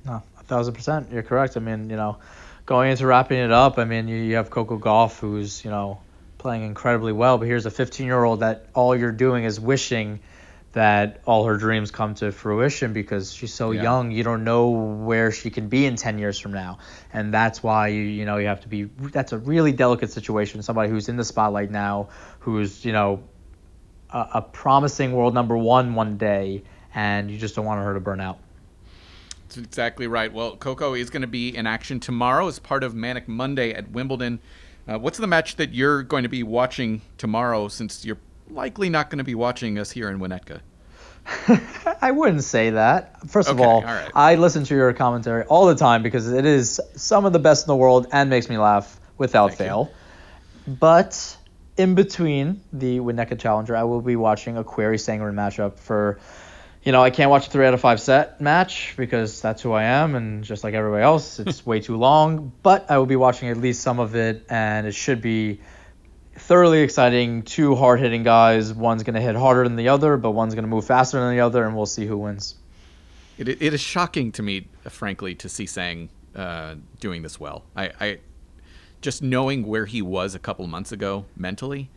No, 0.05 0.21
a 0.39 0.43
thousand 0.43 0.73
percent. 0.73 1.11
You're 1.11 1.23
correct. 1.23 1.57
I 1.57 1.59
mean, 1.59 1.89
you 1.89 1.95
know, 1.95 2.17
going 2.65 2.91
into 2.91 3.05
wrapping 3.05 3.39
it 3.39 3.51
up, 3.51 3.77
I 3.77 3.85
mean, 3.85 4.07
you, 4.07 4.17
you 4.17 4.35
have 4.35 4.49
Coco 4.49 4.77
Gauff, 4.77 5.19
who's, 5.19 5.63
you 5.63 5.71
know, 5.71 6.01
playing 6.37 6.63
incredibly 6.63 7.13
well, 7.13 7.37
but 7.37 7.47
here's 7.47 7.65
a 7.65 7.71
15 7.71 8.05
year 8.05 8.23
old 8.23 8.41
that 8.41 8.65
all 8.73 8.95
you're 8.95 9.13
doing 9.13 9.45
is 9.45 9.59
wishing 9.59 10.19
that 10.73 11.21
all 11.25 11.45
her 11.45 11.55
dreams 11.55 11.91
come 11.91 12.15
to 12.15 12.31
fruition 12.31 12.93
because 12.93 13.31
she's 13.31 13.53
so 13.53 13.71
yeah. 13.71 13.83
young. 13.83 14.11
You 14.11 14.23
don't 14.23 14.43
know 14.43 14.69
where 14.69 15.31
she 15.31 15.49
can 15.49 15.69
be 15.69 15.85
in 15.85 15.95
10 15.95 16.17
years 16.17 16.39
from 16.39 16.51
now. 16.51 16.79
And 17.13 17.33
that's 17.33 17.63
why 17.63 17.87
you 17.89 18.01
you 18.01 18.25
know 18.25 18.37
you 18.37 18.47
have 18.47 18.61
to 18.61 18.67
be 18.67 18.83
that's 18.83 19.31
a 19.31 19.37
really 19.37 19.71
delicate 19.71 20.11
situation. 20.11 20.61
Somebody 20.63 20.89
who's 20.89 21.09
in 21.09 21.15
the 21.15 21.23
spotlight 21.23 21.71
now, 21.71 22.09
who's, 22.39 22.83
you 22.83 22.91
know, 22.91 23.23
a, 24.09 24.27
a 24.35 24.41
promising 24.41 25.13
world 25.13 25.33
number 25.33 25.57
1 25.57 25.95
one 25.95 26.17
day 26.17 26.63
and 26.93 27.29
you 27.29 27.37
just 27.37 27.55
don't 27.55 27.65
want 27.65 27.83
her 27.83 27.93
to 27.93 27.99
burn 27.99 28.19
out. 28.19 28.39
That's 29.47 29.57
exactly 29.57 30.07
right. 30.07 30.33
Well, 30.33 30.55
Coco 30.55 30.95
is 30.95 31.09
going 31.09 31.21
to 31.21 31.27
be 31.27 31.55
in 31.55 31.67
action 31.67 31.99
tomorrow 31.99 32.47
as 32.47 32.59
part 32.59 32.83
of 32.83 32.95
Manic 32.95 33.27
Monday 33.27 33.73
at 33.73 33.91
Wimbledon. 33.91 34.39
Uh, 34.87 34.97
what's 34.99 35.17
the 35.17 35.27
match 35.27 35.55
that 35.57 35.73
you're 35.73 36.03
going 36.03 36.23
to 36.23 36.29
be 36.29 36.43
watching 36.43 37.01
tomorrow 37.17 37.67
since 37.67 38.03
you're 38.03 38.17
likely 38.49 38.89
not 38.89 39.09
going 39.09 39.19
to 39.19 39.23
be 39.23 39.35
watching 39.35 39.77
us 39.79 39.91
here 39.91 40.09
in 40.09 40.19
Winnetka. 40.19 40.61
I 42.01 42.11
wouldn't 42.11 42.43
say 42.43 42.71
that. 42.71 43.29
First 43.29 43.49
okay, 43.49 43.61
of 43.61 43.67
all, 43.67 43.75
all 43.77 43.83
right. 43.83 44.11
I 44.13 44.35
listen 44.35 44.63
to 44.65 44.75
your 44.75 44.91
commentary 44.93 45.43
all 45.43 45.67
the 45.67 45.75
time 45.75 46.03
because 46.03 46.31
it 46.31 46.45
is 46.45 46.81
some 46.95 47.25
of 47.25 47.33
the 47.33 47.39
best 47.39 47.65
in 47.65 47.67
the 47.69 47.75
world 47.75 48.07
and 48.11 48.29
makes 48.29 48.49
me 48.49 48.57
laugh 48.57 48.99
without 49.17 49.49
Thank 49.49 49.59
fail. 49.59 49.91
You. 50.67 50.75
But 50.75 51.37
in 51.77 51.95
between 51.95 52.61
the 52.71 52.99
Winnetka 52.99 53.39
Challenger, 53.39 53.75
I 53.75 53.83
will 53.83 54.01
be 54.01 54.15
watching 54.15 54.57
a 54.57 54.63
Querrey 54.63 54.95
Sandgren 54.95 55.33
matchup 55.33 55.79
for, 55.79 56.19
you 56.83 56.91
know, 56.91 57.01
I 57.01 57.09
can't 57.09 57.29
watch 57.29 57.47
a 57.47 57.49
three 57.49 57.65
out 57.65 57.73
of 57.73 57.81
five 57.81 57.99
set 57.99 58.41
match 58.41 58.95
because 58.97 59.41
that's 59.41 59.61
who 59.61 59.71
I 59.71 59.83
am, 59.83 60.15
and 60.15 60.43
just 60.43 60.63
like 60.63 60.73
everybody 60.73 61.03
else, 61.03 61.39
it's 61.39 61.65
way 61.65 61.79
too 61.79 61.97
long. 61.97 62.51
But 62.61 62.91
I 62.91 62.97
will 62.97 63.05
be 63.05 63.15
watching 63.15 63.49
at 63.49 63.57
least 63.57 63.81
some 63.81 63.99
of 63.99 64.15
it, 64.15 64.45
and 64.49 64.85
it 64.85 64.93
should 64.93 65.21
be 65.21 65.61
thoroughly 66.35 66.81
exciting. 66.81 67.43
Two 67.43 67.75
hard 67.75 67.99
hitting 67.99 68.23
guys. 68.23 68.73
One's 68.73 69.03
going 69.03 69.15
to 69.15 69.21
hit 69.21 69.35
harder 69.35 69.63
than 69.63 69.75
the 69.75 69.89
other, 69.89 70.17
but 70.17 70.31
one's 70.31 70.53
going 70.53 70.63
to 70.63 70.69
move 70.69 70.85
faster 70.85 71.19
than 71.19 71.31
the 71.31 71.41
other, 71.41 71.65
and 71.65 71.75
we'll 71.75 71.85
see 71.85 72.05
who 72.05 72.17
wins. 72.17 72.55
It, 73.37 73.47
it 73.49 73.73
is 73.73 73.81
shocking 73.81 74.31
to 74.33 74.43
me, 74.43 74.67
frankly, 74.89 75.35
to 75.35 75.49
see 75.49 75.65
Sang 75.65 76.09
uh, 76.35 76.75
doing 76.99 77.21
this 77.21 77.39
well. 77.39 77.63
I, 77.75 77.91
I, 77.99 78.19
just 79.01 79.21
knowing 79.21 79.65
where 79.65 79.85
he 79.85 80.01
was 80.01 80.35
a 80.35 80.39
couple 80.39 80.65
months 80.67 80.91
ago 80.91 81.25
mentally. 81.35 81.89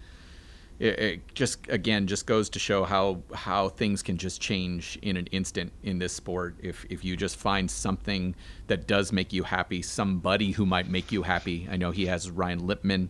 It, 0.79 0.99
it, 0.99 1.35
just 1.35 1.67
again 1.71 2.07
just 2.07 2.27
goes 2.27 2.51
to 2.51 2.59
show 2.59 2.85
how 2.85 3.23
how 3.33 3.71
things 3.71 4.03
can 4.03 4.19
just 4.19 4.43
change 4.43 4.99
in 5.01 5.17
an 5.17 5.27
instant 5.29 5.73
in 5.83 5.99
this 5.99 6.13
sport 6.13 6.55
if 6.59 6.85
if 6.91 7.03
you 7.03 7.17
just 7.17 7.37
find 7.37 7.71
something 7.71 8.35
that 8.67 8.87
does 8.87 9.11
make 9.11 9.33
you 9.33 9.43
happy 9.45 9.81
somebody 9.81 10.51
who 10.51 10.67
might 10.67 10.87
make 10.87 11.11
you 11.11 11.23
happy 11.23 11.67
i 11.71 11.79
know 11.79 11.93
he 11.93 12.05
has 12.05 12.31
ryan 12.31 12.61
lipman 12.61 13.09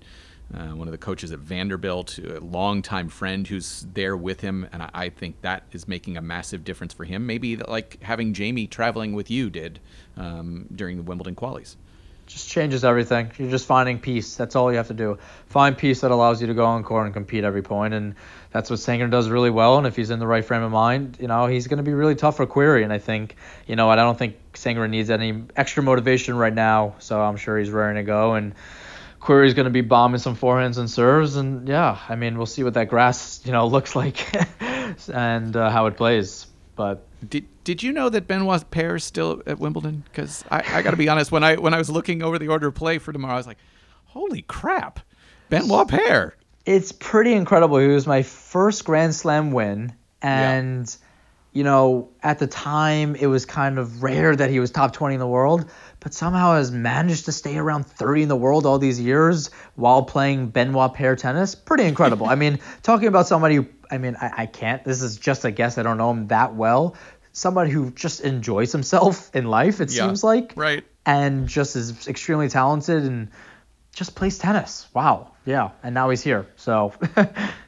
uh, 0.55 0.69
one 0.69 0.87
of 0.87 0.93
the 0.93 0.99
coaches 0.99 1.33
at 1.33 1.41
Vanderbilt, 1.41 2.19
a 2.19 2.41
longtime 2.41 3.09
friend 3.09 3.47
who's 3.47 3.87
there 3.93 4.17
with 4.17 4.41
him, 4.41 4.69
and 4.73 4.83
I, 4.83 4.91
I, 4.95 5.09
think 5.09 5.41
that 5.43 5.65
is 5.73 5.89
making 5.89 6.17
a 6.17 6.23
massive 6.23 6.65
difference 6.65 6.93
for 6.95 7.05
him. 7.05 7.27
Maybe 7.27 7.57
like 7.57 8.01
having 8.03 8.33
Jamie 8.33 8.67
traveling 8.69 9.15
with 9.15 9.31
you 9.31 9.51
did 9.51 9.81
um, 10.17 10.67
during 10.75 10.99
the 10.99 11.03
Wimbledon 11.03 11.35
qualies. 11.35 11.75
just 12.27 12.49
changes 12.49 12.85
everything. 12.85 13.33
You're 13.39 13.51
just 13.51 13.67
finding 13.67 13.99
peace. 13.99 14.37
That's 14.37 14.55
all 14.55 14.71
you 14.71 14.77
have 14.77 14.89
to 14.89 14.95
do. 14.95 15.19
Find 15.49 15.77
peace 15.77 16.03
that 16.03 16.13
allows 16.13 16.41
you 16.41 16.47
to 16.47 16.55
go 16.55 16.65
on 16.65 16.85
court 16.85 17.07
and 17.07 17.15
compete 17.15 17.43
every 17.43 17.63
point. 17.63 17.93
and 17.95 18.15
that's 18.57 18.71
what 18.71 18.79
Sandgren 18.79 19.11
does 19.11 19.29
really 19.29 19.51
well. 19.51 19.77
And 19.77 19.87
if 19.87 19.97
he's 19.97 20.09
in 20.09 20.19
the 20.19 20.27
right 20.27 20.43
frame 20.43 20.63
of 20.63 20.73
mind, 20.73 21.19
you 21.21 21.29
know, 21.29 21.45
he's 21.45 21.67
going 21.67 21.77
to 21.77 21.83
be 21.83 21.93
really 21.93 22.15
tough 22.15 22.39
for 22.39 22.47
Querrey. 22.47 22.85
And 22.85 22.93
I 22.93 22.97
think, 22.99 23.37
you 23.67 23.77
know, 23.77 23.91
I 23.91 23.97
don't 23.97 24.19
think 24.19 24.37
Sandgren 24.55 24.89
needs 24.89 25.11
any 25.11 25.45
extra 25.57 25.83
motivation 25.83 26.39
right 26.39 26.55
now, 26.55 26.95
so 26.99 27.21
I'm 27.21 27.37
sure 27.37 27.59
he's 27.59 27.69
raring 27.69 27.97
to 27.97 28.03
go. 28.03 28.33
And 28.33 28.55
Querrey's 29.21 29.55
going 29.55 29.65
to 29.65 29.71
be 29.71 29.81
bombing 29.81 30.19
some 30.19 30.37
forehands 30.37 30.79
and 30.79 30.91
serves, 30.91 31.37
and 31.37 31.69
yeah, 31.69 31.99
I 32.09 32.17
mean, 32.17 32.37
we'll 32.37 32.47
see 32.47 32.63
what 32.63 32.75
that 32.75 32.89
grass, 32.89 33.41
you 33.45 33.53
know, 33.53 33.67
looks 33.77 33.97
like 33.97 34.19
and 35.09 35.57
uh, 35.57 35.71
how 35.71 35.87
it 35.87 35.97
plays. 35.97 36.47
But 36.75 37.07
did 37.27 37.47
did 37.65 37.83
you 37.83 37.93
know 37.93 38.09
that 38.09 38.29
Benoit 38.29 38.71
Paire 38.71 38.97
is 38.97 39.05
still 39.05 39.43
at 39.47 39.59
Wimbledon? 39.59 40.05
Because 40.05 40.45
I, 40.51 40.63
I 40.79 40.83
got 40.83 40.91
to 40.91 40.97
be 40.97 41.09
honest, 41.11 41.33
when 41.33 41.43
I 41.43 41.57
when 41.57 41.75
I 41.75 41.79
was 41.79 41.91
looking 41.91 42.23
over 42.23 42.39
the 42.39 42.49
order 42.49 42.69
of 42.69 42.75
play 42.75 42.99
for 42.99 43.13
tomorrow, 43.13 43.35
I 43.35 43.39
was 43.39 43.47
like, 43.47 43.59
holy 44.05 44.43
crap, 44.43 45.01
Benoit 45.49 45.89
Paire. 45.89 46.37
It's 46.67 46.93
pretty 46.93 47.33
incredible. 47.33 47.79
He 47.79 47.87
was 47.87 48.07
my 48.07 48.23
first 48.23 48.85
Grand 48.85 49.15
Slam 49.15 49.53
win, 49.53 49.95
and. 50.23 50.87
Yeah 50.89 51.07
you 51.57 51.65
know, 51.65 52.11
at 52.23 52.39
the 52.39 52.47
time 52.47 53.17
it 53.17 53.29
was 53.29 53.47
kind 53.47 53.79
of 53.79 54.03
rare 54.03 54.37
that 54.37 54.51
he 54.51 54.61
was 54.61 54.71
top 54.71 54.93
20 54.93 55.15
in 55.15 55.19
the 55.19 55.27
world, 55.27 55.65
but 56.07 56.15
somehow 56.15 56.55
has 56.55 56.71
managed 56.71 57.25
to 57.25 57.33
stay 57.33 57.57
around 57.57 57.85
30 57.85 58.23
in 58.23 58.29
the 58.29 58.37
world 58.37 58.65
all 58.65 58.79
these 58.79 59.01
years 59.01 59.51
while 59.75 60.05
playing 60.05 60.51
Benoit 60.51 60.95
Paire 60.95 61.17
tennis. 61.17 61.57
Pretty 61.57 61.83
incredible. 61.83 62.29
I 62.29 62.37
mean, 62.37 62.61
talking 62.85 63.09
about 63.09 63.27
somebody 63.27 63.57
who, 63.57 63.67
I 63.91 63.99
mean, 63.99 64.15
I, 64.15 64.31
I 64.43 64.47
can't, 64.47 64.85
this 64.85 65.03
is 65.03 65.17
just 65.17 65.45
a 65.45 65.51
guess, 65.51 65.79
I 65.79 65.83
don't 65.83 65.99
know 65.99 66.13
him 66.13 66.29
that 66.29 66.55
well. 66.55 66.95
Somebody 67.33 67.73
who 67.73 67.91
just 67.91 68.21
enjoys 68.21 68.71
himself 68.71 69.35
in 69.35 69.47
life, 69.47 69.81
it 69.81 69.93
yeah, 69.93 70.07
seems 70.07 70.23
like. 70.23 70.53
Right. 70.55 70.85
And 71.05 71.49
just 71.49 71.75
is 71.75 72.07
extremely 72.07 72.51
talented 72.51 73.03
and 73.03 73.31
just 73.93 74.15
plays 74.15 74.39
tennis. 74.39 74.87
Wow. 74.95 75.33
Yeah. 75.45 75.71
And 75.83 75.93
now 75.93 76.11
he's 76.11 76.23
here. 76.23 76.47
So. 76.55 76.93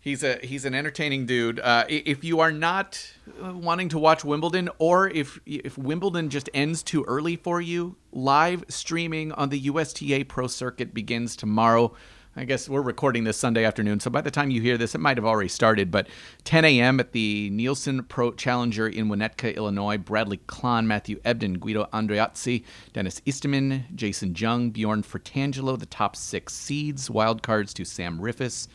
He's 0.00 0.22
a 0.22 0.38
he's 0.42 0.64
an 0.64 0.74
entertaining 0.74 1.26
dude. 1.26 1.58
Uh, 1.58 1.84
if 1.88 2.22
you 2.22 2.38
are 2.38 2.52
not 2.52 3.12
uh, 3.42 3.52
wanting 3.52 3.88
to 3.90 3.98
watch 3.98 4.24
Wimbledon, 4.24 4.70
or 4.78 5.08
if 5.08 5.40
if 5.44 5.76
Wimbledon 5.76 6.30
just 6.30 6.48
ends 6.54 6.84
too 6.84 7.04
early 7.08 7.34
for 7.34 7.60
you, 7.60 7.96
live 8.12 8.64
streaming 8.68 9.32
on 9.32 9.48
the 9.48 9.58
USTA 9.58 10.24
Pro 10.28 10.46
Circuit 10.46 10.94
begins 10.94 11.34
tomorrow. 11.34 11.94
I 12.36 12.44
guess 12.44 12.68
we're 12.68 12.82
recording 12.82 13.24
this 13.24 13.36
Sunday 13.36 13.64
afternoon, 13.64 13.98
so 13.98 14.10
by 14.10 14.20
the 14.20 14.30
time 14.30 14.52
you 14.52 14.60
hear 14.60 14.78
this, 14.78 14.94
it 14.94 14.98
might 14.98 15.16
have 15.16 15.26
already 15.26 15.48
started. 15.48 15.90
But 15.90 16.06
10 16.44 16.64
a.m. 16.64 17.00
at 17.00 17.10
the 17.10 17.50
Nielsen 17.50 18.04
Pro 18.04 18.30
Challenger 18.30 18.86
in 18.86 19.08
Winnetka, 19.08 19.56
Illinois. 19.56 19.98
Bradley 19.98 20.38
Klahn, 20.46 20.86
Matthew 20.86 21.20
Ebden, 21.22 21.58
Guido 21.58 21.88
Andreozzi, 21.92 22.62
Denis 22.92 23.20
Istomin, 23.26 23.92
Jason 23.96 24.36
Jung, 24.36 24.70
Bjorn 24.70 25.02
Fratangelo, 25.02 25.76
the 25.76 25.86
top 25.86 26.14
six 26.14 26.54
seeds. 26.54 27.08
Wildcards 27.08 27.74
to 27.74 27.84
Sam 27.84 28.20
Riffice. 28.20 28.68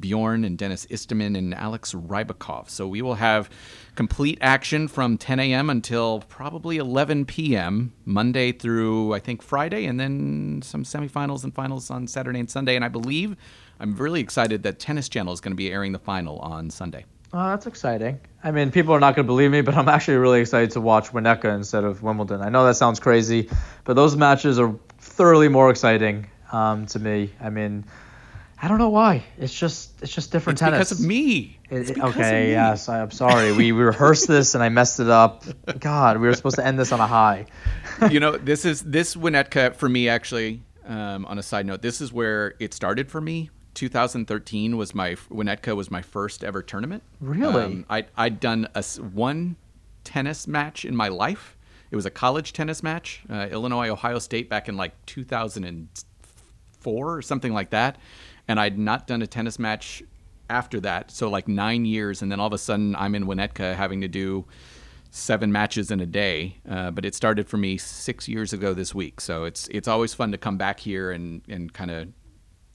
Bjorn 0.00 0.44
and 0.44 0.56
Denis 0.58 0.86
Istomin 0.86 1.36
and 1.36 1.54
Alex 1.54 1.94
Rybakov. 1.94 2.68
So 2.68 2.86
we 2.86 3.02
will 3.02 3.14
have 3.14 3.50
complete 3.94 4.38
action 4.40 4.88
from 4.88 5.18
10 5.18 5.40
a.m. 5.40 5.70
until 5.70 6.20
probably 6.28 6.76
11 6.76 7.24
p.m. 7.26 7.92
Monday 8.04 8.52
through 8.52 9.14
I 9.14 9.18
think 9.18 9.42
Friday, 9.42 9.86
and 9.86 9.98
then 9.98 10.60
some 10.62 10.84
semifinals 10.84 11.44
and 11.44 11.54
finals 11.54 11.90
on 11.90 12.06
Saturday 12.06 12.40
and 12.40 12.50
Sunday. 12.50 12.76
And 12.76 12.84
I 12.84 12.88
believe 12.88 13.36
I'm 13.80 13.96
really 13.96 14.20
excited 14.20 14.62
that 14.62 14.78
Tennis 14.78 15.08
Channel 15.08 15.32
is 15.32 15.40
going 15.40 15.52
to 15.52 15.56
be 15.56 15.70
airing 15.70 15.92
the 15.92 15.98
final 15.98 16.38
on 16.38 16.70
Sunday. 16.70 17.04
Oh, 17.32 17.48
that's 17.48 17.66
exciting. 17.66 18.20
I 18.44 18.50
mean, 18.50 18.70
people 18.70 18.94
are 18.94 19.00
not 19.00 19.16
going 19.16 19.26
to 19.26 19.30
believe 19.30 19.50
me, 19.50 19.60
but 19.60 19.74
I'm 19.74 19.88
actually 19.88 20.16
really 20.18 20.40
excited 20.40 20.70
to 20.72 20.80
watch 20.80 21.10
Winnetka 21.10 21.54
instead 21.54 21.84
of 21.84 22.02
Wimbledon. 22.02 22.40
I 22.40 22.48
know 22.48 22.64
that 22.66 22.76
sounds 22.76 23.00
crazy, 23.00 23.50
but 23.84 23.94
those 23.94 24.16
matches 24.16 24.58
are 24.58 24.74
thoroughly 24.98 25.48
more 25.48 25.70
exciting 25.70 26.28
um, 26.52 26.86
to 26.86 26.98
me. 26.98 27.32
I 27.40 27.50
mean, 27.50 27.84
I 28.60 28.68
don't 28.68 28.78
know 28.78 28.88
why. 28.88 29.22
It's 29.38 29.52
just 29.52 30.02
it's 30.02 30.14
just 30.14 30.32
different 30.32 30.54
it's 30.54 30.60
tennis. 30.60 30.88
Because 30.88 31.00
of 31.00 31.06
me. 31.06 31.58
It, 31.68 31.98
okay, 31.98 32.50
yes, 32.50 32.88
I, 32.88 33.00
am 33.00 33.10
sorry. 33.10 33.52
We, 33.52 33.72
we 33.72 33.82
rehearsed 33.82 34.28
this 34.28 34.54
and 34.54 34.64
I 34.64 34.70
messed 34.70 34.98
it 34.98 35.10
up. 35.10 35.44
God, 35.78 36.18
we 36.18 36.26
were 36.26 36.34
supposed 36.34 36.56
to 36.56 36.64
end 36.64 36.78
this 36.78 36.92
on 36.92 37.00
a 37.00 37.06
high. 37.06 37.46
you 38.10 38.18
know, 38.18 38.36
this 38.36 38.64
is 38.64 38.82
this 38.82 39.14
Winnetka 39.14 39.76
for 39.76 39.88
me 39.88 40.08
actually. 40.08 40.62
Um, 40.86 41.26
on 41.26 41.36
a 41.36 41.42
side 41.42 41.66
note, 41.66 41.82
this 41.82 42.00
is 42.00 42.12
where 42.12 42.54
it 42.60 42.72
started 42.72 43.10
for 43.10 43.20
me. 43.20 43.50
2013 43.74 44.76
was 44.76 44.94
my 44.94 45.16
Winnetka 45.30 45.76
was 45.76 45.90
my 45.90 46.00
first 46.00 46.44
ever 46.44 46.62
tournament. 46.62 47.02
Really? 47.20 47.64
Um, 47.64 47.84
I 47.90 48.04
I'd 48.16 48.40
done 48.40 48.68
a 48.74 48.82
one 49.12 49.56
tennis 50.04 50.46
match 50.46 50.84
in 50.84 50.96
my 50.96 51.08
life. 51.08 51.56
It 51.90 51.96
was 51.96 52.06
a 52.06 52.10
college 52.10 52.52
tennis 52.52 52.82
match, 52.82 53.22
uh, 53.28 53.48
Illinois 53.50 53.90
Ohio 53.90 54.18
State 54.18 54.48
back 54.48 54.68
in 54.68 54.76
like 54.76 54.92
2004 55.06 57.16
or 57.16 57.22
something 57.22 57.52
like 57.52 57.70
that 57.70 57.98
and 58.48 58.60
I'd 58.60 58.78
not 58.78 59.06
done 59.06 59.22
a 59.22 59.26
tennis 59.26 59.58
match 59.58 60.02
after 60.48 60.80
that. 60.80 61.10
So 61.10 61.28
like 61.28 61.48
nine 61.48 61.84
years, 61.84 62.22
and 62.22 62.30
then 62.30 62.40
all 62.40 62.46
of 62.46 62.52
a 62.52 62.58
sudden 62.58 62.94
I'm 62.96 63.14
in 63.14 63.24
Winnetka 63.26 63.74
having 63.74 64.00
to 64.00 64.08
do 64.08 64.46
seven 65.10 65.50
matches 65.50 65.90
in 65.90 66.00
a 66.00 66.06
day. 66.06 66.58
Uh, 66.68 66.90
but 66.90 67.04
it 67.04 67.14
started 67.14 67.48
for 67.48 67.56
me 67.56 67.76
six 67.76 68.28
years 68.28 68.52
ago 68.52 68.74
this 68.74 68.94
week, 68.94 69.20
so 69.20 69.44
it's 69.44 69.68
it's 69.68 69.88
always 69.88 70.14
fun 70.14 70.32
to 70.32 70.38
come 70.38 70.56
back 70.56 70.80
here 70.80 71.10
and 71.10 71.42
and 71.48 71.72
kind 71.72 71.90
of. 71.90 72.08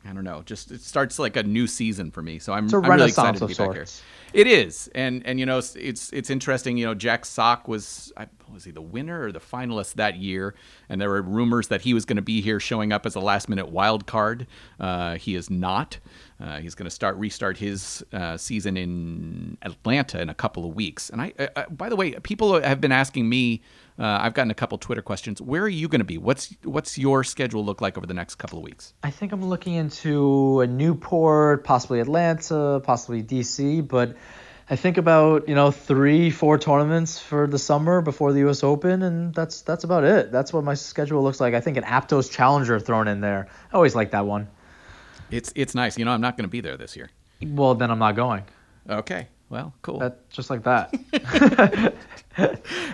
I 0.03 0.13
don't 0.13 0.23
know. 0.23 0.41
Just 0.43 0.71
it 0.71 0.81
starts 0.81 1.19
like 1.19 1.35
a 1.35 1.43
new 1.43 1.67
season 1.67 2.09
for 2.09 2.23
me, 2.23 2.39
so 2.39 2.53
I'm, 2.53 2.67
I'm 2.73 2.81
really 2.81 3.09
excited 3.09 3.37
to 3.37 3.45
be 3.45 3.53
back 3.53 3.73
here. 3.73 3.85
It 4.33 4.47
is, 4.47 4.89
and 4.95 5.23
and 5.27 5.39
you 5.39 5.45
know 5.45 5.59
it's 5.59 5.75
it's 6.11 6.31
interesting. 6.31 6.75
You 6.75 6.87
know, 6.87 6.95
Jack 6.95 7.23
Sock 7.23 7.67
was 7.67 8.11
was 8.53 8.63
he 8.63 8.71
the 8.71 8.81
winner 8.81 9.23
or 9.23 9.31
the 9.31 9.39
finalist 9.39 9.95
that 9.95 10.17
year, 10.17 10.53
and 10.89 10.99
there 10.99 11.09
were 11.09 11.21
rumors 11.21 11.67
that 11.69 11.81
he 11.81 11.93
was 11.93 12.05
going 12.05 12.17
to 12.17 12.21
be 12.21 12.41
here, 12.41 12.59
showing 12.59 12.91
up 12.91 13.05
as 13.05 13.15
a 13.15 13.19
last 13.19 13.49
minute 13.49 13.69
wild 13.69 14.05
card. 14.05 14.47
Uh, 14.79 15.15
he 15.15 15.35
is 15.35 15.49
not. 15.49 15.99
Uh, 16.39 16.59
he's 16.59 16.75
going 16.75 16.85
to 16.85 16.91
start 16.91 17.15
restart 17.17 17.57
his 17.57 18.03
uh, 18.13 18.35
season 18.35 18.77
in 18.77 19.57
Atlanta 19.61 20.19
in 20.21 20.29
a 20.29 20.33
couple 20.33 20.67
of 20.67 20.75
weeks. 20.75 21.09
And 21.09 21.21
I, 21.21 21.33
I 21.55 21.65
by 21.69 21.89
the 21.89 21.95
way, 21.95 22.11
people 22.23 22.61
have 22.61 22.81
been 22.81 22.91
asking 22.91 23.29
me. 23.29 23.61
Uh, 23.99 24.17
I've 24.21 24.33
gotten 24.33 24.49
a 24.49 24.55
couple 24.55 24.77
Twitter 24.79 25.03
questions. 25.03 25.41
Where 25.41 25.61
are 25.61 25.69
you 25.69 25.87
going 25.87 25.99
to 25.99 26.05
be? 26.05 26.17
What's 26.17 26.55
what's 26.63 26.97
your 26.97 27.23
schedule 27.23 27.63
look 27.63 27.81
like 27.81 27.97
over 27.97 28.07
the 28.07 28.13
next 28.13 28.35
couple 28.35 28.57
of 28.57 28.63
weeks? 28.63 28.93
I 29.03 29.11
think 29.11 29.31
I'm 29.31 29.45
looking 29.45 29.75
into 29.75 30.61
a 30.61 30.67
Newport, 30.67 31.63
possibly 31.63 31.99
Atlanta, 31.99 32.81
possibly 32.83 33.21
DC, 33.21 33.87
but 33.87 34.15
I 34.71 34.77
think 34.77 34.97
about 34.97 35.49
you 35.49 35.53
know 35.53 35.69
three, 35.69 36.29
four 36.29 36.57
tournaments 36.57 37.19
for 37.19 37.45
the 37.45 37.59
summer 37.59 38.01
before 38.01 38.31
the 38.31 38.39
U.S. 38.39 38.63
Open, 38.63 39.01
and 39.01 39.35
that's 39.35 39.61
that's 39.63 39.83
about 39.83 40.05
it. 40.05 40.31
That's 40.31 40.53
what 40.53 40.63
my 40.63 40.75
schedule 40.75 41.21
looks 41.21 41.41
like. 41.41 41.53
I 41.53 41.59
think 41.59 41.75
an 41.75 41.83
Aptos 41.83 42.31
Challenger 42.31 42.79
thrown 42.79 43.09
in 43.09 43.19
there. 43.19 43.49
I 43.73 43.75
always 43.75 43.95
like 43.95 44.11
that 44.11 44.25
one. 44.25 44.47
It's 45.29 45.51
it's 45.57 45.75
nice. 45.75 45.97
You 45.97 46.05
know, 46.05 46.11
I'm 46.11 46.21
not 46.21 46.37
going 46.37 46.45
to 46.45 46.49
be 46.49 46.61
there 46.61 46.77
this 46.77 46.95
year. 46.95 47.09
Well, 47.41 47.75
then 47.75 47.91
I'm 47.91 47.99
not 47.99 48.15
going. 48.15 48.45
Okay. 48.89 49.27
Well, 49.51 49.73
cool. 49.81 49.99
That, 49.99 50.29
just 50.29 50.49
like 50.49 50.63
that. 50.63 50.93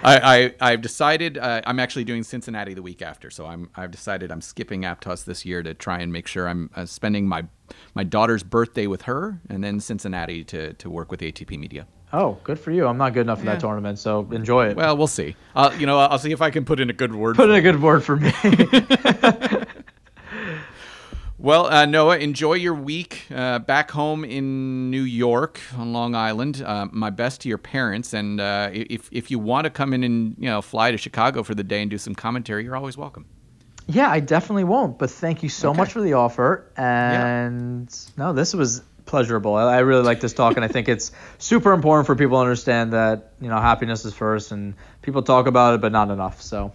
I, 0.04 0.56
I 0.60 0.72
have 0.72 0.82
decided 0.82 1.38
uh, 1.38 1.62
I'm 1.68 1.80
actually 1.80 2.04
doing 2.04 2.24
Cincinnati 2.24 2.74
the 2.74 2.82
week 2.82 3.04
after, 3.04 3.30
so 3.30 3.46
I'm 3.46 3.70
I've 3.76 3.92
decided 3.92 4.32
I'm 4.32 4.42
skipping 4.42 4.82
Aptos 4.82 5.26
this 5.26 5.46
year 5.46 5.62
to 5.62 5.76
try 5.76 6.00
and 6.00 6.12
make 6.12 6.26
sure 6.26 6.50
I'm 6.50 6.72
uh, 6.76 6.88
spending 6.88 7.28
my 7.28 7.46
my 7.94 8.04
daughter's 8.04 8.42
birthday 8.42 8.88
with 8.88 9.04
her, 9.04 9.40
and 9.50 9.64
then 9.64 9.80
Cincinnati 9.80 10.44
to 10.46 10.74
to 10.74 10.90
work 10.90 11.12
with 11.12 11.20
ATP 11.20 11.60
Media. 11.60 11.86
Oh, 12.12 12.40
good 12.44 12.60
for 12.60 12.72
you. 12.72 12.88
I'm 12.88 12.98
not 12.98 13.14
good 13.14 13.22
enough 13.22 13.40
for 13.40 13.46
yeah. 13.46 13.54
that 13.54 13.60
tournament, 13.60 14.00
so 14.00 14.28
enjoy 14.32 14.70
it. 14.70 14.78
Well, 14.78 14.98
we'll 14.98 15.06
see. 15.06 15.36
Uh, 15.56 15.76
you 15.78 15.86
know, 15.86 16.00
I'll 16.00 16.18
see 16.18 16.32
if 16.32 16.42
I 16.42 16.50
can 16.50 16.66
put 16.66 16.80
in 16.80 16.90
a 16.90 16.94
good 16.94 17.14
word. 17.14 17.36
Put 17.36 17.52
in 17.52 17.56
a 17.56 17.62
good 17.62 17.80
word 17.80 18.04
for 18.04 18.16
me. 18.16 18.34
Well, 21.40 21.68
uh, 21.68 21.86
Noah, 21.86 22.18
enjoy 22.18 22.54
your 22.54 22.74
week 22.74 23.28
uh, 23.34 23.60
back 23.60 23.92
home 23.92 24.26
in 24.26 24.90
New 24.90 25.04
York 25.04 25.62
on 25.78 25.94
Long 25.94 26.16
Island. 26.16 26.64
Uh, 26.66 26.88
my 26.92 27.12
best 27.12 27.42
to 27.42 27.50
your 27.50 27.60
parents, 27.60 28.14
and 28.14 28.42
uh, 28.42 28.72
if 28.74 29.08
if 29.12 29.30
you 29.30 29.38
want 29.38 29.66
to 29.66 29.70
come 29.70 29.94
in 29.94 30.04
and 30.04 30.36
you 30.40 30.50
know 30.50 30.64
fly 30.64 30.90
to 30.90 30.98
Chicago 30.98 31.44
for 31.44 31.54
the 31.54 31.64
day 31.64 31.82
and 31.84 31.92
do 31.92 32.00
some 32.00 32.16
commentary, 32.16 32.64
you're 32.64 32.76
always 32.76 32.98
welcome. 32.98 33.28
Yeah, 33.86 34.10
I 34.10 34.20
definitely 34.20 34.64
won't. 34.64 34.98
But 34.98 35.12
thank 35.12 35.44
you 35.44 35.50
so 35.50 35.70
okay. 35.70 35.78
much 35.78 35.92
for 35.92 36.02
the 36.02 36.14
offer. 36.14 36.72
And 36.76 37.88
yeah. 37.88 38.26
no, 38.26 38.34
this 38.34 38.56
was 38.56 38.82
pleasurable. 39.06 39.54
I, 39.56 39.76
I 39.76 39.80
really 39.80 40.04
like 40.04 40.20
this 40.20 40.34
talk, 40.34 40.56
and 40.56 40.66
I 40.66 40.70
think 40.70 40.90
it's 40.90 41.12
super 41.38 41.72
important 41.72 42.08
for 42.08 42.16
people 42.16 42.38
to 42.38 42.42
understand 42.42 42.94
that 42.94 43.34
you 43.40 43.50
know 43.50 43.60
happiness 43.60 44.06
is 44.06 44.14
first, 44.16 44.52
and 44.52 44.74
people 45.04 45.22
talk 45.22 45.46
about 45.46 45.76
it, 45.76 45.82
but 45.82 45.92
not 45.92 46.10
enough. 46.10 46.42
So 46.42 46.74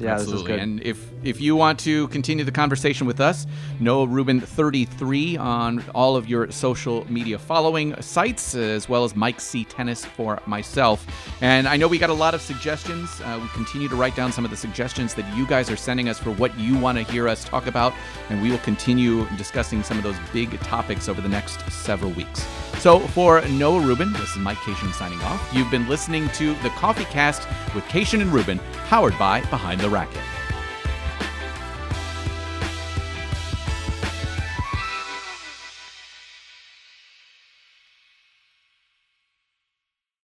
yeah, 0.00 0.14
absolutely. 0.14 0.58
And 0.58 0.82
if 0.82 1.10
if 1.22 1.40
you 1.40 1.54
want 1.54 1.78
to 1.80 2.08
continue 2.08 2.44
the 2.44 2.52
conversation 2.52 3.06
with 3.06 3.20
us, 3.20 3.46
Noah 3.78 4.06
Rubin 4.06 4.40
33 4.40 5.36
on 5.36 5.84
all 5.94 6.16
of 6.16 6.28
your 6.28 6.50
social 6.50 7.10
media 7.12 7.38
following 7.38 8.00
sites, 8.00 8.54
as 8.54 8.88
well 8.88 9.04
as 9.04 9.14
Mike 9.14 9.40
C 9.40 9.64
Tennis 9.64 10.04
for 10.04 10.40
myself. 10.46 11.06
And 11.42 11.68
I 11.68 11.76
know 11.76 11.88
we 11.88 11.98
got 11.98 12.10
a 12.10 12.14
lot 12.14 12.34
of 12.34 12.40
suggestions. 12.40 13.20
Uh, 13.20 13.38
we 13.42 13.48
continue 13.48 13.88
to 13.88 13.96
write 13.96 14.16
down 14.16 14.32
some 14.32 14.44
of 14.44 14.50
the 14.50 14.56
suggestions 14.56 15.14
that 15.14 15.36
you 15.36 15.46
guys 15.46 15.70
are 15.70 15.76
sending 15.76 16.08
us 16.08 16.18
for 16.18 16.30
what 16.32 16.58
you 16.58 16.78
want 16.78 16.96
to 16.96 17.04
hear 17.04 17.28
us 17.28 17.44
talk 17.44 17.66
about, 17.66 17.92
and 18.30 18.40
we 18.40 18.50
will 18.50 18.58
continue 18.58 19.26
discussing 19.36 19.82
some 19.82 19.98
of 19.98 20.02
those 20.02 20.16
big 20.32 20.58
topics 20.60 21.08
over 21.08 21.20
the 21.20 21.28
next 21.28 21.60
several 21.70 22.10
weeks. 22.12 22.46
So 22.78 22.98
for 22.98 23.42
Noah 23.42 23.80
Rubin, 23.80 24.12
this 24.14 24.30
is 24.30 24.38
Mike 24.38 24.56
Cation 24.62 24.90
signing 24.94 25.20
off. 25.20 25.50
You've 25.52 25.70
been 25.70 25.86
listening 25.86 26.30
to 26.30 26.54
the 26.62 26.70
Coffee 26.70 27.04
Cast 27.04 27.46
with 27.74 27.86
Cation 27.88 28.22
and 28.22 28.32
Rubin, 28.32 28.58
powered 28.86 29.18
by 29.18 29.42
Behind 29.50 29.80
the 29.80 29.89
Racquet. 29.90 30.39